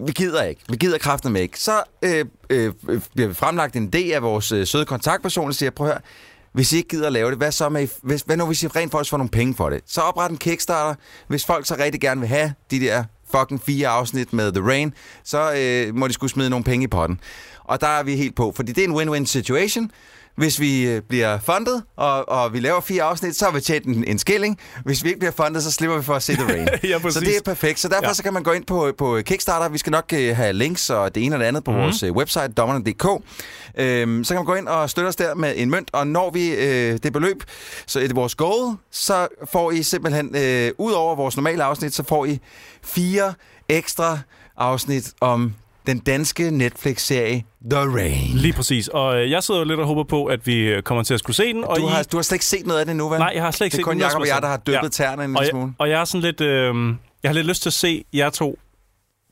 Vi 0.05 0.11
gider 0.11 0.43
ikke. 0.43 0.61
Vi 0.69 0.77
gider 0.77 0.97
kraften 0.97 1.33
med 1.33 1.41
ikke. 1.41 1.59
Så 1.59 1.83
øh, 2.01 2.25
øh, 2.49 2.73
bliver 3.15 3.27
vi 3.27 3.33
fremlagt 3.33 3.75
en 3.75 3.93
idé 3.95 4.11
af 4.11 4.21
vores 4.21 4.51
øh, 4.51 4.67
søde 4.67 4.85
kontaktperson, 4.85 5.47
og 5.47 5.55
siger, 5.55 5.69
prøv 5.69 5.87
at 5.87 5.93
høre, 5.93 6.01
hvis 6.55 6.73
I 6.73 6.77
ikke 6.77 6.89
gider 6.89 7.07
at 7.07 7.13
lave 7.13 7.29
det, 7.29 7.37
hvad 7.37 7.51
så 7.51 7.69
med, 7.69 7.87
hvis, 8.01 8.21
hvad 8.21 8.37
nu 8.37 8.45
hvis 8.45 8.63
I 8.63 8.67
rent 8.67 8.91
faktisk 8.91 9.09
får 9.09 9.17
nogle 9.17 9.29
penge 9.29 9.55
for 9.55 9.69
det? 9.69 9.81
Så 9.85 10.01
opret 10.01 10.31
en 10.31 10.37
Kickstarter. 10.37 10.95
Hvis 11.27 11.45
folk 11.45 11.65
så 11.65 11.75
rigtig 11.79 12.01
gerne 12.01 12.21
vil 12.21 12.29
have 12.29 12.53
de 12.71 12.79
der 12.79 13.03
fucking 13.31 13.61
fire 13.61 13.87
afsnit 13.87 14.33
med 14.33 14.51
The 14.51 14.63
Rain, 14.63 14.93
så 15.23 15.53
øh, 15.57 15.95
må 15.95 16.07
de 16.07 16.13
skulle 16.13 16.31
smide 16.31 16.49
nogle 16.49 16.63
penge 16.63 16.83
i 16.83 16.87
potten. 16.87 17.19
Og 17.63 17.81
der 17.81 17.87
er 17.87 18.03
vi 18.03 18.15
helt 18.15 18.35
på, 18.35 18.53
fordi 18.55 18.71
det 18.71 18.83
er 18.83 18.87
en 18.87 18.95
win-win 18.95 19.25
situation. 19.25 19.91
Hvis 20.37 20.59
vi 20.59 20.87
øh, 20.87 21.01
bliver 21.01 21.39
fundet, 21.39 21.83
og, 21.97 22.29
og 22.29 22.53
vi 22.53 22.59
laver 22.59 22.81
fire 22.81 23.03
afsnit, 23.03 23.35
så 23.35 23.45
har 23.45 23.51
vi 23.51 23.61
tjent 23.61 23.85
en, 23.85 24.03
en 24.07 24.19
skilling. 24.19 24.59
Hvis 24.85 25.03
vi 25.03 25.09
ikke 25.09 25.19
bliver 25.19 25.31
fundet, 25.31 25.63
så 25.63 25.71
slipper 25.71 25.97
vi 25.97 26.03
for 26.03 26.13
at 26.13 26.23
se 26.23 26.33
The 26.33 26.43
Rain. 26.43 26.67
Ja, 26.83 26.97
præcis. 26.99 27.13
så 27.13 27.19
det 27.19 27.37
er 27.37 27.41
perfekt. 27.45 27.79
Så 27.79 27.87
derfor 27.87 28.07
Ja. 28.07 28.13
så 28.13 28.23
kan 28.23 28.33
man 28.33 28.43
gå 28.43 28.51
ind 28.51 28.65
på, 28.65 28.91
på 28.97 29.19
Kickstarter. 29.25 29.69
Vi 29.69 29.77
skal 29.77 29.91
nok 29.91 30.13
øh, 30.13 30.35
have 30.35 30.53
links 30.53 30.89
og 30.89 31.15
det 31.15 31.25
ene 31.25 31.35
og 31.35 31.39
det 31.39 31.45
andet 31.45 31.63
på 31.63 31.71
mm-hmm. 31.71 31.83
vores 31.83 32.03
øh, 32.03 32.11
website, 32.11 32.47
dommerne.dk. 32.47 33.05
Øhm, 33.77 34.23
så 34.23 34.33
kan 34.33 34.39
man 34.39 34.45
gå 34.45 34.55
ind 34.55 34.67
og 34.67 34.89
støtte 34.89 35.07
os 35.07 35.15
der 35.15 35.35
med 35.35 35.53
en 35.57 35.69
mønt, 35.69 35.89
og 35.93 36.07
når 36.07 36.31
vi 36.31 36.49
øh, 36.49 36.99
det 37.03 37.13
beløb, 37.13 37.43
så 37.87 37.99
er 37.99 38.07
det 38.07 38.15
vores 38.15 38.35
goal, 38.35 38.75
så 38.91 39.27
får 39.51 39.71
I 39.71 39.83
simpelthen, 39.83 40.35
øh, 40.35 40.71
ud 40.77 40.91
over 40.91 41.15
vores 41.15 41.35
normale 41.37 41.63
afsnit, 41.63 41.93
så 41.95 42.03
får 42.03 42.25
I 42.25 42.39
fire 42.83 43.33
ekstra 43.69 44.19
afsnit 44.57 45.13
om 45.21 45.53
den 45.87 45.99
danske 45.99 46.51
Netflix-serie 46.51 47.43
The 47.71 47.79
Rain. 47.79 48.37
Lige 48.37 48.53
præcis. 48.53 48.87
Og 48.87 49.21
øh, 49.21 49.31
jeg 49.31 49.43
sidder 49.43 49.59
jo 49.59 49.65
lidt 49.65 49.79
og 49.79 49.85
håber 49.85 50.03
på, 50.03 50.25
at 50.25 50.47
vi 50.47 50.57
øh, 50.59 50.81
kommer 50.81 51.03
til 51.03 51.13
at 51.13 51.19
skulle 51.19 51.35
se 51.35 51.53
den. 51.53 51.63
Og 51.63 51.77
Du 51.77 51.87
I... 51.87 51.91
har, 51.91 52.03
du 52.03 52.17
har 52.17 52.21
slet 52.21 52.35
ikke 52.35 52.45
set 52.45 52.65
noget 52.67 52.79
af 52.79 52.85
det 52.85 52.95
nu, 52.95 53.09
vel? 53.09 53.19
Nej, 53.19 53.31
jeg 53.35 53.43
har 53.43 53.51
slet 53.51 53.65
ikke 53.65 53.71
Det 53.77 53.77
er 53.77 53.81
set 53.81 53.85
kun 53.85 53.99
Jacob 53.99 54.21
og 54.21 54.27
jeg, 54.27 54.41
der 54.41 54.47
har 54.47 54.57
døbet 54.57 54.83
Ja. 54.83 54.87
tæerne 54.89 55.13
en 55.13 55.19
Og 55.21 55.27
lille 55.27 55.39
jeg, 55.41 55.49
smule. 55.49 55.73
og 55.79 55.89
jeg 55.89 56.01
er 56.01 56.05
sådan 56.05 56.21
lidt... 56.21 56.41
Øh, 56.41 56.75
jeg 57.23 57.29
har 57.29 57.33
lidt 57.33 57.47
lyst 57.47 57.61
til 57.61 57.69
at 57.69 57.73
se 57.73 58.03
jer 58.13 58.29
to 58.29 58.59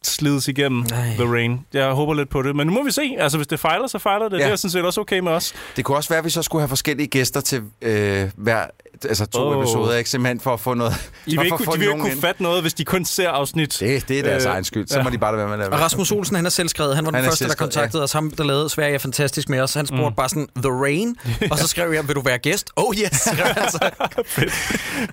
slides 0.07 0.47
igennem 0.47 0.85
Nej. 0.89 0.99
The 1.15 1.25
Rain. 1.33 1.59
Jeg 1.73 1.89
håber 1.91 2.13
lidt 2.13 2.29
på 2.29 2.41
det. 2.41 2.55
Men 2.55 2.67
nu 2.67 2.73
må 2.73 2.83
vi 2.83 2.91
se. 2.91 3.15
Altså, 3.19 3.37
hvis 3.37 3.47
det 3.47 3.59
fejler, 3.59 3.87
så 3.87 3.99
fejler 3.99 4.29
det. 4.29 4.39
Ja. 4.39 4.43
Det 4.45 4.51
er 4.51 4.55
sådan 4.55 4.71
set 4.71 4.85
også 4.85 5.01
okay 5.01 5.19
med 5.19 5.31
os. 5.31 5.53
Det 5.75 5.85
kunne 5.85 5.97
også 5.97 6.09
være, 6.09 6.19
at 6.19 6.25
vi 6.25 6.29
så 6.29 6.41
skulle 6.41 6.61
have 6.61 6.69
forskellige 6.69 7.07
gæster 7.07 7.41
til 7.41 7.61
øh, 7.81 8.29
hver, 8.37 8.65
altså 9.09 9.25
to 9.25 9.39
oh. 9.39 9.57
episoder, 9.63 9.97
ikke? 9.97 10.09
Simpelthen 10.09 10.39
for 10.39 10.53
at 10.53 10.59
få 10.59 10.73
noget... 10.73 10.93
I 11.25 11.35
for 11.35 11.41
vil 11.41 11.45
ikke, 11.45 11.63
få 11.65 11.73
de 11.73 11.79
vil 11.79 11.87
ikke 11.87 12.01
kunne 12.01 12.21
fatte 12.21 12.43
noget, 12.43 12.61
hvis 12.61 12.73
de 12.73 12.85
kun 12.85 13.05
ser 13.05 13.29
afsnit. 13.29 13.77
Det, 13.79 14.07
det 14.07 14.19
er 14.19 14.23
deres 14.23 14.45
Øh, 14.45 14.51
egen 14.51 14.63
skyld. 14.63 14.87
Så 14.87 14.97
ja. 14.97 15.03
må 15.03 15.09
de 15.09 15.17
bare 15.17 15.31
lade 15.31 15.37
være 15.37 15.47
med 15.57 15.65
at 15.65 15.71
lade 15.71 15.79
Og. 15.79 15.85
Rasmus 15.85 16.11
Olsen, 16.11 16.35
han 16.35 16.45
er 16.45 16.49
selv 16.49 16.69
skrevet. 16.69 16.95
Han 16.95 17.05
var 17.05 17.11
den 17.11 17.15
Han 17.15 17.23
første, 17.25 17.43
der 17.43 17.49
selvskrevet, 17.49 17.73
kontaktede 17.73 18.03
os. 18.03 18.11
Ham, 18.11 18.31
der 18.31 18.43
lavede 18.43 18.69
Sverige 18.69 18.93
er 18.93 18.97
fantastisk 18.99 19.49
med 19.49 19.59
os. 19.59 19.73
Han 19.73 19.85
spurgte 19.85 20.09
Mm. 20.09 20.15
bare 20.15 20.29
sådan, 20.29 20.47
The 20.55 20.71
Rain? 20.71 21.15
Og 21.51 21.57
så 21.59 21.67
skrev 21.67 21.91
jeg, 21.93 22.07
vil 22.07 22.15
du 22.15 22.21
være 22.21 22.37
gæst? 22.37 22.69
Oh 22.75 22.95
yes, 22.95 23.11
skrev 23.33 23.45
han 23.45 23.71
så. 23.71 23.89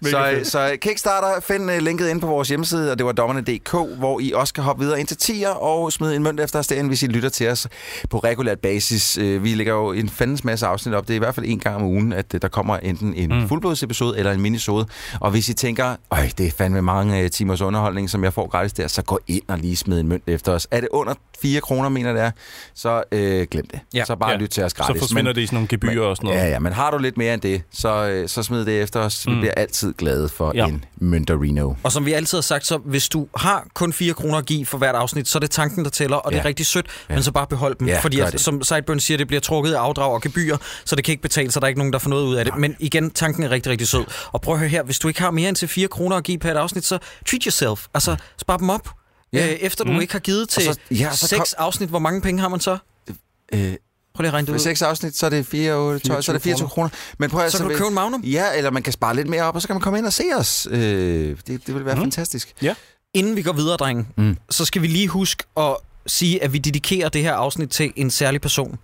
Så, 0.02 0.40
så 0.50 0.76
Kickstarter, 0.82 1.40
find 1.40 1.70
uh, 1.70 1.76
linket 1.78 2.08
ind 2.08 2.20
på 2.20 2.26
vores 2.26 2.48
hjemmeside, 2.48 2.90
og 2.92 2.98
det 2.98 3.06
var 3.06 3.12
dommerne.dk, 3.12 3.98
hvor 3.98 4.20
I 4.20 4.32
også 4.32 4.54
kan 4.54 4.64
hoppe 4.64 4.79
videre 4.80 5.00
ind 5.00 5.08
til 5.08 5.32
10'er 5.44 5.48
og 5.48 5.92
smide 5.92 6.16
en 6.16 6.22
mønt 6.22 6.40
efter 6.40 6.58
os 6.58 6.66
derinde, 6.66 6.88
hvis 6.88 7.02
I 7.02 7.06
lytter 7.06 7.28
til 7.28 7.48
os 7.48 7.66
på 8.10 8.18
regulært 8.18 8.58
basis. 8.58 9.18
Uh, 9.18 9.44
vi 9.44 9.54
lægger 9.54 9.72
jo 9.74 9.92
en 9.92 10.08
fandens 10.08 10.44
masse 10.44 10.66
afsnit 10.66 10.94
op. 10.94 11.08
Det 11.08 11.14
er 11.14 11.16
i 11.16 11.18
hvert 11.18 11.34
fald 11.34 11.46
en 11.48 11.58
gang 11.58 11.76
om 11.76 11.82
ugen, 11.82 12.12
at 12.12 12.34
uh, 12.34 12.40
der 12.42 12.48
kommer 12.48 12.76
enten 12.76 13.14
en 13.14 13.40
Mm. 13.40 13.48
fuldblodsepisode 13.48 14.18
eller 14.18 14.32
en 14.32 14.40
minisode. 14.40 14.86
Og 15.20 15.30
hvis 15.30 15.48
I 15.48 15.54
tænker, 15.54 15.96
øj, 16.10 16.30
det 16.38 16.46
er 16.46 16.50
fandme 16.50 16.82
mange 16.82 17.24
uh, 17.24 17.30
timers 17.30 17.60
underholdning, 17.60 18.10
som 18.10 18.24
jeg 18.24 18.32
får 18.32 18.48
gratis 18.48 18.72
der, 18.72 18.88
så 18.88 19.02
gå 19.02 19.18
ind 19.26 19.42
og 19.48 19.58
lige 19.58 19.76
smid 19.76 20.00
en 20.00 20.08
mønt 20.08 20.22
efter 20.26 20.52
os. 20.52 20.68
Er 20.70 20.80
det 20.80 20.88
under 20.92 21.14
4 21.42 21.60
kroner, 21.60 21.88
mener 21.88 22.12
det 22.12 22.22
er, 22.22 22.30
så 22.74 23.02
uh, 23.14 23.18
glem 23.50 23.66
det. 23.66 23.80
Ja. 23.94 24.04
Så 24.04 24.16
bare 24.16 24.30
Ja. 24.30 24.36
lyt 24.36 24.48
til 24.48 24.64
os 24.64 24.72
Så 24.72 24.76
gratis. 24.76 25.00
forsvinder 25.02 25.32
det 25.32 25.40
i 25.40 25.46
sådan 25.46 25.56
nogle 25.56 25.68
gebyrer 25.68 26.06
og 26.06 26.16
sådan 26.16 26.26
noget. 26.28 26.40
Ja, 26.40 26.48
ja, 26.48 26.58
men 26.58 26.72
har 26.72 26.90
du 26.90 26.98
lidt 26.98 27.16
mere 27.16 27.34
end 27.34 27.42
det, 27.42 27.62
så, 27.72 28.08
øh, 28.08 28.28
så 28.28 28.42
smid 28.42 28.64
det 28.64 28.82
efter 28.82 29.00
os. 29.00 29.26
Vi 29.26 29.32
Mm. 29.32 29.38
bliver 29.38 29.54
altid 29.56 29.92
glade 29.94 30.28
for 30.28 30.52
ja. 30.54 30.66
en 30.66 30.84
Mønterino. 31.00 31.74
Og 31.82 31.92
som 31.92 32.06
vi 32.06 32.12
altid 32.12 32.38
har 32.38 32.42
sagt, 32.42 32.66
så 32.66 32.76
hvis 32.78 33.08
du 33.08 33.26
har 33.36 33.66
kun 33.74 33.92
4 33.92 34.12
kroner 34.14 34.38
at 34.38 34.46
give 34.46 34.66
for 34.70 34.78
hvert 34.78 34.94
afsnit, 34.94 35.28
så 35.28 35.38
er 35.38 35.40
det 35.40 35.50
tanken, 35.50 35.84
der 35.84 35.90
tæller, 35.90 36.16
og 36.16 36.32
det 36.32 36.38
er 36.38 36.42
Ja. 36.42 36.48
rigtig 36.48 36.66
sødt, 36.66 36.86
Ja. 37.10 37.14
men 37.14 37.22
så 37.22 37.32
bare 37.32 37.46
behold 37.46 37.74
dem. 37.80 37.88
Ja, 37.88 38.00
fordi 38.00 38.20
at, 38.20 38.40
som 38.40 38.62
Sideburn 38.62 39.00
siger, 39.00 39.18
det 39.18 39.26
bliver 39.26 39.40
trukket 39.40 39.72
af 39.74 39.78
afdrag 39.80 40.12
og 40.12 40.22
gebyr, 40.22 40.56
så 40.84 40.96
det 40.96 41.04
kan 41.04 41.12
ikke 41.12 41.22
betale, 41.22 41.50
så 41.50 41.60
der 41.60 41.64
er 41.64 41.68
ikke 41.68 41.78
nogen, 41.80 41.92
der 41.92 41.98
får 41.98 42.10
noget 42.10 42.24
ud 42.26 42.34
af 42.34 42.44
det. 42.44 42.56
Men 42.56 42.76
igen, 42.78 43.10
tanken 43.10 43.42
er 43.42 43.50
rigtig, 43.50 43.72
rigtig 43.72 43.88
sød. 43.88 44.04
Og 44.32 44.40
prøv 44.40 44.54
at 44.54 44.60
høre 44.60 44.68
her, 44.68 44.82
hvis 44.82 44.98
du 44.98 45.08
ikke 45.08 45.20
har 45.20 45.30
mere 45.30 45.48
end 45.48 45.56
til 45.56 45.68
4 45.68 45.88
kroner 45.88 46.16
at 46.16 46.24
give 46.24 46.38
per 46.38 46.50
et 46.50 46.56
afsnit, 46.56 46.84
så 46.84 46.98
treat 47.30 47.42
yourself. 47.44 47.86
Altså, 47.94 48.16
spar 48.38 48.56
dem 48.56 48.70
op. 48.70 48.88
Ja. 49.32 49.46
Øh, 49.46 49.52
efter 49.52 49.84
du 49.84 49.92
Mm. 49.92 50.00
ikke 50.00 50.12
har 50.12 50.20
givet 50.20 50.48
til 50.48 50.68
Og 50.68 50.74
så- 50.74 50.80
ja, 50.90 51.10
så 51.12 51.26
seks 51.26 51.52
afsnit, 51.52 51.88
hvor 51.88 51.98
mange 51.98 52.20
penge 52.20 52.40
har 52.40 52.48
man 52.48 52.60
så? 52.60 52.78
Øh, 53.52 53.74
Prøv 54.14 54.22
lige 54.22 54.28
at 54.28 54.34
regne 54.34 54.46
det 54.46 54.52
ud. 54.52 54.58
seks 54.58 54.82
afsnit, 54.82 55.16
så 55.16 55.26
er 55.26 55.30
det 55.30 55.46
4, 55.46 55.74
8, 55.74 56.08
12, 56.08 56.22
så 56.22 56.32
er 56.32 56.34
det 56.34 56.42
24 56.42 56.68
kroner. 56.68 56.88
Men 57.18 57.30
prøv 57.30 57.40
at 57.44 57.52
Så 57.52 57.58
kan 57.58 57.68
du 57.70 57.76
købe 57.76 57.88
en 57.88 57.94
Magnum. 57.94 58.20
Ja, 58.22 58.44
eller 58.56 58.70
man 58.70 58.82
kan 58.82 58.92
spare 58.92 59.16
lidt 59.16 59.28
mere 59.28 59.42
op, 59.42 59.54
og 59.54 59.62
så 59.62 59.68
kan 59.68 59.74
man 59.74 59.80
komme 59.80 59.98
ind 59.98 60.06
og 60.06 60.12
se 60.12 60.24
os. 60.36 60.68
Øh, 60.70 60.78
det, 61.46 61.66
det 61.66 61.74
vil 61.74 61.84
være 61.84 61.94
Mm. 61.94 62.00
fantastisk. 62.00 62.52
Inden 63.14 63.36
vi 63.36 63.42
går 63.42 63.52
videre, 63.52 63.76
drenge, 63.76 64.06
Mm. 64.16 64.36
så 64.50 64.64
skal 64.64 64.82
vi 64.82 64.86
lige 64.86 65.08
huske 65.08 65.44
at 65.56 65.76
sige, 66.06 66.42
at 66.44 66.52
vi 66.52 66.58
dedikerer 66.58 67.08
det 67.08 67.22
her 67.22 67.34
afsnit 67.34 67.68
til 67.70 67.92
en 67.96 68.10
særlig 68.10 68.40
person. 68.40 68.78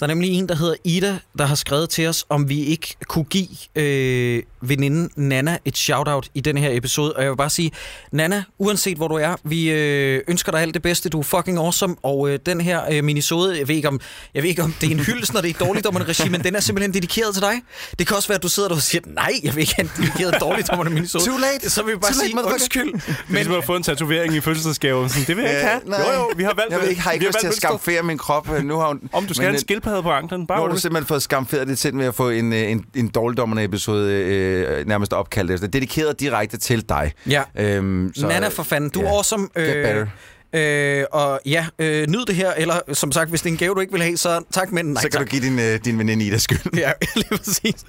Der 0.00 0.04
er 0.04 0.08
nemlig 0.08 0.30
en, 0.30 0.48
der 0.48 0.54
hedder 0.54 0.74
Ida, 0.84 1.18
der 1.38 1.46
har 1.46 1.54
skrevet 1.54 1.90
til 1.90 2.06
os, 2.06 2.24
om 2.28 2.48
vi 2.48 2.64
ikke 2.64 2.96
kunne 3.08 3.24
give 3.24 3.48
øh, 3.76 4.42
veninden 4.60 5.10
Nana 5.16 5.58
et 5.64 5.76
shout-out 5.76 6.28
i 6.34 6.40
denne 6.40 6.60
her 6.60 6.70
episode. 6.72 7.12
Og 7.12 7.22
jeg 7.22 7.30
vil 7.30 7.36
bare 7.36 7.50
sige, 7.50 7.70
Nana, 8.12 8.44
uanset 8.58 8.96
hvor 8.96 9.08
du 9.08 9.14
er, 9.14 9.36
vi 9.44 9.70
øh, 9.70 10.22
ønsker 10.28 10.52
dig 10.52 10.60
alt 10.60 10.74
det 10.74 10.82
bedste. 10.82 11.08
Du 11.08 11.18
er 11.18 11.22
fucking 11.22 11.58
awesome. 11.58 11.96
Og 12.02 12.30
øh, 12.30 12.38
den 12.46 12.60
her 12.60 12.82
øh, 12.92 13.04
minisode, 13.04 13.58
jeg 13.58 13.68
ved, 13.68 13.76
ikke 13.76 13.88
om, 13.88 14.00
jeg 14.34 14.42
ved 14.42 14.50
ikke 14.50 14.62
om 14.62 14.74
det 14.80 14.86
er 14.86 14.90
en 14.90 15.00
hyldest, 15.00 15.34
når 15.34 15.40
det 15.40 15.50
er 15.50 15.64
dårligdommerne 15.64 16.06
regi, 16.06 16.28
men 16.28 16.44
den 16.44 16.56
er 16.56 16.60
simpelthen 16.60 16.94
dedikeret 16.94 17.34
til 17.34 17.42
dig. 17.42 17.54
Det 17.98 18.06
kan 18.06 18.16
også 18.16 18.28
være, 18.28 18.36
at 18.36 18.42
du 18.42 18.48
sidder 18.48 18.68
der 18.68 18.76
og 18.76 18.82
siger, 18.82 19.02
nej, 19.06 19.32
jeg 19.42 19.54
vil 19.54 19.60
ikke 19.60 19.74
have 19.76 19.84
en 19.84 19.90
dedikeret 19.96 20.40
dårligdommerne 20.40 20.90
minisode. 20.90 21.24
Too 21.24 21.36
late. 21.36 21.70
Så 21.70 21.82
vil 21.82 21.94
vi 21.94 21.98
bare 21.98 22.12
Too 22.12 22.20
sige, 22.20 22.44
undskyld. 22.44 22.92
Men... 22.92 23.02
Ligesom 23.28 23.54
at 23.54 23.64
få 23.64 23.76
en 23.76 23.82
tatovering 23.82 24.34
i 24.34 24.40
fødselsdagsgave. 24.40 25.08
Det 25.08 25.36
vil 25.36 25.44
jeg 25.44 25.52
ikke 25.52 25.66
have. 25.66 25.80
Jo, 25.86 26.12
jo, 26.14 26.30
vi 26.36 26.42
har 26.42 26.54
valgt 26.54 26.88
Jeg 26.88 27.02
har 27.02 27.12
ikke 27.12 27.24
vi 27.24 27.28
lyst 27.28 27.38
til 27.40 27.46
at 27.46 27.54
skamfere 27.54 28.02
min 28.02 28.18
krop. 28.18 28.62
Nu 28.62 28.78
har 28.78 28.88
hun, 28.88 29.00
Om 29.12 29.26
du 29.26 29.34
skal 29.34 29.42
men, 29.42 29.46
have 29.46 29.54
en 29.54 29.60
øh, 29.88 29.94
skildpadde 29.94 30.02
på 30.02 30.10
anklen. 30.10 30.40
Nu 30.40 30.46
Bare 30.46 30.60
har 30.60 30.68
du 30.68 30.78
simpelthen 30.78 31.06
fået 31.06 31.22
skamferet 31.22 31.68
det 31.68 31.78
selv 31.78 31.98
ved 31.98 32.06
at 32.06 32.14
få 32.14 32.30
en, 32.30 32.52
øh, 32.52 32.70
en, 32.70 32.84
en 32.96 33.08
dårligdommerne 33.08 33.64
episode 33.64 34.12
øh, 34.12 34.86
nærmest 34.86 35.12
opkaldt 35.12 35.50
efter. 35.50 35.66
Dedikeret 35.66 36.20
direkte 36.20 36.56
til 36.56 36.88
dig. 36.88 37.12
Ja. 37.28 37.42
Øhm, 37.58 38.12
Så, 38.16 38.26
Nana 38.26 38.48
for 38.48 38.62
fanden, 38.62 38.90
du 38.90 39.00
er 39.00 39.04
ja. 39.04 39.10
awesome. 39.16 39.48
Get 39.54 39.84
better. 39.84 40.06
Øh, 40.52 41.04
og 41.12 41.40
ja, 41.46 41.66
øh, 41.78 42.06
nyd 42.08 42.24
det 42.26 42.34
her, 42.34 42.52
eller 42.52 42.80
som 42.92 43.12
sagt, 43.12 43.30
hvis 43.30 43.42
det 43.42 43.48
er 43.48 43.52
en 43.52 43.58
gave, 43.58 43.74
du 43.74 43.80
ikke 43.80 43.92
vil 43.92 44.02
have, 44.02 44.16
så 44.16 44.44
tak, 44.52 44.72
men 44.72 44.86
nej 44.86 45.02
Så 45.02 45.08
kan 45.08 45.18
tak. 45.18 45.26
du 45.26 45.30
give 45.30 45.42
din, 45.42 45.58
øh, 45.58 45.80
din 45.84 45.98
veninde 45.98 46.24
Ida 46.24 46.38
skyld. 46.38 46.58
Ja, 46.76 46.92
lige 47.16 47.28
præcis. 47.28 47.84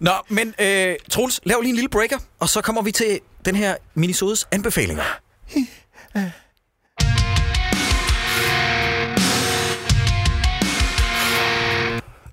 Nå, 0.00 0.10
men 0.28 0.54
øh, 0.60 0.94
Troels, 1.10 1.40
lav 1.44 1.60
lige 1.60 1.68
en 1.70 1.74
lille 1.74 1.88
breaker, 1.88 2.16
og 2.40 2.48
så 2.48 2.60
kommer 2.60 2.82
vi 2.82 2.92
til 2.92 3.20
den 3.44 3.54
her 3.54 3.74
minisodes 3.94 4.48
anbefalinger. 4.52 5.02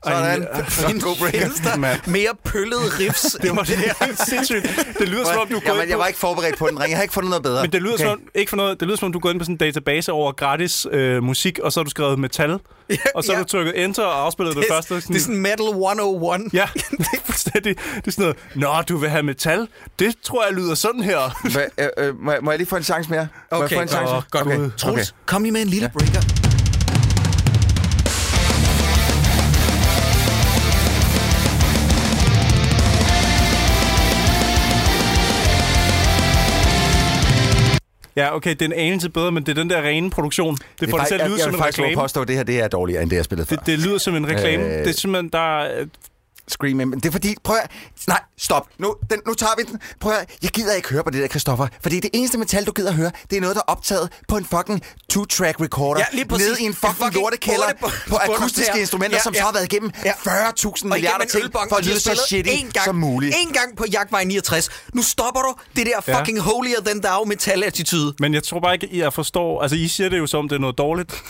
Sådan. 0.05 0.47
Findes 1.31 1.59
der 1.59 1.77
Mand. 1.77 1.99
mere 2.07 2.29
pøllede 2.45 2.81
riffs? 2.99 3.37
Det 3.41 3.55
var 3.55 3.63
det 3.63 3.75
her 3.77 3.93
sindssygt. 4.29 4.63
Det 4.99 5.09
lyder 5.09 5.25
som 5.25 5.37
om, 5.39 5.47
du 5.47 5.53
gået 5.53 5.65
Jamen, 5.65 5.89
jeg 5.89 5.97
var 5.99 6.07
ikke 6.07 6.19
forberedt 6.19 6.57
på 6.57 6.67
den 6.67 6.79
ring. 6.79 6.89
Jeg 6.89 6.97
har 6.97 7.01
ikke 7.03 7.13
fundet 7.13 7.29
noget 7.29 7.43
bedre. 7.43 7.61
Men 7.61 7.71
det 7.71 7.81
lyder, 7.81 7.93
okay. 7.93 8.03
som, 8.03 8.11
om- 8.11 8.19
ikke 8.35 8.49
for 8.49 8.57
noget, 8.57 8.79
det 8.79 8.87
lyder 8.87 8.97
som 8.97 9.05
om, 9.05 9.11
du 9.13 9.19
gået 9.19 9.33
ind 9.33 9.39
på 9.39 9.43
sådan 9.45 9.53
en 9.53 9.57
database 9.57 10.11
over 10.11 10.31
gratis 10.31 10.87
øh, 10.91 11.23
musik, 11.23 11.59
og 11.59 11.71
så 11.73 11.79
har 11.79 11.83
du 11.83 11.89
skrevet 11.89 12.19
metal, 12.19 12.51
og 13.15 13.23
så 13.23 13.31
har 13.31 13.37
ja. 13.37 13.43
du 13.43 13.47
trykket 13.47 13.83
enter 13.83 14.03
og 14.03 14.25
afspillet 14.25 14.55
det, 14.55 14.63
Det, 14.63 14.73
første. 14.73 14.95
er- 14.95 14.99
det 14.99 15.15
er 15.15 15.19
sådan 15.19 15.35
Metal 15.37 15.65
101. 15.65 16.41
Ja, 16.53 16.67
det 16.73 16.99
er 17.13 17.17
fuldstændig. 17.25 17.75
Det 17.95 18.07
er 18.07 18.11
sådan 18.11 18.21
noget, 18.23 18.37
Nå, 18.55 18.81
du 18.89 18.97
vil 18.97 19.09
have 19.09 19.23
metal? 19.23 19.67
Det 19.99 20.15
tror 20.23 20.45
jeg 20.45 20.53
lyder 20.55 20.75
sådan 20.75 21.01
her. 21.01 21.49
Hva, 21.51 21.61
øh, 21.77 22.07
øh, 22.07 22.19
må, 22.23 22.31
jeg, 22.31 22.39
må 22.43 22.51
jeg 22.51 22.57
lige 22.57 22.69
få 22.69 22.75
en 22.75 22.83
chance 22.83 23.09
mere? 23.09 23.27
Må 23.51 23.57
jeg 23.57 23.63
Okay, 23.65 23.75
få 23.75 23.81
en 23.81 23.87
chance? 23.87 24.13
Åh, 24.13 24.21
godt. 24.31 24.45
Okay. 24.45 24.55
Okay. 24.57 24.69
Troels, 24.77 25.09
Okay. 25.09 25.17
kom 25.25 25.43
lige 25.43 25.51
med 25.51 25.61
en 25.61 25.67
lille 25.67 25.91
breaker. 25.93 26.44
Ja, 38.15 38.35
okay, 38.35 38.49
det 38.51 38.61
er 38.61 38.65
en 38.65 38.73
anelse 38.73 39.09
bedre, 39.09 39.31
men 39.31 39.43
det 39.43 39.57
er 39.57 39.61
den 39.61 39.69
der 39.69 39.81
rene 39.81 40.09
produktion. 40.09 40.55
Det 40.55 40.63
Det 40.79 40.89
får 40.89 40.97
det 40.97 41.07
til 41.07 41.13
faktisk, 41.13 41.13
at 41.13 41.19
jeg, 41.19 41.29
lyde 41.29 41.37
jeg 41.37 41.43
som 41.43 41.51
vil 41.51 41.57
en 41.57 41.63
faktisk 41.63 41.77
våge 41.79 41.85
at 41.85 41.91
reklame. 41.91 42.03
påstå, 42.03 42.21
at 42.21 42.27
det 42.27 42.35
her 42.35 42.43
det 42.43 42.59
er 42.61 42.67
dårligere, 42.67 43.01
end 43.01 43.09
det, 43.09 43.15
jeg 43.17 43.25
spillede 43.25 43.47
før. 43.47 43.55
Det, 43.55 43.65
det 43.65 43.79
lyder 43.79 43.97
som 43.97 44.15
en 44.15 44.27
reklame. 44.27 44.63
Øh. 44.63 44.69
Det 44.71 44.87
er 44.87 44.91
simpelthen, 44.91 45.29
der 45.29 45.59
er... 45.61 45.85
Scream, 46.47 46.77
men 46.77 46.93
det 46.93 47.05
er 47.05 47.11
fordi, 47.11 47.35
prøv 47.43 47.57
at, 47.63 47.71
nej, 48.07 48.21
stop, 48.37 48.67
nu, 48.79 48.95
den, 49.09 49.19
nu 49.27 49.33
tager 49.33 49.51
vi 49.57 49.63
den, 49.63 49.79
prøv 49.99 50.11
at, 50.13 50.29
jeg 50.43 50.51
gider 50.51 50.73
ikke 50.73 50.89
høre 50.89 51.03
på 51.03 51.09
det 51.09 51.21
der, 51.21 51.27
Christoffer, 51.27 51.67
fordi 51.81 51.99
det 51.99 52.09
eneste 52.13 52.37
metal, 52.37 52.65
du 52.65 52.71
gider 52.71 52.91
høre, 52.91 53.11
det 53.29 53.37
er 53.37 53.41
noget, 53.41 53.55
der 53.55 53.61
er 53.67 53.71
optaget 53.71 54.09
på 54.27 54.37
en 54.37 54.45
fucking 54.45 54.81
two-track 55.13 55.61
recorder, 55.63 55.99
Ja, 56.11 56.15
lige 56.15 56.25
præcis. 56.27 56.47
nede 56.47 56.61
i 56.61 56.65
en 56.65 56.73
fucking, 56.73 56.95
fucking 56.97 57.13
lortekælder 57.21 57.65
på 58.09 58.15
akustiske 58.15 58.79
instrumenter, 58.79 59.17
Ja, 59.17 59.21
som 59.23 59.33
ja. 59.33 59.39
så 59.39 59.45
har 59.45 59.51
været 59.53 59.63
igennem 59.73 59.91
Ja. 60.05 60.11
40.000 60.11 60.65
Og 60.83 60.89
milliarder 60.89 61.25
ting, 61.25 61.43
for 61.53 61.75
at 61.75 61.85
lyde 61.85 61.99
så 61.99 62.23
shitty 62.27 62.51
en 62.53 62.69
gang, 62.73 62.85
som 62.85 62.95
muligt. 62.95 63.35
En 63.47 63.53
gang 63.53 63.77
på 63.77 63.85
Jagtvej 63.91 64.23
69. 64.23 64.69
Nu 64.93 65.01
stopper 65.01 65.41
du 65.41 65.53
det 65.75 65.85
der 65.85 65.91
Ja. 66.07 66.19
fucking 66.19 66.39
holier 66.39 66.81
than 66.85 67.01
thou 67.01 67.23
metal-attitude. 67.25 68.13
Men 68.19 68.33
jeg 68.33 68.43
tror 68.43 68.59
bare 68.59 68.73
ikke, 68.73 68.89
jeg 68.91 69.13
forstår... 69.13 69.61
Altså, 69.61 69.75
I 69.77 69.87
siger 69.87 70.09
det 70.09 70.17
jo 70.17 70.27
som, 70.27 70.49
det 70.49 70.55
er 70.55 70.59
noget 70.59 70.77
dårligt. 70.77 71.23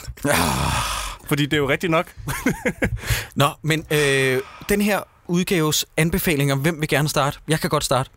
Fordi 1.25 1.45
det 1.45 1.53
er 1.53 1.57
jo 1.57 1.69
rigtigt 1.69 1.91
nok. 1.91 2.13
Nå, 3.35 3.45
men 3.61 3.85
øh, 3.91 4.39
den 4.69 4.81
her 4.81 4.99
udgaves 5.27 5.85
anbefalinger, 5.97 6.55
hvem 6.55 6.81
vil 6.81 6.89
gerne 6.89 7.09
starte? 7.09 7.39
Jeg 7.47 7.59
kan 7.59 7.69
godt 7.69 7.83
starte. 7.83 8.09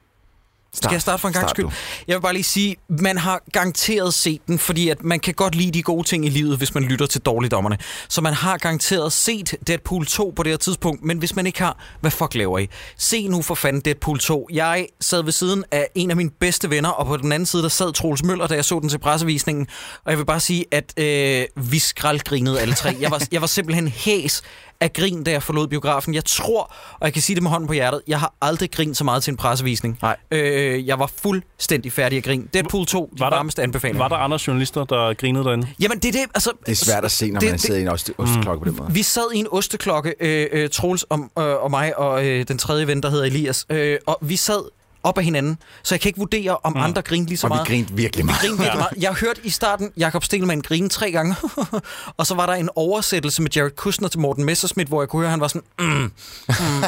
Skal 0.75 0.93
jeg 0.93 1.01
starte 1.01 1.21
for 1.21 1.29
en 1.29 1.33
gang 1.33 1.43
Start 1.43 1.51
skyld? 1.51 1.65
du. 1.65 1.73
Jeg 2.09 2.17
vil 2.17 2.21
bare 2.23 2.33
lige 2.33 2.45
sige, 2.45 2.77
man 2.89 3.19
har 3.19 3.43
garanteret 3.53 4.15
set 4.15 4.41
den, 4.47 4.59
fordi 4.59 4.89
at 4.89 5.05
man 5.05 5.21
kan 5.21 5.35
godt 5.35 5.55
lide 5.55 5.71
de 5.71 5.83
gode 5.83 6.09
ting 6.09 6.27
i 6.27 6.29
livet, 6.29 6.59
hvis 6.59 6.75
man 6.75 6.83
lytter 6.83 7.07
til 7.07 7.21
dårligdommerne. 7.21 7.79
Så 8.09 8.21
man 8.21 8.35
har 8.35 8.59
garanteret 8.59 9.13
set 9.13 9.55
Deadpool 9.67 10.07
2 10.07 10.33
på 10.37 10.43
det 10.43 10.53
her 10.53 10.57
tidspunkt, 10.57 11.05
men 11.05 11.19
hvis 11.19 11.37
man 11.37 11.47
ikke 11.47 11.59
har, 11.59 11.77
hvad 12.01 12.11
fuck 12.11 12.35
laver 12.35 12.59
I? 12.59 12.69
Se 12.99 13.29
nu 13.29 13.43
for 13.43 13.55
fanden 13.55 13.83
Deadpool 13.83 14.19
2. 14.19 14.49
Jeg 14.53 14.87
sad 15.01 15.23
ved 15.23 15.33
siden 15.33 15.65
af 15.71 15.89
en 15.95 16.11
af 16.11 16.17
mine 16.17 16.31
bedste 16.41 16.71
venner, 16.71 16.91
og 16.91 17.07
på 17.07 17.17
den 17.17 17.33
anden 17.33 17.47
side, 17.47 17.63
der 17.63 17.69
sad 17.69 17.93
Troels 17.93 18.23
Møller, 18.23 18.47
da 18.47 18.55
jeg 18.55 18.65
så 18.65 18.79
den 18.81 18.89
til 18.89 18.99
pressevisningen. 18.99 19.67
Og 20.05 20.11
jeg 20.11 20.19
vil 20.19 20.25
bare 20.25 20.41
sige, 20.41 20.65
at 20.71 20.93
øh, 20.97 21.47
vi 21.71 21.79
skraldgrinede 21.79 22.61
alle 22.61 22.75
tre. 22.75 22.97
Jeg 23.01 23.11
var, 23.11 23.23
jeg 23.33 23.41
var 23.41 23.47
simpelthen 23.47 23.89
hæs 23.89 24.43
af 24.81 24.93
grin, 24.93 25.25
da 25.25 25.31
jeg 25.31 25.43
forlod 25.43 25.69
biografen. 25.69 26.15
Jeg 26.15 26.25
tror, 26.25 26.63
og 26.93 27.05
jeg 27.07 27.13
kan 27.13 27.23
sige 27.23 27.35
det 27.35 27.43
med 27.43 27.51
hånden 27.51 27.67
på 27.67 27.73
hjertet, 27.73 28.03
jeg 28.09 28.21
har 28.21 28.35
aldrig 28.43 28.71
grint 28.71 28.97
så 28.97 29.05
meget 29.05 29.23
til 29.23 29.31
en 29.31 29.37
pressevisning. 29.37 29.99
Nej. 30.03 30.17
Øh, 30.31 30.87
jeg 30.87 30.99
var 30.99 31.11
fuldstændig 31.23 31.93
færdig 31.93 32.17
at 32.19 32.25
grine. 32.25 32.45
Deadpool 32.55 32.87
2, 32.87 33.11
de 33.15 33.21
Var 33.21 33.31
der- 33.31 33.37
varmeste 33.37 33.63
anbefalinger. 33.63 34.03
Var 34.03 34.09
der 34.09 34.17
andre 34.17 34.39
journalister, 34.47 34.85
der 34.85 35.15
grinede 35.15 35.45
derinde? 35.45 35.69
Jamen, 35.81 35.99
det 35.99 36.09
er 36.09 36.13
det, 36.13 36.21
altså... 36.35 36.53
Det 36.67 36.73
er 36.73 36.77
svært 36.77 37.05
at 37.05 37.11
se, 37.11 37.31
når 37.31 37.41
det- 37.41 37.47
man 37.49 37.53
det- 37.53 37.61
sidder 37.63 37.81
i 37.81 37.83
en 37.83 37.89
oste- 37.89 38.15
osteklokke 38.19 38.65
på 38.65 38.71
den 38.71 38.77
måde. 38.79 38.93
Vi 38.93 39.03
sad 39.03 39.33
i 39.35 39.39
en 39.39 39.47
osteklokke, 39.51 40.15
øh, 40.21 40.47
øh, 40.53 40.71
Troels 40.71 41.03
og, 41.03 41.19
øh, 41.39 41.45
og 41.45 41.71
mig 41.71 41.99
og 41.99 42.27
øh, 42.27 42.49
den 42.49 42.59
tredje 42.59 42.87
ven, 42.87 43.03
der 43.03 43.11
hedder 43.11 43.25
Elias, 43.25 43.67
øh, 43.71 43.99
og 44.07 44.19
vi 44.21 44.37
sad 44.37 44.61
op 45.03 45.19
af 45.19 45.25
hinanden, 45.25 45.59
så 45.83 45.95
jeg 45.95 46.01
kan 46.01 46.09
ikke 46.09 46.19
vurdere, 46.19 46.57
om 46.63 46.73
mm. 46.73 46.83
andre 46.83 47.03
grinede 47.03 47.29
lige 47.29 47.39
så 47.39 47.47
Og 47.47 47.51
vi 47.51 47.55
meget. 47.55 47.67
grinte 47.69 47.95
virkelig 47.95 48.27
meget. 48.27 48.41
Grin 48.41 48.51
virkelig 48.51 48.79
meget. 48.79 49.03
Jeg 49.03 49.13
hørte 49.13 49.41
i 49.45 49.51
starten 49.51 49.91
Jakob 49.97 50.25
Stelman 50.25 50.61
grine 50.61 50.89
tre 50.89 51.11
gange, 51.11 51.35
og 52.19 52.27
så 52.27 52.35
var 52.35 52.47
der 52.47 52.53
en 52.53 52.69
oversættelse 52.77 53.43
med 53.43 53.51
Jared 53.57 53.71
Kushner 53.71 54.09
til 54.09 54.21
Morten 54.21 54.45
Messerschmidt, 54.45 54.89
hvor 54.89 55.03
jeg 55.03 55.09
kunne 55.09 55.21
høre, 55.21 55.27
at 55.27 55.31
han 55.31 55.41
var 55.41 55.49
sådan, 55.49 55.63
mm, 55.79 55.87
mm, 55.87 56.13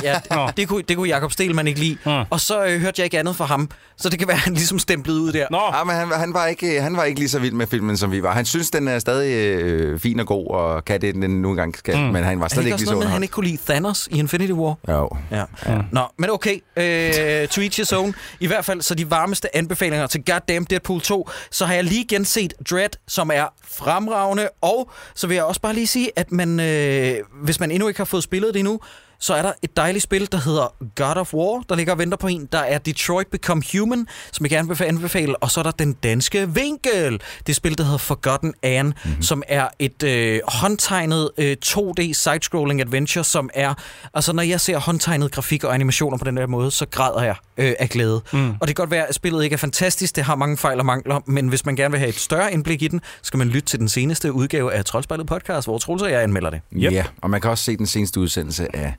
ja, 0.03 0.20
det, 0.46 0.57
det, 0.57 0.68
kunne, 0.68 0.83
det 0.83 0.96
kunne 0.96 1.09
Jakob 1.09 1.33
Stelman 1.33 1.66
ikke 1.66 1.81
lide. 1.81 1.96
Mm. 2.07 2.12
Og 2.31 2.40
så 2.40 2.64
øh, 2.64 2.81
hørte 2.81 2.94
jeg 3.01 3.05
ikke 3.05 3.18
andet 3.18 3.37
fra 3.37 3.44
ham, 3.44 3.70
så 3.96 4.09
det 4.09 4.18
kan 4.18 4.29
være, 4.29 4.37
at 4.37 4.40
han 4.42 4.55
ligesom 4.55 4.79
stemplede 4.79 5.20
ud 5.20 5.33
der. 5.33 5.46
Nå, 5.51 5.61
Ja, 5.75 5.85
men 5.85 5.94
han, 5.96 6.09
han, 6.20 6.35
var 6.35 6.46
ikke, 6.46 6.81
han 6.83 6.96
var 6.96 7.05
ikke 7.05 7.20
lige 7.20 7.29
så 7.29 7.38
vild 7.38 7.53
med 7.55 7.66
filmen, 7.66 7.96
som 7.96 8.12
vi 8.12 8.23
var. 8.23 8.33
Han 8.33 8.44
synes, 8.44 8.70
den 8.70 8.88
er 8.88 8.99
stadig 8.99 9.35
øh, 9.35 10.01
fin 10.01 10.20
og 10.20 10.27
god, 10.27 10.46
og 10.51 10.85
kan 10.85 11.01
det, 11.01 11.14
den 11.14 11.42
nu 11.42 11.51
engang 11.51 11.79
skal. 11.79 11.96
Mm. 11.96 12.03
Men 12.03 12.25
han 12.25 12.40
var 12.40 12.44
det 12.46 12.53
stadig 12.53 12.66
ikke 12.66 12.79
lige 12.79 12.87
så 12.87 12.90
at 12.92 12.96
han 12.96 13.03
underholdt. 13.03 13.23
ikke 13.25 13.33
kunne 13.33 13.46
lide 13.46 13.59
Thanos 13.66 14.09
i 14.11 14.18
Infinity 14.18 14.53
War? 14.53 14.75
Jo. 14.88 15.09
Ja. 15.31 15.44
ja. 15.66 15.79
Nå, 15.92 16.01
men 16.18 16.31
okay. 16.31 16.59
Øh, 16.77 17.49
to 17.49 17.61
each 17.61 17.81
his 17.81 17.92
own. 18.01 18.15
I 18.41 18.47
hvert 18.47 18.65
fald, 18.65 18.83
så 18.83 18.95
de 18.95 19.11
varmeste 19.11 19.57
anbefalinger 19.57 20.07
til 20.07 20.25
Goddamn 20.25 20.67
Deadpool 20.71 21.01
2, 21.01 21.29
så 21.51 21.67
har 21.67 21.75
jeg 21.75 21.85
lige 21.85 22.07
genset 22.07 22.55
Dread, 22.71 22.91
som 23.09 23.31
er 23.35 23.47
fremragende. 23.69 24.49
Og 24.61 24.91
så 25.15 25.27
vil 25.27 25.35
jeg 25.35 25.45
også 25.45 25.61
bare 25.61 25.75
lige 25.75 25.87
sige, 25.87 26.11
at 26.17 26.33
man, 26.33 26.61
øh, 26.61 27.17
hvis 27.43 27.61
man 27.61 27.71
endnu 27.71 27.89
ikke 27.89 28.01
har 28.01 28.05
fået 28.05 28.23
spillet 28.23 28.55
det 28.55 28.61
endnu, 28.61 28.81
så 29.20 29.35
er 29.35 29.42
der 29.42 29.52
et 29.62 29.76
dejligt 29.76 30.02
spil, 30.02 30.28
der 30.33 30.38
hedder 30.38 30.74
God 30.94 31.16
of 31.16 31.35
War, 31.35 31.62
der 31.68 31.74
ligger 31.74 31.92
og 31.92 31.98
venter 31.98 32.16
på 32.16 32.26
en. 32.26 32.48
Der 32.52 32.59
er 32.59 32.78
Detroit 32.78 33.26
Become 33.26 33.62
Human, 33.72 34.06
som 34.33 34.44
jeg 34.44 34.50
gerne 34.50 34.68
vil 34.68 34.85
anbefale. 34.85 35.37
Og 35.37 35.50
så 35.50 35.61
er 35.61 35.64
der 35.64 35.70
Den 35.70 35.92
Danske 35.92 36.54
Vinkel. 36.54 37.20
Det 37.46 37.56
spil, 37.56 37.78
der 37.78 37.85
hedder 37.85 37.98
Forgotten 37.98 38.54
Anne, 38.62 38.94
mm-hmm. 39.04 39.22
som 39.22 39.42
er 39.48 39.68
et 39.78 40.02
øh, 40.02 40.40
håndtegnet 40.48 41.30
øh, 41.38 41.56
2D 41.66 42.12
side-scrolling 42.12 42.80
adventure, 42.80 43.24
som 43.24 43.50
er... 43.54 43.74
Altså, 44.14 44.33
når 44.33 44.42
jeg 44.42 44.61
ser 44.61 44.78
håndtegnet 44.78 45.33
grafik 45.33 45.64
og 45.64 45.74
animationer 45.74 46.18
på 46.18 46.24
den 46.24 46.37
der 46.37 46.46
måde, 46.46 46.70
så 46.70 46.87
græder 46.87 47.22
jeg 47.22 47.35
øh, 47.56 47.72
af 47.78 47.88
glæde. 47.88 48.22
Mm. 48.33 48.50
Og 48.50 48.68
det 48.68 48.76
kan 48.76 48.83
godt 48.83 48.90
være, 48.90 49.06
at 49.06 49.14
spillet 49.14 49.44
ikke 49.44 49.54
er 49.54 49.59
fantastisk, 49.59 50.16
det 50.16 50.24
har 50.24 50.37
mange 50.37 50.56
fejl 50.56 50.78
og 50.78 50.87
mangler, 50.87 51.20
men 51.26 51.48
hvis 51.48 51.66
man 51.66 51.76
gerne 51.76 51.92
vil 51.92 51.98
have 51.98 52.09
et 52.09 52.18
større 52.18 52.52
indblik 52.52 52.83
i 52.83 52.88
den, 52.88 53.00
skal 53.22 53.38
man 53.38 53.48
lytte 53.48 53.68
til 53.68 53.78
den 53.78 53.88
seneste 53.88 54.33
udgave 54.33 54.72
af 54.72 54.85
Troldspejlet 54.85 55.26
podcast, 55.26 55.66
hvor 55.66 55.78
Troels 55.78 56.02
og 56.02 56.11
jeg 56.11 56.22
anmelder 56.22 56.50
det. 56.50 56.61
Yep. 56.72 56.92
Ja, 56.92 57.04
og 57.22 57.30
man 57.30 57.40
kan 57.40 57.50
også 57.50 57.64
se 57.64 57.76
den 57.76 57.87
seneste 57.87 58.20
udsendelse 58.20 58.76
af 58.76 58.94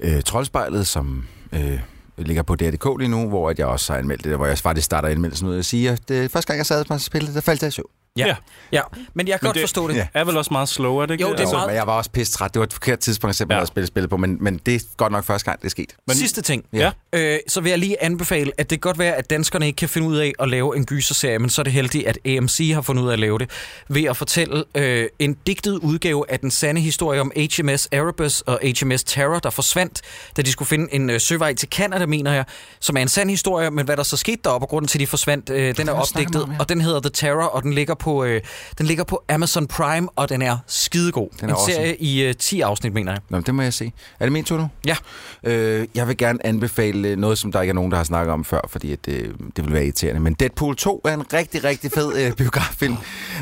øh, 0.00 0.22
Troldspejlet, 0.22 0.86
som 0.86 1.26
øh, 1.52 1.78
ligger 2.18 2.42
på 2.42 2.54
DR.dk 2.54 2.98
lige 2.98 3.08
nu, 3.08 3.28
hvor 3.28 3.50
at 3.50 3.58
jeg 3.58 3.66
også 3.66 3.92
har 3.92 3.98
anmeldt 3.98 4.24
det, 4.24 4.36
hvor 4.36 4.46
jeg 4.46 4.58
faktisk 4.58 4.84
starter 4.84 5.08
anmeldelsen 5.08 5.48
ud 5.48 5.58
og 5.58 5.64
siger, 5.64 5.92
at 5.92 6.08
det 6.08 6.30
første 6.30 6.46
gang, 6.46 6.58
jeg 6.58 6.66
sad 6.66 6.84
på 6.84 6.98
spillet, 6.98 7.34
der 7.34 7.40
faldt 7.40 7.62
jeg 7.62 7.68
i 7.68 7.70
søvn. 7.70 7.86
Ja. 8.18 8.26
Ja. 8.26 8.34
ja. 8.72 8.80
Men 9.14 9.28
jeg 9.28 9.40
kan 9.40 9.46
Men 9.46 9.48
godt 9.48 9.54
det- 9.54 9.62
forstå 9.62 9.88
det. 9.88 9.94
ja. 9.96 10.06
er 10.14 10.24
vel 10.24 10.36
også 10.36 10.48
meget 10.52 10.68
slow, 10.68 10.96
er 10.96 11.06
det 11.06 11.14
ikke? 11.14 11.24
Jo, 11.24 11.32
det 11.32 11.40
er 11.40 11.44
Jo, 11.44 11.50
meget- 11.52 11.66
men 11.68 11.76
jeg 11.76 11.86
var 11.86 11.92
også 11.92 12.10
pisse 12.10 12.32
træt. 12.32 12.54
Det 12.54 12.60
var 12.60 12.66
et 12.66 12.72
forkert 12.72 12.98
tidspunkt 12.98 13.36
simpelthen 13.36 13.58
Ja. 13.58 13.62
at 13.62 13.68
spille 13.68 13.86
spillet 13.86 14.10
på, 14.10 14.16
men, 14.16 14.36
men 14.40 14.60
det 14.66 14.74
er 14.74 14.80
godt 14.96 15.12
nok 15.12 15.24
første 15.24 15.44
gang, 15.50 15.60
det 15.60 15.66
er 15.66 15.70
sket. 15.70 15.94
Men, 16.06 16.16
Sidste 16.16 16.42
ting. 16.42 16.64
Ja. 16.72 16.90
Øh, 17.12 17.38
så 17.48 17.60
vil 17.60 17.70
jeg 17.70 17.78
lige 17.78 18.02
anbefale, 18.02 18.52
at 18.58 18.70
det 18.70 18.80
kan 18.82 18.88
godt 18.88 18.98
være, 18.98 19.14
at 19.14 19.30
danskerne 19.30 19.66
ikke 19.66 19.76
kan 19.76 19.88
finde 19.88 20.08
ud 20.08 20.16
af 20.16 20.32
at 20.38 20.48
lave 20.48 20.76
en 20.76 20.86
gyserserie, 20.86 21.38
men 21.38 21.50
så 21.50 21.60
er 21.62 21.62
det 21.62 21.72
heldigt, 21.72 22.06
at 22.06 22.18
AMC 22.26 22.70
har 22.74 22.82
fundet 22.82 23.02
ud 23.02 23.08
af 23.08 23.12
at 23.12 23.18
lave 23.18 23.38
det, 23.38 23.50
ved 23.88 24.04
at 24.04 24.16
fortælle 24.16 24.64
øh, 24.74 25.08
en 25.18 25.34
digtet 25.46 25.72
udgave 25.78 26.24
af 26.30 26.40
den 26.40 26.50
sande 26.50 26.80
historie 26.80 27.20
om 27.20 27.32
HMS 27.36 27.88
Erebus 27.92 28.40
og 28.40 28.58
HMS 28.80 29.04
Terror, 29.04 29.38
der 29.38 29.50
forsvandt, 29.50 30.00
da 30.36 30.42
de 30.42 30.52
skulle 30.52 30.68
finde 30.68 30.94
en 30.94 31.10
øh, 31.10 31.20
søvej 31.20 31.54
til 31.54 31.68
Canada, 31.68 32.06
mener 32.06 32.32
jeg, 32.32 32.44
som 32.80 32.96
er 32.96 33.00
en 33.00 33.08
sand 33.08 33.30
historie, 33.30 33.70
men 33.70 33.84
hvad 33.84 33.96
der 33.96 34.02
så 34.02 34.16
skete 34.16 34.40
deroppe, 34.44 34.64
og 34.64 34.68
grunden 34.68 34.88
til, 34.88 34.98
at 34.98 35.00
de 35.00 35.06
forsvandt, 35.06 35.50
øh, 35.50 35.76
den 35.76 35.88
er 35.88 35.92
opdigtet, 35.92 36.48
og 36.58 36.68
den 36.68 36.80
hedder 36.80 37.00
The 37.00 37.10
Terror, 37.10 37.44
og 37.44 37.62
den 37.62 37.72
ligger 37.72 37.94
på, 37.94 38.03
øh, 38.06 38.40
den 38.78 38.86
ligger 38.86 39.04
på 39.04 39.22
Amazon 39.28 39.66
Prime, 39.66 40.08
og 40.16 40.28
den 40.28 40.42
er 40.42 40.58
skidegod. 40.66 41.28
Den 41.30 41.38
er 41.40 41.44
en 41.44 41.50
awesome. 41.50 41.74
serie 41.74 41.96
i 41.96 42.22
øh, 42.22 42.34
10 42.34 42.60
afsnit, 42.60 42.92
mener 42.94 43.12
jeg. 43.12 43.20
Nå, 43.28 43.36
men 43.36 43.44
det 43.46 43.54
må 43.54 43.62
jeg 43.62 43.72
se. 43.74 43.92
Er 44.20 44.24
det 44.24 44.32
min 44.32 44.44
tur 44.44 44.56
nu? 44.58 44.68
Ja. 44.86 44.96
Øh, 45.44 45.86
jeg 45.94 46.08
vil 46.08 46.16
gerne 46.16 46.46
anbefale 46.46 47.08
øh, 47.08 47.16
noget, 47.16 47.38
som 47.38 47.52
der 47.52 47.60
ikke 47.60 47.70
er 47.70 47.74
nogen, 47.74 47.90
der 47.90 47.96
har 47.96 48.04
snakket 48.04 48.32
om 48.32 48.44
før, 48.44 48.60
fordi 48.68 48.92
at, 48.92 48.98
øh, 49.08 49.28
det 49.56 49.64
vil 49.64 49.72
være 49.72 49.84
irriterende. 49.84 50.20
Men 50.20 50.34
Deadpool 50.34 50.76
2 50.76 51.00
er 51.04 51.14
en 51.14 51.32
rigtig, 51.32 51.64
rigtig 51.64 51.92
fed 51.92 52.16
øh, 52.16 52.32
biograffilm. 52.40 52.96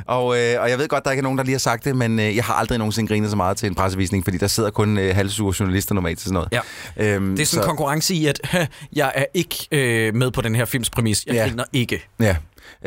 Og, 0.06 0.38
øh, 0.38 0.60
og 0.62 0.70
jeg 0.70 0.78
ved 0.78 0.88
godt, 0.88 1.04
der 1.04 1.10
ikke 1.10 1.20
er 1.20 1.22
nogen, 1.22 1.38
der 1.38 1.44
lige 1.44 1.54
har 1.54 1.58
sagt 1.58 1.84
det, 1.84 1.96
men 1.96 2.18
øh, 2.20 2.36
jeg 2.36 2.44
har 2.44 2.54
aldrig 2.54 2.78
nogensinde 2.78 3.08
grinet 3.08 3.30
så 3.30 3.36
meget 3.36 3.56
til 3.56 3.66
en 3.66 3.74
pressevisning, 3.74 4.24
fordi 4.24 4.38
der 4.38 4.46
sidder 4.46 4.70
kun 4.70 4.98
øh, 4.98 5.14
halvsure 5.14 5.54
journalister 5.60 5.94
normalt 5.94 6.18
til 6.18 6.28
sådan 6.28 6.34
noget. 6.34 6.64
Ja. 6.96 7.14
Øhm, 7.14 7.36
Det 7.36 7.42
er 7.42 7.46
sådan 7.46 7.64
en 7.64 7.66
konkurrence 7.66 8.14
i, 8.14 8.26
at 8.26 8.40
jeg 8.92 9.12
er 9.14 9.24
ikke 9.34 9.66
øh, 9.72 10.14
med 10.14 10.30
på 10.30 10.40
den 10.40 10.54
her 10.54 10.64
films 10.64 10.90
præmis. 10.90 11.24
Jeg 11.26 11.34
Ja. 11.34 11.42
griner 11.48 11.64
ikke. 11.72 12.06
Ja. 12.20 12.36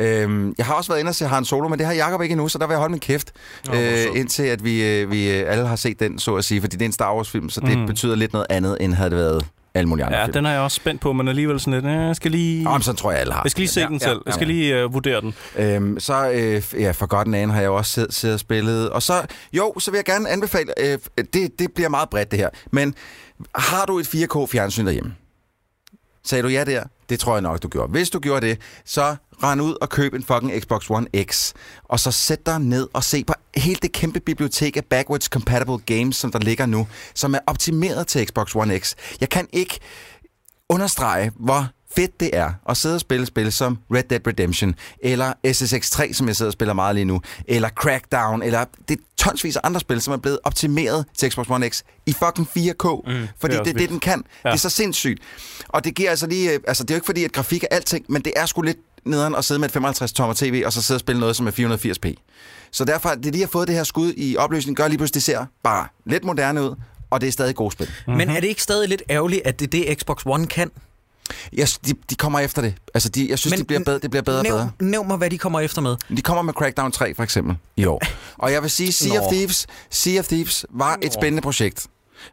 Øhm, 0.00 0.54
jeg 0.58 0.66
har 0.66 0.74
også 0.74 0.90
været 0.92 1.00
inde 1.00 1.08
og 1.08 1.14
se 1.14 1.26
Han 1.26 1.44
Solo, 1.44 1.68
men 1.68 1.78
det 1.78 1.86
har 1.86 1.94
Jacob 1.94 2.22
ikke 2.22 2.32
endnu, 2.32 2.48
så 2.48 2.58
der 2.58 2.66
vil 2.66 2.72
jeg 2.74 2.78
holde 2.78 2.90
min 2.92 3.00
kæft, 3.00 3.32
hvor 3.64 3.74
øh, 3.74 4.20
indtil 4.20 4.42
at 4.42 4.64
vi, 4.64 4.84
øh, 5.00 5.10
vi 5.10 5.30
øh, 5.38 5.52
alle 5.52 5.66
har 5.66 5.76
set 5.76 6.00
den, 6.00 6.18
så 6.18 6.34
at 6.34 6.44
sige, 6.44 6.60
fordi 6.60 6.76
det 6.76 6.82
er 6.82 6.86
en 6.86 6.92
Star 6.92 7.14
Wars-film, 7.14 7.50
så 7.50 7.60
det 7.60 7.78
Mm. 7.78 7.86
betyder 7.86 8.14
lidt 8.16 8.32
noget 8.32 8.46
andet, 8.50 8.76
end 8.80 8.94
havde 8.94 9.10
det 9.10 9.18
været 9.18 9.46
alle 9.74 9.88
mulige 9.88 10.04
andre 10.06 10.18
Ja, 10.18 10.24
film. 10.24 10.32
den 10.32 10.46
er 10.46 10.50
jeg 10.50 10.60
også 10.60 10.74
spændt 10.74 11.00
på, 11.00 11.12
men 11.12 11.28
alligevel 11.28 11.60
sådan 11.60 11.72
lidt, 11.74 11.84
øh, 11.84 12.06
jeg 12.06 12.16
skal 12.16 12.30
lige... 12.30 12.64
Nå, 12.64 12.70
men 12.72 12.82
sådan 12.82 12.96
tror 12.96 13.10
jeg, 13.10 13.20
alle 13.20 13.32
har. 13.32 13.40
Jeg 13.44 13.50
skal 13.50 13.60
lige 13.60 13.68
se 13.68 13.80
Ja, 13.80 13.86
den 13.86 13.98
ja, 14.02 14.06
selv. 14.08 14.20
Jeg 14.26 14.34
skal 14.34 14.46
lige 14.46 14.84
uh, 14.84 14.94
vurdere 14.94 15.20
den. 15.20 15.34
Øhm, 15.56 16.00
så, 16.00 16.30
øh, 16.30 16.62
ja, 16.82 16.90
Forgotten 16.90 17.34
Anne 17.34 17.52
har 17.52 17.60
jeg 17.60 17.66
jo 17.68 17.76
også 17.76 17.92
siddet, 17.92 18.14
siddet 18.14 18.34
og 18.34 18.40
spillet. 18.40 18.90
Og 18.90 19.02
så, 19.02 19.22
jo, 19.52 19.74
så 19.78 19.90
vil 19.90 19.98
jeg 19.98 20.04
gerne 20.04 20.28
anbefale, 20.28 20.72
øh, 20.80 20.98
det, 21.34 21.58
det 21.58 21.72
bliver 21.74 21.88
meget 21.88 22.08
bredt 22.10 22.30
det 22.30 22.38
her, 22.38 22.48
men 22.72 22.94
har 23.54 23.84
du 23.86 23.98
et 23.98 24.06
4K-fjernsyn 24.14 24.86
derhjemme? 24.86 25.14
Sagde 26.26 26.42
du 26.42 26.48
ja 26.48 26.64
der? 26.64 26.84
Det 27.08 27.20
tror 27.20 27.34
jeg 27.34 27.42
nok, 27.42 27.62
du 27.62 27.68
gjorde. 27.68 27.90
Hvis 27.90 28.10
du 28.10 28.18
gjorde 28.18 28.46
det, 28.46 28.60
så 28.84 29.16
rend 29.42 29.62
ud 29.62 29.74
og 29.80 29.88
køb 29.88 30.14
en 30.14 30.22
fucking 30.22 30.62
Xbox 30.62 30.90
One 30.90 31.06
X, 31.22 31.52
og 31.84 32.00
så 32.00 32.10
sæt 32.10 32.46
dig 32.46 32.58
ned 32.58 32.88
og 32.92 33.04
se 33.04 33.24
på 33.24 33.34
hele 33.56 33.78
det 33.82 33.92
kæmpe 33.92 34.20
bibliotek 34.20 34.76
af 34.76 34.84
backwards 34.84 35.24
compatible 35.24 35.78
games, 35.78 36.16
som 36.16 36.32
der 36.32 36.38
ligger 36.38 36.66
nu, 36.66 36.88
som 37.14 37.34
er 37.34 37.38
optimeret 37.46 38.06
til 38.06 38.26
Xbox 38.26 38.54
One 38.54 38.78
X. 38.78 38.94
Jeg 39.20 39.28
kan 39.28 39.48
ikke 39.52 39.78
understrege, 40.68 41.32
hvor 41.36 41.68
fedt 41.96 42.20
det 42.20 42.30
er 42.32 42.52
at 42.68 42.76
sidde 42.76 42.94
og 42.94 43.00
spille 43.00 43.26
spil 43.26 43.52
som 43.52 43.78
Red 43.94 44.02
Dead 44.02 44.26
Redemption, 44.26 44.74
eller 45.00 45.32
SSX3, 45.46 46.12
som 46.12 46.26
jeg 46.26 46.36
sidder 46.36 46.48
og 46.48 46.52
spiller 46.52 46.74
meget 46.74 46.94
lige 46.94 47.04
nu, 47.04 47.20
eller 47.48 47.68
Crackdown, 47.68 48.42
eller 48.42 48.64
det 48.88 48.98
er 48.98 49.02
tonsvis 49.16 49.56
af 49.56 49.60
andre 49.64 49.80
spil, 49.80 50.00
som 50.00 50.12
er 50.12 50.16
blevet 50.16 50.38
optimeret 50.44 51.04
til 51.18 51.30
Xbox 51.30 51.46
One 51.50 51.68
X 51.68 51.82
i 52.06 52.12
fucking 52.12 52.48
4K, 52.48 53.02
mm, 53.06 53.28
fordi 53.40 53.54
det 53.54 53.60
er 53.60 53.64
det 53.64 53.78
det, 53.78 53.88
den 53.88 54.00
kan. 54.00 54.24
Ja. 54.44 54.48
Det 54.48 54.54
er 54.54 54.58
så 54.58 54.70
sindssygt. 54.70 55.22
Og 55.68 55.84
det 55.84 55.94
giver 55.94 56.10
altså 56.10 56.26
lige, 56.26 56.52
øh, 56.52 56.60
altså 56.68 56.84
det 56.84 56.90
er 56.90 56.94
jo 56.94 56.96
ikke 56.96 57.06
fordi, 57.06 57.24
at 57.24 57.32
grafik 57.32 57.62
er 57.62 57.68
alting, 57.70 58.04
men 58.08 58.22
det 58.22 58.32
er 58.36 58.46
sgu 58.46 58.62
lidt 58.62 58.78
nederen 59.04 59.34
at 59.34 59.44
sidde 59.44 59.60
med 59.60 59.68
et 59.68 59.72
55 59.72 60.12
tommer 60.12 60.34
tv, 60.34 60.62
og 60.66 60.72
så 60.72 60.82
sidde 60.82 60.96
og 60.96 61.00
spille 61.00 61.20
noget, 61.20 61.36
som 61.36 61.46
er 61.46 61.50
480p. 61.50 62.14
Så 62.70 62.84
derfor, 62.84 63.08
det 63.08 63.24
lige 63.24 63.40
har 63.40 63.48
fået 63.48 63.68
det 63.68 63.76
her 63.76 63.84
skud 63.84 64.12
i 64.16 64.36
opløsning, 64.36 64.76
gør 64.76 64.88
lige 64.88 64.98
pludselig, 64.98 65.14
det 65.14 65.22
ser 65.22 65.46
bare 65.62 65.86
lidt 66.06 66.24
moderne 66.24 66.62
ud, 66.62 66.74
og 67.10 67.20
det 67.20 67.26
er 67.26 67.32
stadig 67.32 67.54
gode 67.54 67.72
spil. 67.72 67.86
Mm-hmm. 67.86 68.16
Men 68.16 68.30
er 68.30 68.40
det 68.40 68.48
ikke 68.48 68.62
stadig 68.62 68.88
lidt 68.88 69.02
ærgerligt, 69.10 69.42
at 69.44 69.60
det 69.60 69.66
er 69.66 69.70
det, 69.70 69.98
Xbox 69.98 70.22
One 70.26 70.46
kan? 70.46 70.70
Jeg, 71.52 71.68
de, 71.86 71.94
de 72.10 72.14
kommer 72.14 72.38
efter 72.38 72.62
det. 72.62 72.74
Altså, 72.94 73.08
de, 73.08 73.30
jeg 73.30 73.38
synes, 73.38 73.52
Men 73.52 73.58
det 73.58 73.66
bliver 73.66 73.84
bedre, 73.84 73.98
det 73.98 74.10
bliver 74.10 74.22
bedre 74.22 74.38
og 74.38 74.44
bedre. 74.44 74.70
Nævn, 74.80 75.08
mig, 75.08 75.16
hvad 75.16 75.30
de 75.30 75.38
kommer 75.38 75.60
efter 75.60 75.82
med. 75.82 75.96
De 76.16 76.22
kommer 76.22 76.42
med 76.42 76.52
Crackdown 76.54 76.92
3, 76.92 77.14
for 77.14 77.22
eksempel, 77.22 77.56
i 77.76 77.84
år. 77.84 78.02
Og 78.38 78.52
jeg 78.52 78.62
vil 78.62 78.70
sige, 78.70 78.92
Sea 78.92 79.18
of 79.18 79.24
Nå. 79.24 79.30
Thieves, 79.32 79.66
sea 79.90 80.18
of 80.18 80.26
Thieves 80.26 80.66
var 80.70 80.98
et 81.02 81.12
spændende 81.12 81.42
projekt. 81.42 81.86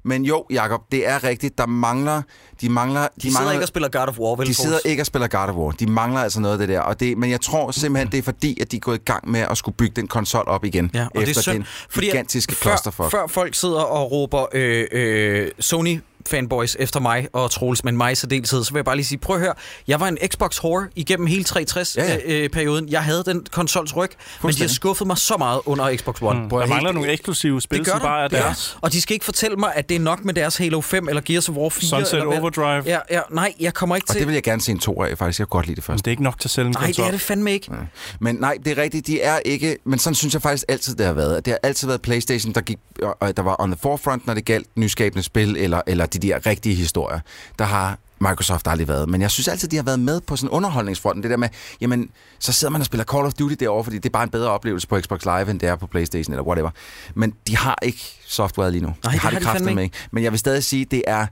Men 0.03 0.25
jo, 0.25 0.45
Jakob, 0.49 0.81
det 0.91 1.07
er 1.07 1.23
rigtigt. 1.23 1.57
Der 1.57 1.65
mangler... 1.65 2.21
De 2.61 2.69
mangler... 2.69 3.01
De, 3.01 3.07
de 3.15 3.21
sidder 3.21 3.39
mangler, 3.39 3.51
ikke 3.51 3.63
og 3.63 3.67
spiller 3.67 3.89
God 3.89 4.07
of 4.07 4.19
War, 4.19 4.35
vel? 4.35 4.47
de 4.47 4.53
sidder 4.53 4.79
ikke 4.85 5.01
og 5.01 5.05
spiller 5.05 5.27
God 5.27 5.49
of 5.49 5.55
War. 5.55 5.71
De 5.71 5.85
mangler 5.91 6.21
altså 6.21 6.39
noget 6.39 6.53
af 6.53 6.59
det 6.59 6.69
der. 6.69 6.79
Og 6.79 6.99
det, 6.99 7.17
men 7.17 7.29
jeg 7.29 7.41
tror 7.41 7.71
simpelthen, 7.71 8.11
det 8.11 8.17
er 8.17 8.21
fordi, 8.21 8.61
at 8.61 8.71
de 8.71 8.75
er 8.75 8.79
gået 8.79 8.95
i 8.97 9.03
gang 9.05 9.31
med 9.31 9.39
at 9.39 9.57
skulle 9.57 9.75
bygge 9.77 9.93
den 9.95 10.07
konsol 10.07 10.43
op 10.47 10.65
igen. 10.65 10.91
Ja, 10.93 11.07
og 11.15 11.21
efter 11.21 11.25
det 11.25 11.37
er 11.37 11.41
synd, 11.41 11.55
den 11.55 11.65
fordi 11.89 12.05
gigantiske 12.05 12.55
før, 12.55 12.69
clusterfuck. 12.69 13.11
før 13.11 13.27
folk 13.27 13.55
sidder 13.55 13.81
og 13.81 14.11
råber 14.11 14.45
øh, 14.53 14.87
øh, 14.91 15.51
Sony 15.59 15.99
fanboys 16.29 16.75
efter 16.79 16.99
mig 16.99 17.27
og 17.33 17.51
Troels, 17.51 17.83
men 17.83 17.97
mig 17.97 18.11
i 18.11 18.15
særdeleshed, 18.15 18.63
så 18.63 18.71
vil 18.73 18.77
jeg 18.77 18.85
bare 18.85 18.95
lige 18.95 19.05
sige, 19.05 19.17
prøv 19.17 19.35
at 19.35 19.41
høre, 19.41 19.53
jeg 19.87 19.99
var 19.99 20.07
en 20.07 20.17
Xbox 20.31 20.63
whore 20.63 20.87
igennem 20.95 21.27
hele 21.27 21.45
360-perioden. 21.49 22.09
Ja, 22.25 22.79
ja. 22.79 22.83
Øh, 22.85 22.91
jeg 22.91 23.03
havde 23.03 23.23
den 23.25 23.45
konsols 23.51 23.95
ryg, 23.95 24.09
men 24.43 24.53
de 24.53 24.61
har 24.61 24.67
skuffet 24.67 25.07
mig 25.07 25.17
så 25.17 25.35
meget 25.37 25.61
under 25.65 25.97
Xbox 25.97 26.21
One. 26.21 26.39
Mm. 26.43 26.49
Der 26.49 26.59
helt- 26.59 26.69
mangler 26.69 26.91
nogle 26.91 27.11
eksklusive 27.11 27.61
spil, 27.61 27.77
Det 27.79 27.85
gør 27.85 27.91
som 27.91 27.99
der. 27.99 28.07
bare 28.07 28.23
er 28.23 28.29
Ja. 28.31 28.37
deres. 28.43 28.77
Og 28.81 28.93
de 28.93 29.01
skal 29.01 29.13
ikke 29.13 29.25
fortælle 29.25 29.57
mig, 29.57 29.71
at 29.75 29.89
det 29.89 29.95
er 29.95 29.99
nok 29.99 30.25
med 30.25 30.33
deres 30.33 30.57
Halo 30.57 30.81
5 30.81 31.07
eller 31.09 31.21
Gears 31.21 31.49
of 31.49 31.55
War 31.55 31.69
4. 31.69 31.89
Sunset 31.89 32.13
eller 32.13 32.25
hvad- 32.27 32.39
Overdrive. 32.39 32.83
Ja, 32.85 32.99
ja, 33.11 33.19
nej, 33.31 33.53
jeg 33.59 33.73
kommer 33.73 33.95
ikke 33.95 34.05
Og 34.05 34.11
til... 34.11 34.19
det 34.19 34.27
vil 34.27 34.33
jeg 34.33 34.43
gerne 34.43 34.61
se 34.61 34.71
en 34.71 34.79
to 34.79 35.03
af, 35.03 35.17
faktisk. 35.17 35.39
Jeg 35.39 35.47
kunne 35.47 35.57
godt 35.57 35.65
lide 35.67 35.75
det 35.75 35.87
Men 35.89 35.93
først. 35.93 36.05
det 36.05 36.11
er 36.11 36.13
ikke 36.13 36.23
nok 36.23 36.39
til 36.39 36.47
at 36.47 36.51
sælge 36.51 36.67
en 36.67 36.75
Nej, 36.79 36.87
det 36.87 36.99
er 36.99 37.11
det 37.11 37.21
fandme 37.21 37.51
ikke. 37.51 37.71
Men 38.19 38.35
nej, 38.35 38.57
det 38.65 38.77
er 38.77 38.81
rigtigt, 38.81 39.07
de 39.07 39.21
er 39.21 39.39
ikke... 39.39 39.77
Men 39.85 39.99
sådan 39.99 40.15
synes 40.15 40.33
jeg 40.33 40.41
faktisk 40.41 40.65
altid, 40.67 40.95
det 40.95 41.05
har 41.05 41.13
været. 41.13 41.45
Det 41.45 41.51
har 41.53 41.59
altid 41.63 41.87
været 41.87 42.01
PlayStation, 42.01 42.53
der, 42.53 42.61
gik, 42.61 42.77
og- 43.01 43.17
og 43.19 43.37
der 43.37 43.43
var 43.43 43.55
on 43.61 43.71
the 43.71 43.79
forefront, 43.81 44.27
når 44.27 44.33
det 44.33 44.45
galt 44.45 44.67
nyskabende 44.75 45.23
spil, 45.23 45.57
eller, 45.57 45.81
eller 45.87 46.05
de 46.13 46.27
der 46.27 46.45
rigtige 46.45 46.75
historier. 46.75 47.19
Der 47.59 47.65
har 47.65 47.97
Microsoft 48.21 48.67
aldrig 48.67 48.87
været. 48.87 49.09
Men 49.09 49.21
jeg 49.21 49.31
synes 49.31 49.47
altid, 49.47 49.67
de 49.67 49.75
har 49.75 49.83
været 49.83 49.99
med 49.99 50.21
på 50.21 50.35
sådan 50.35 50.49
underholdningsfronten. 50.49 51.23
Det 51.23 51.31
der 51.31 51.37
med, 51.37 51.49
jamen, 51.81 52.09
så 52.39 52.53
sidder 52.53 52.71
man 52.71 52.81
og 52.81 52.85
spiller 52.85 53.03
Call 53.03 53.25
of 53.25 53.33
Duty 53.33 53.55
derovre, 53.59 53.83
fordi 53.83 53.97
det 53.97 54.05
er 54.05 54.09
bare 54.09 54.23
en 54.23 54.29
bedre 54.29 54.49
oplevelse 54.49 54.87
på 54.87 54.99
Xbox 55.01 55.23
Live, 55.25 55.51
end 55.51 55.59
det 55.59 55.69
er 55.69 55.75
på 55.75 55.87
PlayStation 55.87 56.33
eller 56.33 56.43
whatever. 56.43 56.69
Men 57.13 57.33
de 57.47 57.57
har 57.57 57.77
ikke 57.81 58.19
software 58.27 58.71
lige 58.71 58.81
nu. 58.81 58.93
det 59.03 59.11
har 59.11 59.19
har 59.19 59.29
de 59.29 59.35
de 59.35 59.41
kræfter 59.41 59.59
fandme 59.59 59.75
med 59.75 59.83
ikke. 59.83 59.97
Men 60.11 60.23
jeg 60.23 60.31
vil 60.31 60.39
stadig 60.39 60.63
sige, 60.63 60.85
det 60.85 61.03
er 61.07 61.27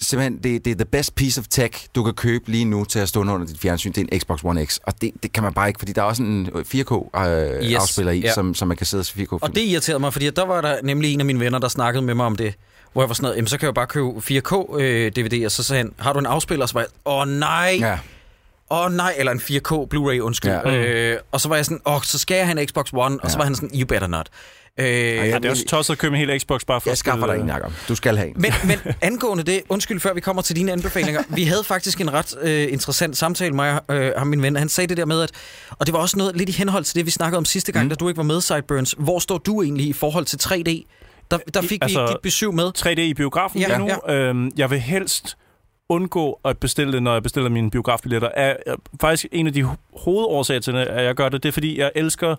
simpelthen, 0.00 0.36
det, 0.42 0.64
det 0.64 0.70
er 0.70 0.74
the 0.74 0.84
best 0.84 1.14
piece 1.14 1.40
of 1.40 1.46
tech, 1.50 1.86
du 1.94 2.02
kan 2.02 2.14
købe 2.14 2.50
lige 2.50 2.64
nu 2.64 2.84
til 2.84 2.98
at 2.98 3.08
stå 3.08 3.20
under 3.20 3.46
dit 3.46 3.58
fjernsyn. 3.58 3.92
Det 3.92 4.00
er 4.00 4.06
en 4.12 4.20
Xbox 4.20 4.40
One 4.44 4.66
X. 4.66 4.78
Og 4.82 5.02
det, 5.02 5.12
det 5.22 5.32
kan 5.32 5.42
man 5.42 5.54
bare 5.54 5.68
ikke, 5.68 5.78
fordi 5.78 5.92
der 5.92 6.02
er 6.02 6.06
også 6.06 6.22
en 6.22 6.46
4K-afspiller 6.46 7.58
øh, 7.60 7.70
Yes, 7.70 7.74
afspiller 7.74 8.12
i, 8.12 8.20
ja. 8.20 8.32
som, 8.32 8.54
som 8.54 8.68
man 8.68 8.76
kan 8.76 8.86
sidde 8.86 9.00
og 9.00 9.06
se 9.06 9.14
4K. 9.18 9.38
Og 9.40 9.54
det 9.54 9.60
irriterede 9.60 10.00
mig, 10.00 10.12
fordi 10.12 10.30
der 10.30 10.44
var 10.44 10.60
der 10.60 10.76
nemlig 10.82 11.12
en 11.12 11.20
af 11.20 11.26
mine 11.26 11.40
venner, 11.40 11.58
der 11.58 11.68
snakkede 11.68 12.04
med 12.04 12.14
mig 12.14 12.26
om 12.26 12.36
det. 12.36 12.54
Hvor 12.92 13.02
jeg 13.02 13.08
var 13.08 13.14
sådan 13.14 13.22
noget, 13.22 13.36
jamen 13.36 13.46
så 13.46 13.58
kan 13.58 13.62
jeg 13.64 13.68
jo 13.68 13.72
bare 13.72 13.86
købe 13.86 14.08
4K-DVD, 14.08 15.44
og 15.44 15.50
så 15.52 15.62
sagde 15.62 15.82
han, 15.82 15.92
har 15.98 16.12
du 16.12 16.18
en 16.18 16.26
afspiller? 16.26 16.62
Og 16.64 16.68
så 16.68 16.74
var 16.74 16.80
jeg, 16.80 16.88
åh 17.06 17.28
nej, 17.28 17.76
Ja. 17.80 17.98
åh 18.70 18.92
nej, 18.92 19.14
eller 19.18 19.32
en 19.32 19.40
4K 19.40 19.72
Blu-ray, 19.94 20.18
undskyld. 20.18 20.50
Ja. 20.50 20.70
Ja. 20.70 21.12
Øh, 21.12 21.18
og 21.32 21.40
så 21.40 21.48
var 21.48 21.56
jeg 21.56 21.64
sådan, 21.64 21.80
åh, 21.86 22.02
så 22.02 22.18
skal 22.18 22.36
jeg 22.36 22.46
have 22.46 22.60
en 22.60 22.68
Xbox 22.68 22.86
One, 22.92 23.18
og 23.22 23.30
så 23.30 23.36
Ja. 23.36 23.38
var 23.38 23.44
han 23.44 23.54
sådan, 23.54 23.70
you 23.74 23.86
better 23.86 24.06
not. 24.06 24.28
Øh, 24.78 24.86
Ja, 24.86 25.26
det 25.38 25.44
er 25.44 25.50
også 25.50 25.64
tosset 25.68 25.94
at 25.94 25.98
købe 25.98 26.16
en 26.16 26.28
hel 26.28 26.40
Xbox 26.40 26.60
bare 26.66 26.80
for 26.80 26.90
Jeg 26.90 26.98
skaffer 26.98 27.26
dig 27.26 27.36
en, 27.40 27.48
Jacob. 27.48 27.72
Du 27.88 27.94
skal 27.94 28.16
have 28.16 28.28
en. 28.28 28.34
men, 28.38 28.52
men 28.64 28.78
angående 29.00 29.42
det, 29.44 29.62
undskyld 29.68 30.00
før 30.00 30.14
vi 30.14 30.20
kommer 30.20 30.42
til 30.42 30.56
dine 30.56 30.72
anbefalinger, 30.72 31.22
vi 31.28 31.44
havde 31.44 31.64
faktisk 31.64 32.00
en 32.00 32.12
ret 32.12 32.34
øh, 32.42 32.72
interessant 32.72 33.16
samtale 33.16 33.54
med 33.54 33.78
øh, 33.90 34.12
ham, 34.16 34.26
min 34.26 34.42
ven. 34.42 34.56
Han 34.56 34.68
sagde 34.68 34.88
det 34.88 34.96
der 34.96 35.04
med, 35.04 35.22
at, 35.22 35.30
og 35.70 35.86
det 35.86 35.92
var 35.92 35.98
også 36.00 36.16
noget 36.18 36.36
lidt 36.36 36.48
i 36.48 36.52
henhold 36.52 36.84
til 36.84 36.94
det, 36.94 37.06
vi 37.06 37.10
snakkede 37.10 37.38
om 37.38 37.44
sidste 37.44 37.72
gang, 37.72 37.84
mm. 37.84 37.88
da 37.88 37.94
du 37.94 38.08
ikke 38.08 38.18
var 38.18 38.24
med, 38.24 38.40
Sideburns. 38.40 38.94
Hvor 38.98 39.18
står 39.18 39.38
du 39.38 39.62
egentlig 39.62 39.86
i 39.86 39.92
forhold 39.92 40.24
til 40.24 40.36
3D? 40.42 40.96
Der, 41.30 41.38
der 41.54 41.62
fik 41.62 41.78
altså, 41.82 42.06
vi 42.06 42.12
dit 42.12 42.20
besøg 42.22 42.54
med. 42.54 42.72
3D 42.78 43.00
i 43.00 43.14
biografen 43.14 43.60
Ja, 43.60 43.66
ja, 43.70 43.78
lige 43.78 43.96
nu. 44.06 44.12
Øhm, 44.14 44.50
jeg 44.56 44.70
vil 44.70 44.80
helst 44.80 45.36
undgå 45.88 46.40
at 46.44 46.58
bestille 46.58 46.92
det, 46.92 47.02
når 47.02 47.12
jeg 47.12 47.22
bestiller 47.22 47.50
mine 47.50 47.70
biografbilletter. 47.70 48.28
Er, 48.36 48.56
er 48.66 48.74
faktisk 49.00 49.26
en 49.32 49.46
af 49.46 49.52
de 49.52 49.62
ho- 49.64 50.00
hovedårsager 50.04 50.60
til, 50.60 50.76
at 50.76 51.04
jeg 51.04 51.14
gør 51.14 51.28
det, 51.28 51.42
det 51.42 51.48
er, 51.48 51.52
fordi 51.52 51.78
jeg 51.78 51.90
elsker, 51.94 52.36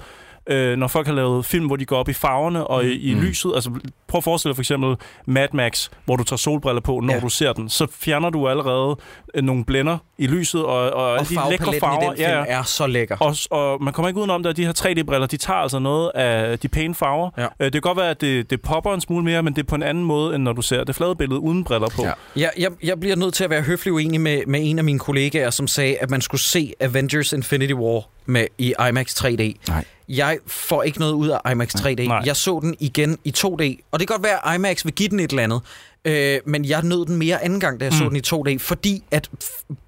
øh, 0.47 0.77
når 0.77 0.87
folk 0.87 1.07
har 1.07 1.13
lavet 1.13 1.45
film, 1.45 1.65
hvor 1.67 1.75
de 1.75 1.85
går 1.85 1.97
op 1.97 2.09
i 2.09 2.13
farverne 2.13 2.67
og 2.67 2.85
i, 2.85 3.11
i 3.11 3.13
Mm. 3.13 3.21
lyset. 3.21 3.51
Altså, 3.55 3.69
prøv 4.07 4.17
at 4.17 4.23
forestille 4.23 4.49
dig 4.51 4.55
for 4.55 4.61
eksempel 4.61 4.95
Mad 5.25 5.47
Max, 5.53 5.89
hvor 6.05 6.15
du 6.15 6.23
tager 6.23 6.37
solbriller 6.37 6.81
på, 6.81 6.99
når 6.99 7.13
Ja. 7.13 7.17
ja. 7.17 7.19
du 7.23 7.29
ser 7.29 7.53
den. 7.53 7.69
Så 7.69 7.87
fjerner 7.91 8.29
du 8.29 8.47
allerede 8.49 8.97
nogle 9.35 9.65
blænder 9.65 9.97
i 10.17 10.27
lyset, 10.27 10.63
og, 10.65 10.75
og, 10.75 10.91
Og 10.93 11.17
alle 11.19 11.29
de 11.29 11.49
lækre 11.49 11.73
farver. 11.79 12.13
i 12.13 12.15
den 12.15 12.17
ja, 12.25 12.43
er 12.47 12.63
så 12.63 12.87
lækker. 12.87 13.17
Og, 13.19 13.35
og 13.51 13.83
man 13.83 13.93
kommer 13.93 14.07
ikke 14.07 14.19
udenom 14.19 14.43
det, 14.43 14.49
at 14.49 14.57
de 14.57 14.65
her 14.65 14.73
3D-briller, 14.79 15.27
de 15.27 15.37
tager 15.37 15.57
altså 15.59 15.79
noget 15.79 16.11
af 16.15 16.59
de 16.59 16.67
pæne 16.67 16.95
farver. 16.95 17.29
Ja. 17.37 17.43
Øh, 17.59 17.65
Det 17.65 17.71
kan 17.71 17.81
godt 17.81 17.97
være, 17.97 18.09
at 18.09 18.21
det, 18.21 18.49
det 18.49 18.61
popper 18.61 18.93
en 18.93 19.01
smule 19.01 19.23
mere, 19.25 19.43
men 19.43 19.53
det 19.55 19.61
er 19.63 19.67
på 19.67 19.75
en 19.75 19.83
anden 19.83 20.03
måde, 20.03 20.35
end 20.35 20.43
når 20.43 20.53
du 20.53 20.61
ser 20.61 20.83
det 20.83 20.95
flade 20.95 21.15
billede 21.15 21.39
uden 21.39 21.63
briller 21.63 21.89
på. 21.89 22.03
Ja. 22.03 22.11
Ja, 22.35 22.47
jeg, 22.57 22.71
jeg 22.83 22.99
bliver 22.99 23.15
nødt 23.15 23.33
til 23.33 23.43
at 23.43 23.49
være 23.49 23.61
høflig 23.61 23.93
uenig 23.93 24.21
med, 24.21 24.41
med 24.47 24.59
en 24.63 24.77
af 24.77 24.83
mine 24.83 24.99
kollegaer, 24.99 25.49
som 25.49 25.67
sagde, 25.67 25.95
at 25.99 26.09
man 26.09 26.21
skulle 26.21 26.41
se 26.41 26.73
Avengers 26.79 27.33
Infinity 27.33 27.73
War 27.73 28.01
med, 28.25 28.45
i 28.57 28.73
IMAX 28.89 29.23
3D. 29.25 29.53
Nej. 29.67 29.85
Jeg 30.09 30.37
får 30.47 30.83
ikke 30.83 30.99
noget 30.99 31.13
ud 31.13 31.27
af 31.29 31.51
IMAX 31.51 31.75
3D. 31.75 32.07
Nej. 32.07 32.21
Jeg 32.25 32.35
så 32.35 32.59
den 32.61 32.75
igen 32.79 33.17
i 33.23 33.33
2D, 33.37 33.87
og 33.91 33.99
det 33.99 34.07
kan 34.07 34.15
godt 34.17 34.23
være, 34.23 34.47
at 34.49 34.55
IMAX 34.55 34.85
vil 34.85 34.93
give 34.93 35.09
den 35.09 35.19
et 35.19 35.29
eller 35.29 35.43
andet. 35.43 35.61
Øh, 36.05 36.39
men 36.45 36.65
jeg 36.65 36.81
nød 36.83 37.05
den 37.05 37.17
mere 37.17 37.43
anden 37.43 37.59
gang, 37.59 37.79
da 37.79 37.85
jeg 37.85 37.93
mm. 37.93 37.97
så 37.97 38.09
den 38.09 38.15
i 38.15 38.53
2D, 38.55 38.59
fordi 38.59 39.03
at 39.11 39.29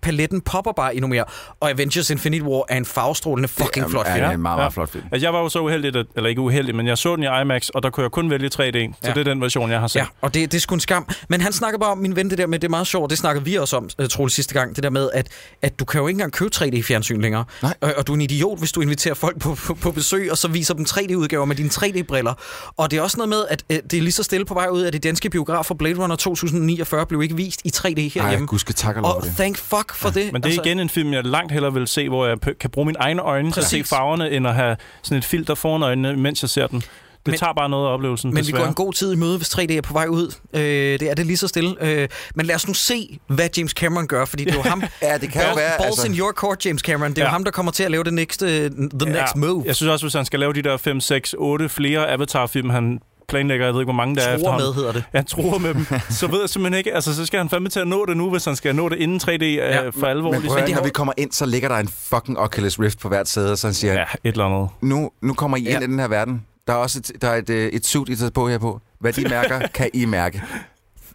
paletten 0.02 0.42
popper 0.42 0.72
bare 0.72 0.96
endnu 0.96 1.08
mere. 1.08 1.24
Og 1.60 1.70
Avengers 1.70 2.10
Infinity 2.10 2.44
War 2.44 2.64
er 2.70 2.78
en 2.78 2.86
farvestrålende 2.86 3.48
fucking 3.50 3.90
flot 3.90 4.06
Ja, 4.06 4.14
film. 4.14 4.24
det 4.24 4.30
er 4.30 4.34
en 4.36 4.42
meget, 4.42 4.58
meget 4.58 4.64
Ja. 4.66 4.70
flot 4.70 4.90
film. 4.92 5.04
Altså, 5.12 5.26
jeg 5.26 5.34
var 5.34 5.40
jo 5.40 5.50
så 5.50 5.60
uheldig, 5.60 5.96
at, 5.96 6.06
eller 6.16 6.30
ikke 6.30 6.42
uheldig, 6.42 6.76
men 6.76 6.88
jeg 6.88 6.98
så 6.98 7.16
den 7.16 7.24
i 7.24 7.28
IMAX, 7.42 7.70
og 7.70 7.84
der 7.84 7.90
kunne 7.90 8.04
jeg 8.04 8.12
kun 8.12 8.30
vælge 8.30 8.48
3D. 8.48 8.60
Så 8.60 8.60
Ja. 8.64 8.88
ja. 9.04 9.14
det 9.14 9.20
er 9.20 9.24
den 9.24 9.42
version, 9.42 9.72
jeg 9.72 9.80
har 9.80 9.88
set. 9.88 10.00
Ja, 10.00 10.06
og 10.22 10.34
det, 10.34 10.52
det 10.52 10.58
er 10.58 10.62
sgu 10.62 10.74
en 10.76 10.80
skam. 10.80 11.08
Men 11.30 11.42
han 11.42 11.54
snakker 11.54 11.80
bare 11.80 11.92
om, 11.92 11.98
min 11.98 12.16
ven, 12.16 12.30
det 12.30 12.38
der 12.38 12.48
med, 12.48 12.60
det 12.60 12.68
er 12.68 12.70
meget 12.70 12.88
sjovt, 12.88 13.10
det 13.10 13.18
snakkede 13.18 13.46
vi 13.46 13.56
også 13.56 13.78
om, 13.78 13.90
uh, 14.00 14.06
Troels, 14.08 14.34
sidste 14.34 14.54
gang, 14.54 14.76
det 14.76 14.84
der 14.84 14.90
med, 14.90 15.10
at, 15.14 15.28
at 15.62 15.80
du 15.80 15.86
kan 15.86 16.02
jo 16.02 16.08
ikke 16.08 16.16
engang 16.16 16.32
købe 16.34 16.52
3D-fjernsyn 16.56 17.22
længere. 17.22 17.44
Nej. 17.62 17.74
Og, 17.82 17.94
og 17.98 18.08
du 18.08 18.12
er 18.12 18.16
en 18.16 18.22
idiot, 18.22 18.60
hvis 18.60 18.72
du 18.72 18.82
inviterer 18.82 19.16
folk 19.16 19.40
på, 19.40 19.56
på, 19.56 19.74
på 19.74 19.92
besøg, 19.92 20.32
og 20.32 20.38
så 20.38 20.48
viser 20.48 20.74
dem 20.74 20.86
3D-udgaver 20.90 21.46
med 21.46 21.56
dine 21.56 21.70
3D-briller. 21.74 22.34
Og 22.78 22.92
det 22.92 22.98
er 22.98 23.02
også 23.02 23.18
noget 23.18 23.30
med, 23.30 23.46
at 23.50 23.64
uh, 23.70 23.76
det 23.92 23.98
er 23.98 24.02
lige 24.02 24.12
så 24.12 24.24
stille 24.24 24.46
på 24.46 24.54
vej 24.54 24.68
ud 24.68 24.82
af 24.82 24.92
de 24.92 25.00
danske 25.00 25.30
biografer, 25.30 25.76
Blade 25.76 26.03
Runner 26.04 26.16
2049 26.16 27.06
blev 27.06 27.22
ikke 27.24 27.36
vist 27.36 27.62
i 27.66 27.72
3D 27.76 27.88
Ej, 27.88 28.08
herhjemme. 28.14 28.48
gud 28.48 28.60
skal 28.60 28.76
takke 28.76 29.00
og 29.00 29.04
lov 29.04 29.16
og 29.16 29.24
det. 29.24 29.34
thank 29.38 29.58
fuck 29.58 29.94
for 29.96 30.10
det. 30.10 30.18
Altså, 30.20 30.32
Men 30.34 30.44
det 30.44 30.58
er 30.58 30.62
igen 30.66 30.80
en 30.80 30.90
film, 30.90 31.14
jeg 31.14 31.26
langt 31.26 31.52
hellere 31.52 31.74
vil 31.74 31.88
se, 31.88 32.10
hvor 32.10 32.28
jeg 32.28 32.38
kan 32.60 32.70
bruge 32.70 32.86
mine 32.86 33.00
egne 33.00 33.22
øjne 33.22 33.52
til 33.52 33.60
at 33.60 33.66
se 33.66 33.78
Præcis. 33.78 33.90
farverne, 33.90 34.32
end 34.32 34.48
at 34.48 34.56
have 34.56 34.78
sådan 35.04 35.18
et 35.18 35.26
filter 35.26 35.56
foran 35.56 35.84
øjnene, 35.84 36.16
mens 36.18 36.42
jeg 36.42 36.50
ser 36.50 36.68
den. 36.68 36.80
Det 37.26 37.32
Men- 37.32 37.40
tager 37.40 37.54
bare 37.54 37.70
noget 37.70 37.88
af 37.88 37.94
oplevelsen, 37.94 38.30
Men 38.30 38.38
vi 38.38 38.42
desværre. 38.42 38.62
går 38.62 38.68
en 38.68 38.74
god 38.74 38.94
tid 38.94 39.14
i 39.14 39.16
møde, 39.16 39.38
hvis 39.38 39.50
3D 39.50 39.78
er 39.78 39.82
på 39.82 39.94
vej 39.94 40.06
ud. 40.08 40.36
Øh, 40.54 40.62
det 40.62 41.02
er 41.02 41.14
det 41.14 41.26
lige 41.26 41.38
så 41.38 41.48
stille. 41.48 41.76
Øh, 41.82 42.08
men 42.36 42.46
lad 42.46 42.56
os 42.56 42.68
nu 42.68 42.74
se, 42.74 43.20
hvad 43.28 43.50
James 43.58 43.72
Cameron 43.72 44.08
gør, 44.08 44.26
fordi 44.26 44.44
det 44.44 44.52
er 44.52 44.56
jo 44.56 44.62
ham. 44.62 44.84
Ja, 45.02 45.18
det 45.18 45.32
kan 45.32 45.42
jo 45.42 45.48
Balls, 45.48 45.58
være... 45.58 45.72
balls 45.78 45.88
altså... 46.00 46.08
in 46.08 46.20
your 46.20 46.32
court, 46.32 46.66
James 46.66 46.82
Cameron. 46.82 47.12
Det 47.12 47.18
er 47.18 47.22
ja. 47.22 47.26
jo 47.26 47.28
Ja. 47.28 47.32
ham, 47.32 47.44
der 47.44 47.52
kommer 47.52 47.72
til 47.72 47.84
at 47.84 47.92
lave 47.92 48.04
det 48.04 48.14
next, 48.14 48.42
uh, 48.42 48.48
the 48.48 48.70
next 49.06 49.36
move. 49.36 49.64
Jeg 49.66 49.76
synes 49.76 49.90
også, 49.90 50.06
hvis 50.06 50.14
han 50.14 50.26
skal 50.26 50.40
lave 50.40 50.54
de 50.54 50.62
der 50.62 50.78
5, 50.78 51.00
6, 51.00 51.36
8 51.38 51.70
flere 51.70 52.12
Avatar-film, 52.12 52.70
han 52.70 53.00
planlægger, 53.28 53.66
jeg 53.66 53.74
ved 53.74 53.82
ikke, 53.82 53.86
hvor 53.86 53.94
mange 53.94 54.16
der 54.16 54.22
er 54.22 54.26
Tror 54.28 54.36
efterhånden. 54.36 54.68
med, 54.68 54.74
hedder 54.74 54.92
det. 54.92 55.04
Ja, 55.14 55.22
tror 55.22 55.58
med 55.58 55.74
dem. 55.74 55.86
Så 56.10 56.28
ved 56.28 56.40
jeg 56.40 56.50
simpelthen 56.50 56.78
ikke, 56.78 56.94
altså 56.96 57.16
så 57.16 57.26
skal 57.26 57.38
han 57.38 57.50
fandme 57.50 57.70
til 57.70 57.80
at 57.80 57.88
nå 57.88 58.06
det 58.06 58.18
nu, 58.18 58.30
hvis 58.30 58.46
han 58.46 58.56
skal 58.56 58.76
nå 58.76 58.90
det 58.90 58.98
inden 58.98 59.20
3D 59.24 59.44
ja, 59.44 59.84
Ja, 59.84 59.90
for 59.90 60.06
alvor. 60.08 60.32
Men 60.32 60.42
prøv 60.42 60.60
når 60.76 60.84
vi 60.84 60.90
kommer 60.90 61.14
ind, 61.18 61.32
så 61.32 61.46
ligger 61.46 61.70
der 61.70 61.76
en 61.76 61.88
fucking 61.88 62.40
Oculus 62.40 62.80
Rift 62.80 63.00
på 63.00 63.08
hvert 63.08 63.28
sæde, 63.28 63.52
og 63.52 63.58
så 63.58 63.68
han 63.68 63.74
siger, 63.74 63.94
Ja, 63.94 64.00
ja. 64.00 64.06
et 64.24 64.32
eller 64.32 64.46
andet. 64.46 64.70
nu, 64.82 65.12
nu 65.22 65.34
kommer 65.34 65.58
I 65.58 65.60
ind 65.60 65.70
Ja. 65.70 65.80
i 65.80 65.82
den 65.84 66.00
her 66.00 66.08
verden. 66.08 66.46
Der 66.68 66.74
er 66.74 66.78
også 66.78 67.00
et, 67.00 67.22
der 67.22 67.28
er 67.30 67.36
et, 67.36 67.50
øh, 67.50 67.68
et 67.70 67.86
suit, 67.86 68.10
I 68.10 68.16
tager 68.16 68.32
på 68.32 68.48
her 68.50 68.58
på. 68.58 68.80
Hvad 69.00 69.14
de 69.14 69.24
mærker, 69.30 69.68
kan 69.76 69.90
I 69.94 70.06
mærke. 70.06 70.42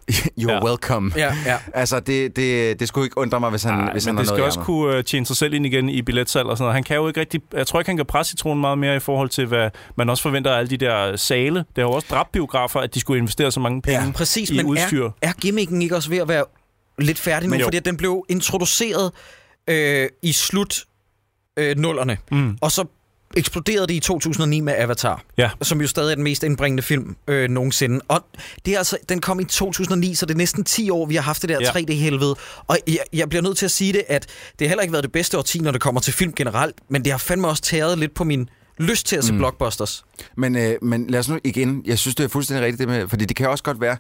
You're 0.41 0.51
Ja. 0.53 0.65
welcome. 0.65 1.13
Ja, 1.17 1.35
ja. 1.47 1.57
Altså, 1.75 2.01
det, 2.01 2.37
det, 2.37 2.81
det 2.81 2.89
skulle 2.89 3.07
ikke 3.07 3.19
undre 3.19 3.41
mig, 3.41 3.51
hvis 3.51 3.63
han, 3.63 3.75
Nej, 3.75 3.93
hvis 3.93 4.07
men 4.07 4.17
han 4.17 4.25
det 4.25 4.29
har 4.31 4.35
skal 4.35 4.39
noget 4.41 4.47
også 4.57 4.61
kunne 4.61 4.99
uh, 4.99 5.05
tjene 5.05 5.27
sig 5.27 5.37
selv 5.37 5.55
ind 5.55 5.67
igen 5.67 5.89
i 5.89 6.03
billetsalg 6.03 6.47
og 6.47 6.57
sådan 6.57 6.63
noget. 6.65 6.75
Han 6.75 6.85
kan 6.85 6.97
jo 6.97 7.09
ikke 7.09 7.21
rigtig... 7.21 7.41
Jeg 7.53 7.67
tror 7.67 7.81
ikke, 7.81 7.89
han 7.89 7.97
kan 7.97 8.07
presse 8.07 8.31
citronen 8.31 8.61
meget 8.61 8.79
mere 8.79 8.97
i 8.97 8.99
forhold 9.01 9.29
til, 9.29 9.47
hvad 9.47 9.71
man 9.97 10.11
også 10.11 10.23
forventer 10.23 10.53
af 10.53 10.59
alle 10.59 10.71
de 10.71 10.77
der 10.77 11.17
sale. 11.17 11.59
Det 11.59 11.79
er 11.79 11.83
jo 11.83 11.91
også 11.91 12.09
dræbt 12.11 12.33
biografer, 12.33 12.81
at 12.81 12.95
de 12.95 13.01
skulle 13.01 13.19
investere 13.19 13.53
så 13.53 13.61
mange 13.61 13.83
penge 13.83 14.05
ja 14.05 14.13
præcis. 14.13 14.51
i 14.51 14.57
Men 14.57 14.67
udstyr. 14.67 15.05
er, 15.07 15.11
er 15.23 15.33
gimmicken 15.33 15.83
ikke 15.83 15.97
også 15.97 16.11
ved 16.11 16.19
at 16.19 16.29
være 16.29 16.45
lidt 16.99 17.19
færdig 17.19 17.49
nu? 17.49 17.51
Men 17.51 17.61
jo. 17.61 17.67
Fordi 17.67 17.79
den 17.79 17.97
blev 17.97 18.25
introduceret 18.29 19.13
øh, 19.71 20.09
i 20.23 20.33
slut 20.33 20.85
øh, 21.59 21.77
nullerne, 21.79 22.19
Mm. 22.31 22.59
og 22.61 22.73
så 22.73 22.85
eksploderede 23.39 23.87
det 23.87 23.95
i 23.95 24.01
2009 24.01 24.61
med 24.61 24.75
Avatar, 24.77 25.23
Ja. 25.39 25.51
som 25.63 25.81
jo 25.81 25.87
stadig 25.87 26.11
er 26.11 26.15
den 26.15 26.25
mest 26.25 26.43
indbringende 26.43 26.83
film 26.83 27.17
øh, 27.29 27.49
nogensinde. 27.51 28.01
Og 28.09 28.25
det 28.65 28.75
er 28.75 28.79
altså, 28.79 28.97
den 29.09 29.21
kom 29.21 29.41
i 29.41 29.45
2009, 29.45 30.15
så 30.15 30.27
det 30.27 30.35
er 30.35 30.39
næsten 30.39 30.65
10 30.65 30.91
år, 30.91 31.07
vi 31.07 31.15
har 31.15 31.23
haft 31.23 31.43
det 31.43 31.49
der 31.49 31.59
Ja. 31.61 31.71
3D-helvede. 31.71 32.35
Og 32.67 32.79
jeg, 32.87 32.99
jeg 33.13 33.29
bliver 33.29 33.43
nødt 33.43 33.59
til 33.59 33.65
at 33.65 33.71
sige 33.71 33.93
det, 33.93 34.03
at 34.09 34.27
det 34.59 34.67
har 34.67 34.69
heller 34.69 34.83
ikke 34.83 34.93
været 34.93 35.05
det 35.05 35.13
bedste 35.13 35.39
årti, 35.39 35.59
når 35.59 35.71
det 35.73 35.81
kommer 35.81 36.01
til 36.01 36.13
film 36.13 36.33
generelt, 36.33 36.75
men 36.91 37.05
det 37.05 37.13
har 37.13 37.19
fandme 37.19 37.49
også 37.49 37.63
tæret 37.63 37.99
lidt 37.99 38.15
på 38.15 38.25
min 38.25 38.49
lyst 38.79 39.07
til 39.07 39.17
at 39.17 39.25
se 39.25 39.33
mm. 39.33 39.39
blockbusters. 39.39 40.05
Men, 40.37 40.57
øh, 40.57 40.75
men 40.83 41.07
lad 41.11 41.21
os 41.21 41.29
nu 41.29 41.39
igen, 41.45 41.83
jeg 41.87 41.99
synes, 41.99 42.15
det 42.15 42.25
er 42.25 42.29
fuldstændig 42.29 42.65
rigtigt 42.67 42.79
det 42.79 42.89
med, 42.89 43.09
fordi 43.09 43.25
det 43.25 43.37
kan 43.37 43.49
også 43.49 43.65
godt 43.65 43.81
være, 43.81 43.97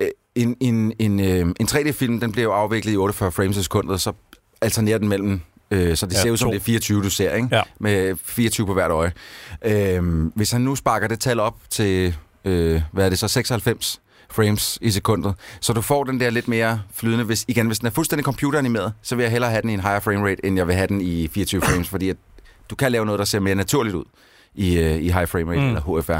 øh, 0.00 0.08
en, 0.34 0.56
en, 0.60 0.92
en, 0.98 1.20
øh, 1.20 1.54
en 1.60 1.68
3D-film, 1.70 2.20
den 2.20 2.32
bliver 2.32 2.44
jo 2.44 2.52
afviklet 2.52 2.92
i 2.92 2.96
48 2.96 3.32
frames 3.32 3.56
i 3.56 3.62
sekundet, 3.62 4.00
så 4.00 4.12
alternerer 4.60 4.98
den 4.98 5.08
mellem, 5.08 5.40
øh, 5.72 5.96
så 5.96 6.06
det 6.06 6.14
Ja, 6.14 6.22
ser 6.22 6.30
ud 6.30 6.36
som 6.36 6.46
to. 6.48 6.52
det 6.52 6.58
er 6.60 6.64
24, 6.64 7.02
du 7.02 7.10
ser, 7.10 7.34
ikke? 7.34 7.48
Ja. 7.52 7.62
Med 7.80 8.16
24 8.24 8.66
på 8.66 8.74
hvert 8.74 8.90
øje. 8.90 9.12
Øh, 9.64 10.26
hvis 10.34 10.50
han 10.50 10.60
nu 10.60 10.74
sparker 10.76 11.08
det 11.08 11.20
tal 11.20 11.40
op 11.40 11.56
til, 11.70 12.16
øh, 12.44 12.82
hvad 12.92 13.04
er 13.04 13.08
det 13.08 13.18
så, 13.18 13.28
96 13.28 14.00
frames 14.30 14.78
i 14.80 14.90
sekundet, 14.90 15.34
så 15.60 15.72
du 15.72 15.80
får 15.80 16.04
den 16.04 16.20
der 16.20 16.30
lidt 16.30 16.48
mere 16.48 16.82
flydende, 16.94 17.24
hvis, 17.24 17.44
igen, 17.48 17.66
hvis 17.66 17.78
den 17.78 17.86
er 17.86 17.90
fuldstændig 17.90 18.24
computeranimeret, 18.24 18.92
så 19.02 19.16
vil 19.16 19.22
jeg 19.22 19.32
hellere 19.32 19.50
have 19.50 19.62
den 19.62 19.70
i 19.70 19.74
en 19.74 19.80
higher 19.80 20.00
frame 20.00 20.28
rate, 20.30 20.46
end 20.46 20.56
jeg 20.56 20.66
vil 20.66 20.74
have 20.74 20.86
den 20.86 21.00
i 21.00 21.28
24 21.28 21.60
frames, 21.62 21.88
fordi 21.88 22.08
at 22.08 22.16
du 22.70 22.74
kan 22.74 22.92
lave 22.92 23.06
noget, 23.06 23.18
der 23.18 23.24
ser 23.24 23.40
mere 23.40 23.54
naturligt 23.54 23.94
ud 23.96 24.04
i, 24.54 24.78
øh, 24.78 24.96
i 25.02 25.10
high 25.10 25.28
frame 25.28 25.50
rate 25.50 25.60
mm. 25.60 25.66
Mm. 25.66 25.76
eller 25.76 26.00
HFR. 26.00 26.18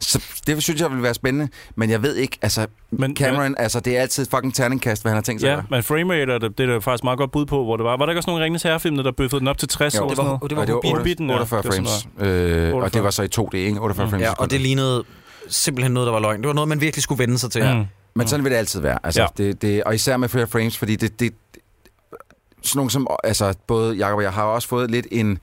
Så 0.00 0.22
det 0.46 0.62
synes 0.62 0.80
jeg 0.80 0.90
vil 0.90 1.02
være 1.02 1.14
spændende, 1.14 1.48
men 1.76 1.90
jeg 1.90 2.02
ved 2.02 2.16
ikke, 2.16 2.38
altså 2.42 2.66
Men, 2.90 3.16
Cameron, 3.16 3.54
altså 3.58 3.80
det 3.80 3.96
er 3.96 4.00
altid 4.00 4.26
fucking 4.26 4.54
terningkast, 4.54 5.02
hvad 5.02 5.10
han 5.12 5.16
har 5.16 5.22
tænkt 5.22 5.40
sig. 5.40 5.48
Ja, 5.48 5.60
men 5.70 5.82
framerate 5.82 6.32
er 6.32 6.38
det, 6.38 6.58
det 6.58 6.68
er 6.68 6.72
der 6.72 6.80
faktisk 6.80 7.04
meget 7.04 7.18
godt 7.18 7.30
bud 7.30 7.46
på, 7.46 7.64
hvor 7.64 7.76
det 7.76 7.84
var. 7.84 7.96
Var 7.96 8.06
der 8.06 8.12
ikke 8.12 8.18
også 8.18 8.30
nogle 8.30 8.44
Ringens 8.44 8.62
Herrefilm, 8.62 8.96
der 8.96 9.12
bøffede 9.12 9.40
den 9.40 9.48
op 9.48 9.58
til 9.58 9.68
60 9.68 9.94
Jo. 9.94 10.00
eller 10.00 10.08
Det 10.08 10.18
var, 10.18 10.24
noget? 10.24 10.50
det 10.50 10.56
var, 10.56 10.62
Og 10.62 10.66
det 10.66 10.74
var 10.74 10.80
Hobbiten. 10.94 10.96
Hobbiten, 10.96 11.30
ja. 11.30 11.34
48 11.34 11.62
Det 11.62 11.74
frames, 11.74 12.08
øh, 12.18 12.68
og 12.68 12.74
48. 12.74 12.88
det 12.98 13.04
var 13.04 13.10
så 13.10 13.22
i 13.22 13.28
2D, 13.38 13.56
ikke? 13.56 13.80
48 13.80 14.04
Mm. 14.06 14.10
frames 14.10 14.24
Ja, 14.24 14.32
og 14.32 14.50
det 14.50 14.60
lignede 14.60 15.04
simpelthen 15.48 15.92
noget, 15.92 16.06
der 16.06 16.12
var 16.12 16.20
løgn. 16.20 16.40
Det 16.40 16.46
var 16.48 16.54
noget, 16.54 16.68
man 16.68 16.80
virkelig 16.80 17.02
skulle 17.02 17.18
vende 17.18 17.38
sig 17.38 17.50
til. 17.50 17.74
Mm. 17.74 17.84
Men 18.14 18.28
sådan 18.28 18.44
vil 18.44 18.52
det 18.52 18.58
altid 18.58 18.80
være. 18.80 18.98
Altså, 19.04 19.20
Ja. 19.22 19.26
det, 19.36 19.62
det, 19.62 19.84
og 19.84 19.94
især 19.94 20.16
med 20.16 20.28
flere 20.28 20.46
frames, 20.46 20.78
fordi 20.78 20.96
det, 20.96 21.20
det 21.20 21.34
sådan 22.62 22.78
nogle 22.78 22.90
som, 22.90 23.06
altså 23.24 23.54
både 23.66 23.96
Jacob 23.96 24.16
og 24.16 24.22
jeg 24.22 24.32
har 24.32 24.42
også 24.42 24.68
fået 24.68 24.90
lidt 24.90 25.06
en, 25.10 25.38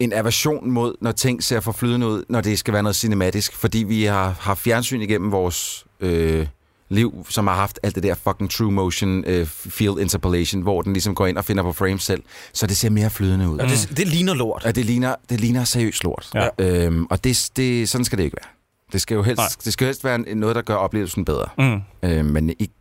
en 0.00 0.12
aversion 0.12 0.70
mod, 0.70 0.94
når 1.00 1.12
ting 1.12 1.42
ser 1.42 1.60
for 1.60 1.72
flydende 1.72 2.06
ud, 2.06 2.24
når 2.28 2.40
det 2.40 2.58
skal 2.58 2.74
være 2.74 2.82
noget 2.82 2.96
cinematisk, 2.96 3.52
fordi 3.52 3.78
vi 3.78 4.04
har, 4.04 4.36
har 4.40 4.54
fjernsyn 4.54 5.00
igennem 5.00 5.32
vores 5.32 5.86
øh, 6.00 6.46
liv, 6.88 7.26
som 7.28 7.46
har 7.46 7.54
haft 7.54 7.80
alt 7.82 7.94
det 7.94 8.02
der 8.02 8.14
fucking 8.14 8.50
true 8.50 8.72
motion 8.72 9.24
øh, 9.26 9.46
field 9.46 9.98
interpolation, 9.98 10.62
hvor 10.62 10.82
den 10.82 10.92
ligesom 10.92 11.14
går 11.14 11.26
ind 11.26 11.38
og 11.38 11.44
finder 11.44 11.62
på 11.62 11.72
frames 11.72 12.02
selv, 12.02 12.22
så 12.52 12.66
det 12.66 12.76
ser 12.76 12.90
mere 12.90 13.10
flydende 13.10 13.48
ud. 13.48 13.58
Og 13.58 13.68
det, 13.68 13.92
det 13.96 14.08
ligner 14.08 14.34
lort. 14.34 14.62
Ja, 14.64 14.70
det 14.70 14.84
ligner, 14.84 15.14
det 15.30 15.40
ligner 15.40 15.64
seriøst 15.64 16.04
lort. 16.04 16.30
Ja. 16.34 16.48
Øhm, 16.58 17.06
og 17.10 17.24
det, 17.24 17.50
det, 17.56 17.88
sådan 17.88 18.04
skal 18.04 18.18
det 18.18 18.24
ikke 18.24 18.36
være. 18.42 18.50
Det 18.92 19.00
skal 19.00 19.14
jo 19.14 19.22
helst, 19.22 19.38
Nej. 19.38 19.48
det 19.64 19.72
skal 19.72 19.84
helst 19.86 20.04
være 20.04 20.18
noget, 20.18 20.56
der 20.56 20.62
gør 20.62 20.74
oplevelsen 20.74 21.24
bedre. 21.24 21.46
Mm. 21.58 22.08
Øhm, 22.08 22.26
men 22.26 22.50
ikke... 22.50 22.74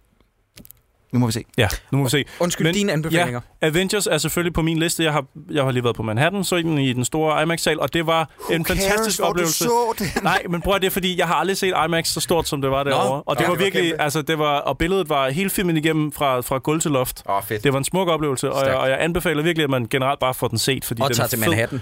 Nu 1.12 1.20
må 1.20 1.26
vi 1.26 1.32
se. 1.32 1.44
Ja, 1.58 1.68
nu 1.92 1.98
må 1.98 2.04
vi 2.04 2.10
se. 2.10 2.26
Undskyld, 2.40 2.68
Men- 2.68 2.74
dine 2.74 2.92
anbefalinger. 2.94 3.42
Avengers 3.62 4.08
er 4.08 4.18
selvfølgelig 4.18 4.54
på 4.54 4.62
min 4.62 4.80
liste. 4.80 5.04
Jeg 5.04 5.14
har, 5.14 5.26
jeg 5.52 5.64
har 5.64 5.72
lige 5.72 5.84
været 5.84 5.96
på 5.96 6.04
Manhattan, 6.04 6.44
så 6.44 6.56
den 6.58 6.78
i 6.78 6.94
den 6.94 7.06
store 7.06 7.44
IMAX-sal, 7.44 7.80
og 7.80 7.94
det 7.94 8.08
var 8.08 8.30
en 8.52 8.66
fantastisk 8.66 9.20
oplevelse. 9.24 9.64
så 9.64 9.94
det? 10.00 10.24
Nej, 10.24 10.44
men 10.50 10.62
prøv 10.62 10.76
at 10.76 10.82
det 10.82 10.88
er, 10.88 10.92
fordi 10.92 11.18
jeg 11.20 11.28
har 11.28 11.36
aldrig 11.36 11.58
set 11.58 11.74
IMAX 11.88 12.08
så 12.08 12.20
stort, 12.20 12.48
som 12.48 12.62
det 12.62 12.72
var 12.72 12.84
derovre. 12.84 13.24
Og 13.26 13.36
det 13.36 13.42
ja, 13.44 13.48
var 13.48 13.54
det 13.56 13.60
var 13.60 13.66
virkelig, 13.66 13.90
kæmpe. 13.90 14.04
altså 14.04 14.22
det 14.22 14.40
var, 14.40 14.58
og 14.60 14.78
billedet 14.78 15.10
var 15.10 15.30
hele 15.30 15.50
filmen 15.50 15.78
igennem 15.78 16.12
fra, 16.12 16.42
fra 16.42 16.58
gulv 16.58 16.82
til 16.82 16.92
loft. 16.92 17.24
Åh, 17.30 17.36
oh, 17.36 17.44
fedt. 17.44 17.64
Det 17.64 17.74
var 17.74 17.78
en 17.80 17.86
smuk 17.86 18.08
oplevelse, 18.08 18.52
og 18.52 18.66
jeg, 18.68 18.76
og 18.76 18.90
jeg 18.90 18.98
anbefaler 19.02 19.44
virkelig, 19.44 19.64
at 19.64 19.70
man 19.70 19.88
generelt 19.88 20.20
bare 20.20 20.34
får 20.34 20.48
den 20.48 20.58
set, 20.58 20.86
fordi 20.86 21.02
Og 21.02 21.08
den 21.08 21.16
tager 21.16 21.26
er 21.26 21.30
til 21.30 21.40
fed. 21.40 21.48
Manhattan. 21.48 21.82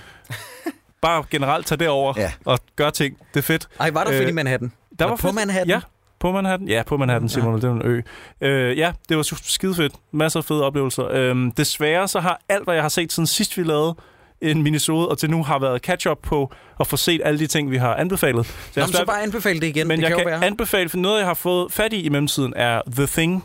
Bare 1.01 1.23
generelt 1.31 1.65
tage 1.67 1.79
derover 1.79 2.13
Ja. 2.17 2.31
og 2.45 2.59
gøre 2.75 2.91
ting. 2.91 3.17
Det 3.33 3.39
er 3.39 3.43
fedt. 3.43 3.67
Ej, 3.79 3.89
var 3.89 4.03
der 4.03 4.11
fedt 4.11 4.23
Øh, 4.23 4.29
i 4.29 4.31
Manhattan? 4.31 4.71
Der 4.99 5.05
Var 5.05 5.09
var 5.09 5.15
på 5.15 5.21
fedt. 5.21 5.35
Manhattan? 5.35 5.67
Ja, 5.67 5.79
på 6.25 6.31
Manhattan. 6.31 6.67
Ja, 6.67 6.83
på 6.83 6.97
Manhattan, 6.97 7.29
Simon. 7.29 7.53
Ja. 7.55 7.61
Det 7.61 7.69
var 7.69 7.75
en 7.75 7.81
ø. 7.85 8.01
Øh, 8.41 8.77
ja, 8.77 8.91
det 9.09 9.17
var 9.17 9.23
skide 9.43 9.75
fedt. 9.75 9.93
Masser 10.11 10.39
af 10.39 10.45
fede 10.45 10.63
oplevelser. 10.65 11.07
Øhm, 11.11 11.51
desværre 11.51 12.07
så 12.07 12.19
har 12.19 12.39
alt, 12.49 12.63
hvad 12.63 12.73
jeg 12.73 12.83
har 12.83 12.89
set 12.89 13.13
siden 13.13 13.27
sidst, 13.27 13.57
vi 13.57 13.63
lavede 13.63 13.95
en 14.41 14.63
minisode, 14.63 15.09
og 15.09 15.17
til 15.17 15.29
nu 15.29 15.43
har 15.43 15.59
været 15.59 15.81
catch-up 15.81 16.17
på 16.23 16.51
at 16.79 16.87
få 16.87 16.97
set 16.97 17.21
alle 17.25 17.39
de 17.39 17.47
ting, 17.47 17.71
vi 17.71 17.77
har 17.77 17.95
anbefalet. 17.95 18.45
Så 18.45 18.53
Nå, 18.75 18.81
jeg 18.81 18.87
så 18.89 19.05
bare 19.05 19.23
anbefale 19.23 19.59
det 19.59 19.67
igen. 19.67 19.87
men 19.87 19.97
det 19.97 20.03
jeg 20.03 20.09
kan, 20.11 20.17
kan, 20.17 20.27
jo 20.27 20.37
være. 20.37 20.45
anbefale, 20.47 20.89
for 20.89 20.97
noget, 20.97 21.17
jeg 21.19 21.27
har 21.27 21.33
fået 21.33 21.71
fat 21.71 21.93
i 21.93 22.01
i 22.01 22.09
mellemtiden, 22.09 22.53
er 22.55 22.81
The 22.91 23.05
Thing, 23.05 23.43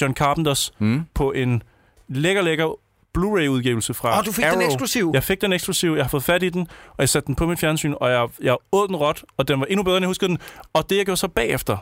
John 0.00 0.14
Carpenters, 0.14 0.72
Mm. 0.78 1.02
på 1.14 1.32
en 1.32 1.62
lækker, 2.08 2.42
lækker 2.42 2.74
Blu-ray-udgivelse 3.14 3.94
fra 3.94 4.12
Åh, 4.12 4.18
oh, 4.18 4.24
du 4.24 4.32
fik 4.32 4.44
Arrow. 4.44 4.60
den 4.60 4.66
eksklusiv. 4.66 5.10
Jeg 5.14 5.22
fik 5.24 5.40
den 5.40 5.52
eksklusiv, 5.52 5.92
jeg 5.94 6.04
har 6.04 6.08
fået 6.08 6.22
fat 6.24 6.42
i 6.42 6.48
den, 6.48 6.60
og 6.90 6.96
jeg 6.98 7.08
satte 7.08 7.26
den 7.26 7.34
på 7.34 7.46
mit 7.46 7.58
fjernsyn, 7.58 7.94
og 8.00 8.10
jeg, 8.10 8.28
jeg 8.42 8.56
åd 8.72 8.88
den 8.88 8.96
råt, 8.96 9.24
og 9.36 9.48
den 9.48 9.60
var 9.60 9.66
endnu 9.66 9.82
bedre, 9.82 9.96
end 9.96 10.02
jeg 10.04 10.08
huskede 10.08 10.28
den. 10.28 10.38
Og 10.72 10.90
det, 10.90 10.96
jeg 10.96 11.04
gjorde 11.04 11.20
så 11.20 11.28
bagefter, 11.28 11.76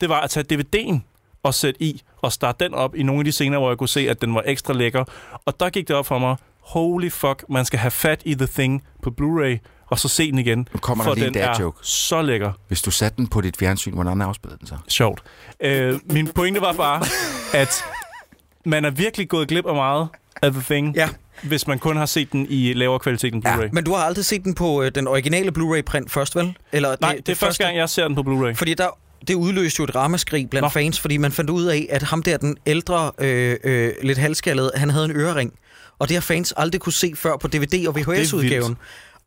det 0.00 0.08
var 0.08 0.20
at 0.20 0.30
tage 0.30 0.44
DVD'en 0.54 0.98
og 1.42 1.54
sætte 1.54 1.82
i, 1.82 2.02
og 2.22 2.32
starte 2.32 2.64
den 2.64 2.74
op 2.74 2.94
i 2.94 3.02
nogle 3.02 3.20
af 3.20 3.24
de 3.24 3.32
scener, 3.32 3.58
hvor 3.58 3.70
jeg 3.70 3.78
kunne 3.78 3.88
se, 3.88 4.10
at 4.10 4.20
den 4.20 4.34
var 4.34 4.42
ekstra 4.46 4.72
lækker. 4.72 5.04
Og 5.44 5.60
der 5.60 5.70
gik 5.70 5.88
det 5.88 5.96
op 5.96 6.06
for 6.06 6.18
mig, 6.18 6.36
holy 6.60 7.10
fuck, 7.10 7.44
man 7.48 7.64
skal 7.64 7.78
have 7.78 7.90
fat 7.90 8.22
i 8.24 8.34
The 8.34 8.46
Thing 8.46 8.84
på 9.02 9.14
Blu-ray, 9.20 9.58
og 9.86 9.98
så 9.98 10.08
se 10.08 10.30
den 10.30 10.38
igen. 10.38 10.68
Nu 10.72 10.78
kommer 10.80 11.04
for 11.04 11.10
der 11.10 11.14
lige 11.14 11.28
en 11.28 11.34
den 11.34 11.42
er 11.42 11.60
joke. 11.60 11.78
så 11.82 12.22
lækker. 12.22 12.52
Hvis 12.68 12.82
du 12.82 12.90
satte 12.90 13.16
den 13.16 13.26
på 13.26 13.40
dit 13.40 13.56
fjernsyn, 13.56 13.94
hvordan 13.94 14.22
afspillede 14.22 14.58
den 14.58 14.66
så? 14.66 14.74
Sjovt. 14.88 15.22
Øh, 15.60 16.00
min 16.04 16.26
pointe 16.28 16.60
var 16.60 16.72
bare, 16.72 17.02
at 17.54 17.84
man 18.66 18.84
er 18.84 18.90
virkelig 18.90 19.28
gået 19.28 19.48
glip 19.48 19.66
af 19.66 19.74
meget 19.74 20.08
af 20.42 20.52
The 20.52 20.62
Thing, 20.62 20.94
Ja. 20.96 21.08
hvis 21.42 21.66
man 21.66 21.78
kun 21.78 21.96
har 21.96 22.06
set 22.06 22.32
den 22.32 22.46
i 22.50 22.72
lavere 22.72 22.98
kvalitet 22.98 23.34
end 23.34 23.46
Blu-ray. 23.46 23.68
Men 23.72 23.84
du 23.84 23.92
har 23.94 24.04
aldrig 24.04 24.24
set 24.24 24.44
den 24.44 24.54
på 24.54 24.82
øh, 24.82 24.92
den 24.94 25.06
originale 25.08 25.52
Blu-ray-print 25.52 26.10
først, 26.10 26.36
vel? 26.36 26.56
Eller 26.72 26.96
Nej, 27.00 27.14
det, 27.16 27.26
det 27.26 27.32
er 27.32 27.36
første 27.36 27.64
gang, 27.64 27.76
jeg 27.76 27.88
ser 27.88 28.06
den 28.06 28.14
på 28.14 28.22
Bluray. 28.22 28.54
Fordi 28.56 28.74
der, 28.74 28.86
det 29.28 29.34
udløste 29.34 29.80
jo 29.80 29.84
et 29.84 29.94
ramaskrig 29.94 30.50
blandt 30.50 30.64
Nå. 30.64 30.68
Fans, 30.68 31.00
fordi 31.00 31.16
man 31.16 31.32
fandt 31.32 31.50
ud 31.50 31.64
af, 31.64 31.86
at 31.90 32.02
ham 32.02 32.22
der, 32.22 32.36
den 32.36 32.56
ældre, 32.66 33.12
øh, 33.18 33.56
øh, 33.64 33.92
lidt 34.02 34.18
halvskallede, 34.18 34.72
han 34.74 34.90
havde 34.90 35.04
en 35.04 35.10
ørering. 35.16 35.52
Og 35.98 36.08
det 36.08 36.16
har 36.16 36.20
fans 36.20 36.54
aldrig 36.56 36.80
kunne 36.80 36.92
se 36.92 37.12
før 37.16 37.36
på 37.36 37.48
DVD- 37.54 37.88
og 37.88 37.96
VHS-udgaven. 37.96 38.76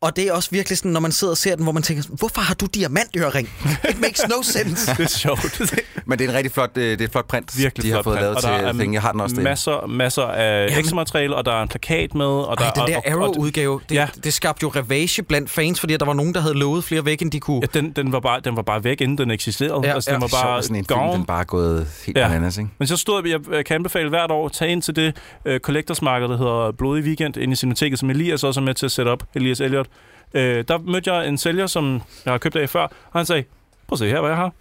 Og 0.04 0.16
det 0.16 0.28
er 0.28 0.32
også 0.32 0.48
virkelig 0.52 0.78
sådan, 0.78 0.90
når 0.90 1.00
man 1.00 1.12
sidder 1.12 1.30
og 1.30 1.36
ser 1.36 1.54
den, 1.54 1.62
hvor 1.64 1.72
man 1.72 1.82
tænker, 1.82 2.02
hvorfor 2.08 2.40
har 2.40 2.54
du 2.54 2.66
diamantøring? 2.66 3.48
It 3.90 4.00
makes 4.00 4.22
no 4.28 4.42
sense. 4.42 4.90
Det 4.96 5.04
er 5.04 5.08
sjovt. 5.08 5.60
Men 6.06 6.18
det 6.18 6.24
er 6.24 6.28
en 6.28 6.34
rigtig 6.34 6.52
flot, 6.52 6.70
øh, 6.76 6.84
det 6.84 7.00
er 7.00 7.04
et 7.04 7.12
flot 7.12 7.26
print, 7.28 7.58
Virkelig 7.58 7.84
de 7.84 7.90
har 7.90 7.96
flot 7.96 8.04
fået 8.04 8.14
print. 8.14 8.22
lavet 8.22 8.36
Og 8.36 8.42
der 8.42 8.48
er 8.48 8.72
til 8.72 8.78
Thing. 8.78 8.94
Jeg 8.94 9.02
har 9.02 9.12
den 9.12 9.20
også 9.20 9.36
masser, 9.40 9.86
masser 9.86 10.22
af 10.22 10.66
Jamen. 10.66 10.78
ekstra 10.78 10.94
materiale, 10.96 11.36
og 11.36 11.44
der 11.44 11.52
er 11.52 11.62
en 11.62 11.68
plakat 11.68 12.14
med. 12.14 12.26
Og 12.26 12.58
der, 12.58 12.64
Ej, 12.64 12.70
den 12.86 12.94
der 12.94 13.00
Arrow-udgave, 13.12 13.80
det, 13.88 13.94
Ja. 13.94 14.08
det 14.24 14.34
skabte 14.34 14.62
jo 14.62 14.68
revage 14.68 15.22
blandt 15.22 15.50
fans, 15.50 15.80
fordi 15.80 15.96
der 15.96 16.04
var 16.06 16.12
nogen, 16.12 16.34
der 16.34 16.40
havde 16.40 16.54
lovet 16.54 16.84
flere 16.84 17.04
væk, 17.04 17.22
end 17.22 17.30
de 17.30 17.40
kunne. 17.40 17.60
ja, 17.74 17.80
den, 17.80 17.90
den, 17.92 18.12
var 18.12 18.20
bare, 18.20 18.40
den 18.40 18.56
var 18.56 18.62
bare 18.62 18.84
væk, 18.84 19.00
inden 19.00 19.18
den 19.18 19.30
eksisterede. 19.30 19.80
Ja, 19.88 19.94
altså, 19.94 20.10
den 20.10 20.20
ja. 20.22 20.28
var 20.38 20.44
bare 20.44 20.62
sådan 20.62 20.76
en 20.76 20.84
film, 20.88 21.00
den 21.12 21.24
bare 21.24 21.44
gået 21.44 21.86
helt 22.06 22.18
Ja. 22.18 22.28
bananas, 22.28 22.58
ikke? 22.58 22.70
Men 22.78 22.88
så 22.88 22.96
stod 22.96 23.28
jeg, 23.28 23.40
jeg 23.52 23.64
kan 23.64 23.74
anbefale 23.74 24.08
hvert 24.08 24.30
år, 24.30 24.48
tage 24.48 24.70
ind 24.72 24.82
til 24.82 24.96
det 24.96 25.16
uh, 25.50 25.56
collectorsmarked, 25.58 26.28
der 26.28 26.36
hedder 26.36 26.72
Blodig 26.78 27.04
Weekend, 27.04 27.36
inde 27.36 27.52
i 27.52 27.56
Cineteket, 27.56 27.98
som 27.98 28.10
Elias 28.10 28.44
også 28.44 28.60
er 28.60 28.64
med 28.64 28.74
til 28.74 28.86
at 28.86 28.92
sætte 28.92 29.08
op, 29.08 29.22
Elias 29.34 29.60
Elliot. 29.60 29.86
Uh, 30.34 30.40
der 30.40 30.78
mødte 30.78 31.14
jeg 31.14 31.28
en 31.28 31.38
sælger, 31.38 31.66
som 31.66 32.02
jeg 32.24 32.32
har 32.32 32.38
købt 32.38 32.56
af 32.56 32.70
før, 32.70 32.82
og 32.82 32.90
han 33.20 33.26
sagde, 33.26 33.44
prøv 33.86 33.94
at 33.94 33.98
se 33.98 34.08
her, 34.08 34.20
hvad 34.20 34.30
jeg 34.30 34.36
har. 34.36 34.52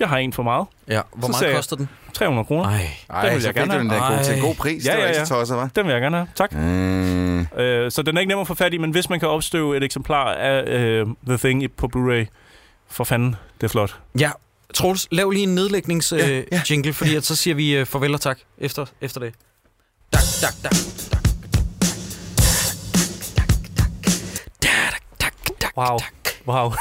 jeg 0.00 0.08
har 0.08 0.18
en 0.18 0.32
for 0.32 0.42
meget. 0.42 0.66
Ja, 0.88 1.00
hvor 1.14 1.28
Så 1.28 1.32
meget 1.42 1.56
koster 1.56 1.76
den? 1.76 1.88
300 2.14 2.44
kroner. 2.46 2.64
Ej. 2.68 2.86
Ej, 3.10 3.24
Den 3.26 3.34
vil 3.36 3.42
jeg 3.44 3.54
gerne 3.54 3.74
du 3.74 3.78
den 3.78 3.90
der 3.90 3.98
have. 4.02 4.16
god 4.16 4.24
til 4.24 4.34
en 4.34 4.40
god 4.40 4.54
pris. 4.54 4.84
Ja, 4.86 4.90
det 4.90 4.98
var 4.98 5.02
ja, 5.04 5.08
ikke 5.08 5.18
ja. 5.20 5.24
så 5.24 5.34
tosset, 5.34 5.56
hva'? 5.56 5.68
Den 5.76 5.86
vil 5.86 5.92
jeg 5.92 6.00
gerne 6.00 6.16
have. 6.16 6.28
Tak. 6.34 6.52
Mm. 6.52 7.40
Øh, 7.40 7.90
så 7.90 8.02
den 8.02 8.16
er 8.16 8.20
ikke 8.20 8.28
nem 8.28 8.38
at 8.38 8.46
få 8.46 8.54
fat 8.54 8.74
i, 8.74 8.78
men 8.78 8.90
hvis 8.90 9.10
man 9.10 9.20
kan 9.20 9.28
opstøve 9.28 9.76
et 9.76 9.82
eksemplar 9.84 10.34
af 10.34 10.62
øh, 10.78 11.06
The 11.26 11.36
Thing 11.36 11.62
i- 11.62 11.68
på 11.68 11.88
Blu-ray, 11.96 12.26
for 12.88 13.04
fanden, 13.04 13.36
det 13.60 13.62
er 13.66 13.68
flot. 13.68 13.98
Ja, 14.20 14.30
Troels, 14.74 15.08
lav 15.10 15.30
lige 15.30 15.42
en 15.42 15.54
nedlægnings 15.54 16.12
Ja, 16.12 16.30
øh, 16.30 16.44
ja. 16.52 16.62
jingle, 16.70 16.92
fordi 16.92 17.14
at 17.16 17.24
så 17.24 17.36
siger 17.36 17.54
vi 17.54 17.76
øh, 17.76 17.86
farvel 17.86 18.14
og 18.14 18.20
tak 18.20 18.38
efter, 18.58 18.86
efter 19.00 19.20
det. 19.20 19.34
Dak, 20.12 20.20
dak, 20.42 20.54
dak, 20.62 20.72
dak. 21.12 21.19
Wow. 25.76 25.98
Wow. 26.46 26.72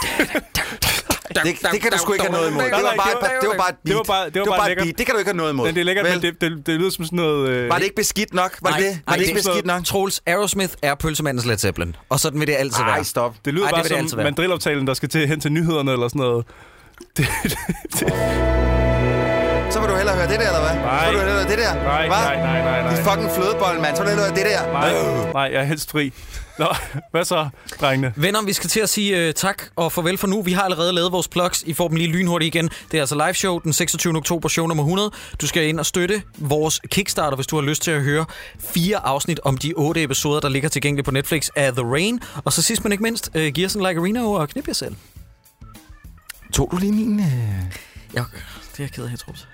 Det, 1.30 1.44
det 1.72 1.82
kan 1.82 1.92
du 1.92 1.98
sgu 1.98 2.14
ikke 2.14 2.26
have 2.26 2.32
noget 2.38 2.50
imod. 2.52 2.64
Det 2.64 2.72
var 2.72 2.82
Nej, 2.82 2.96
bare, 2.98 3.10
det 3.10 3.18
var- 3.22 3.28
et- 3.28 3.42
det 3.42 3.50
var 3.50 3.56
bare 3.58 3.70
et 3.70 3.76
beat. 3.76 3.88
det 3.88 3.96
var 3.96 4.04
bare- 4.04 4.30
det 4.30 4.40
var 4.42 4.46
bare 4.46 4.60
et 4.62 4.68
lækkert. 4.68 4.86
beat. 4.86 4.98
Det 4.98 5.06
kan 5.06 5.14
du 5.16 5.20
ikke 5.20 5.30
have 5.30 5.38
noget 5.38 5.52
imod. 5.54 5.66
Men 5.66 5.76
det 5.76 5.82
er 5.82 5.86
lækkert, 5.86 6.06
Vel? 6.06 6.14
men 6.14 6.22
det, 6.22 6.42
det, 6.42 6.66
det 6.68 6.76
lyder 6.80 6.90
som 6.90 7.06
sådan 7.06 7.18
noget... 7.18 7.50
Øh, 7.50 7.70
Var 7.70 7.76
det 7.76 7.84
ikke 7.84 7.96
beskidt 7.96 8.34
nok? 8.34 8.58
Var 8.62 8.72
det 8.72 8.80
det? 8.80 9.00
Var 9.08 9.14
det 9.16 9.22
ikke 9.22 9.34
beskidt 9.34 9.66
nok? 9.66 9.86
Troels, 9.86 10.22
Aerosmith 10.26 10.74
er 10.82 10.96
pølsemandens 10.96 11.46
Led 11.46 11.58
Zeppelin, 11.58 11.96
og 12.10 12.20
sådan 12.20 12.40
vil 12.40 12.48
det 12.48 12.56
altid 12.56 12.80
Nej, 12.84 12.94
være. 12.96 13.04
stop. 13.04 13.36
Det 13.46 13.54
lyder 13.54 13.66
Ej, 13.66 13.70
det 13.82 13.90
bare 13.92 14.02
det 14.02 14.10
som 14.10 14.18
være. 14.18 14.24
mandrilaftalen, 14.24 14.88
der 14.88 14.94
skal 14.94 15.10
til 15.10 15.28
hen 15.28 15.40
til 15.40 15.52
nyhederne 15.52 15.92
eller 15.92 16.08
sådan 16.08 16.20
noget. 16.20 16.46
Det, 17.18 17.28
det, 17.44 17.52
Så 19.74 19.80
vil 19.80 19.90
du 19.90 19.96
hellere 19.96 20.16
høre 20.16 20.28
det 20.28 20.40
der, 20.40 20.48
eller 20.48 20.60
hvad? 20.68 20.76
Nej. 20.82 21.06
Så 21.06 21.12
vil 21.12 21.20
du 21.20 21.26
hellere 21.26 21.42
høre 21.44 21.50
det 21.52 21.58
der? 21.58 21.74
nej, 21.84 22.08
Hva? 22.08 22.16
nej, 22.16 22.36
nej, 22.36 22.62
nej, 22.62 22.82
nej. 22.82 22.96
Dit 22.96 23.04
fucking 23.06 23.32
flødebold, 23.32 23.80
mand. 23.80 23.96
Så 23.96 24.04
vil 24.04 24.12
du 24.12 24.16
hellere 24.16 24.28
høre 24.30 24.36
det 24.36 24.46
der? 24.46 24.72
Nej, 24.74 25.32
nej, 25.34 25.42
jeg 25.54 25.60
er 25.62 25.64
helst 25.64 25.92
fri. 25.92 26.14
Nå, 26.60 26.68
hvad 27.12 27.26
så, 27.26 27.49
drengene? 27.82 28.14
Venner, 28.16 28.41
vi 28.41 28.53
skal 28.53 28.70
til 28.70 28.80
at 28.80 28.89
sige 28.89 29.28
uh, 29.28 29.34
tak 29.34 29.64
og 29.76 29.91
farvel 29.91 30.18
for 30.18 30.28
nu. 30.28 30.41
Vi 30.41 30.51
har 30.51 30.62
allerede 30.62 30.93
lavet 30.93 31.12
vores 31.12 31.28
plugs. 31.28 31.64
I 31.64 31.74
får 31.74 31.88
dem 31.88 31.97
lige 31.97 32.10
lynhurtigt 32.10 32.55
igen. 32.55 32.70
Det 32.91 32.97
er 32.97 33.01
altså 33.01 33.16
live 33.16 33.34
show 33.34 33.60
den 33.60 33.74
26. 33.74 34.18
oktober, 34.18 34.49
show 34.49 34.68
nummer 34.68 34.84
100. 34.84 35.12
Du 35.41 35.47
skal 35.47 35.68
ind 35.68 35.80
og 35.80 35.86
støtte 35.86 36.22
vores 36.38 36.82
Kickstarter, 36.91 37.36
hvis 37.36 37.47
du 37.47 37.55
har 37.55 37.64
lyst 37.64 37.82
til 37.82 37.91
at 37.91 38.01
høre 38.01 38.26
fire 38.60 38.97
afsnit 38.97 39.39
om 39.43 39.57
de 39.57 39.74
otte 39.74 40.03
episoder, 40.03 40.39
der 40.39 40.49
ligger 40.49 40.70
tilgængelige 40.70 41.03
på 41.03 41.12
Netflix 41.12 41.49
af 41.55 41.74
The 41.74 41.84
Rain. 41.84 42.20
Og 42.45 42.53
så 42.53 42.62
sidst 42.62 42.84
men 42.84 42.91
ikke 42.91 43.03
mindst, 43.03 43.30
uh, 43.36 43.41
giv 43.47 43.66
os 43.66 43.74
en 43.74 43.88
like 43.88 44.03
Reno 44.03 44.32
og 44.32 44.49
knip 44.49 44.68
jer 44.68 44.74
selv. 44.74 44.95
Tog 46.53 46.70
du 46.72 46.78
lige 46.78 46.91
min... 46.91 47.20
Øh... 47.20 47.26
Ja, 48.14 48.24
det 48.72 48.80
er 48.80 48.84
jeg 48.84 48.91
ked 48.91 49.03
af, 49.03 49.18
Troels. 49.18 49.47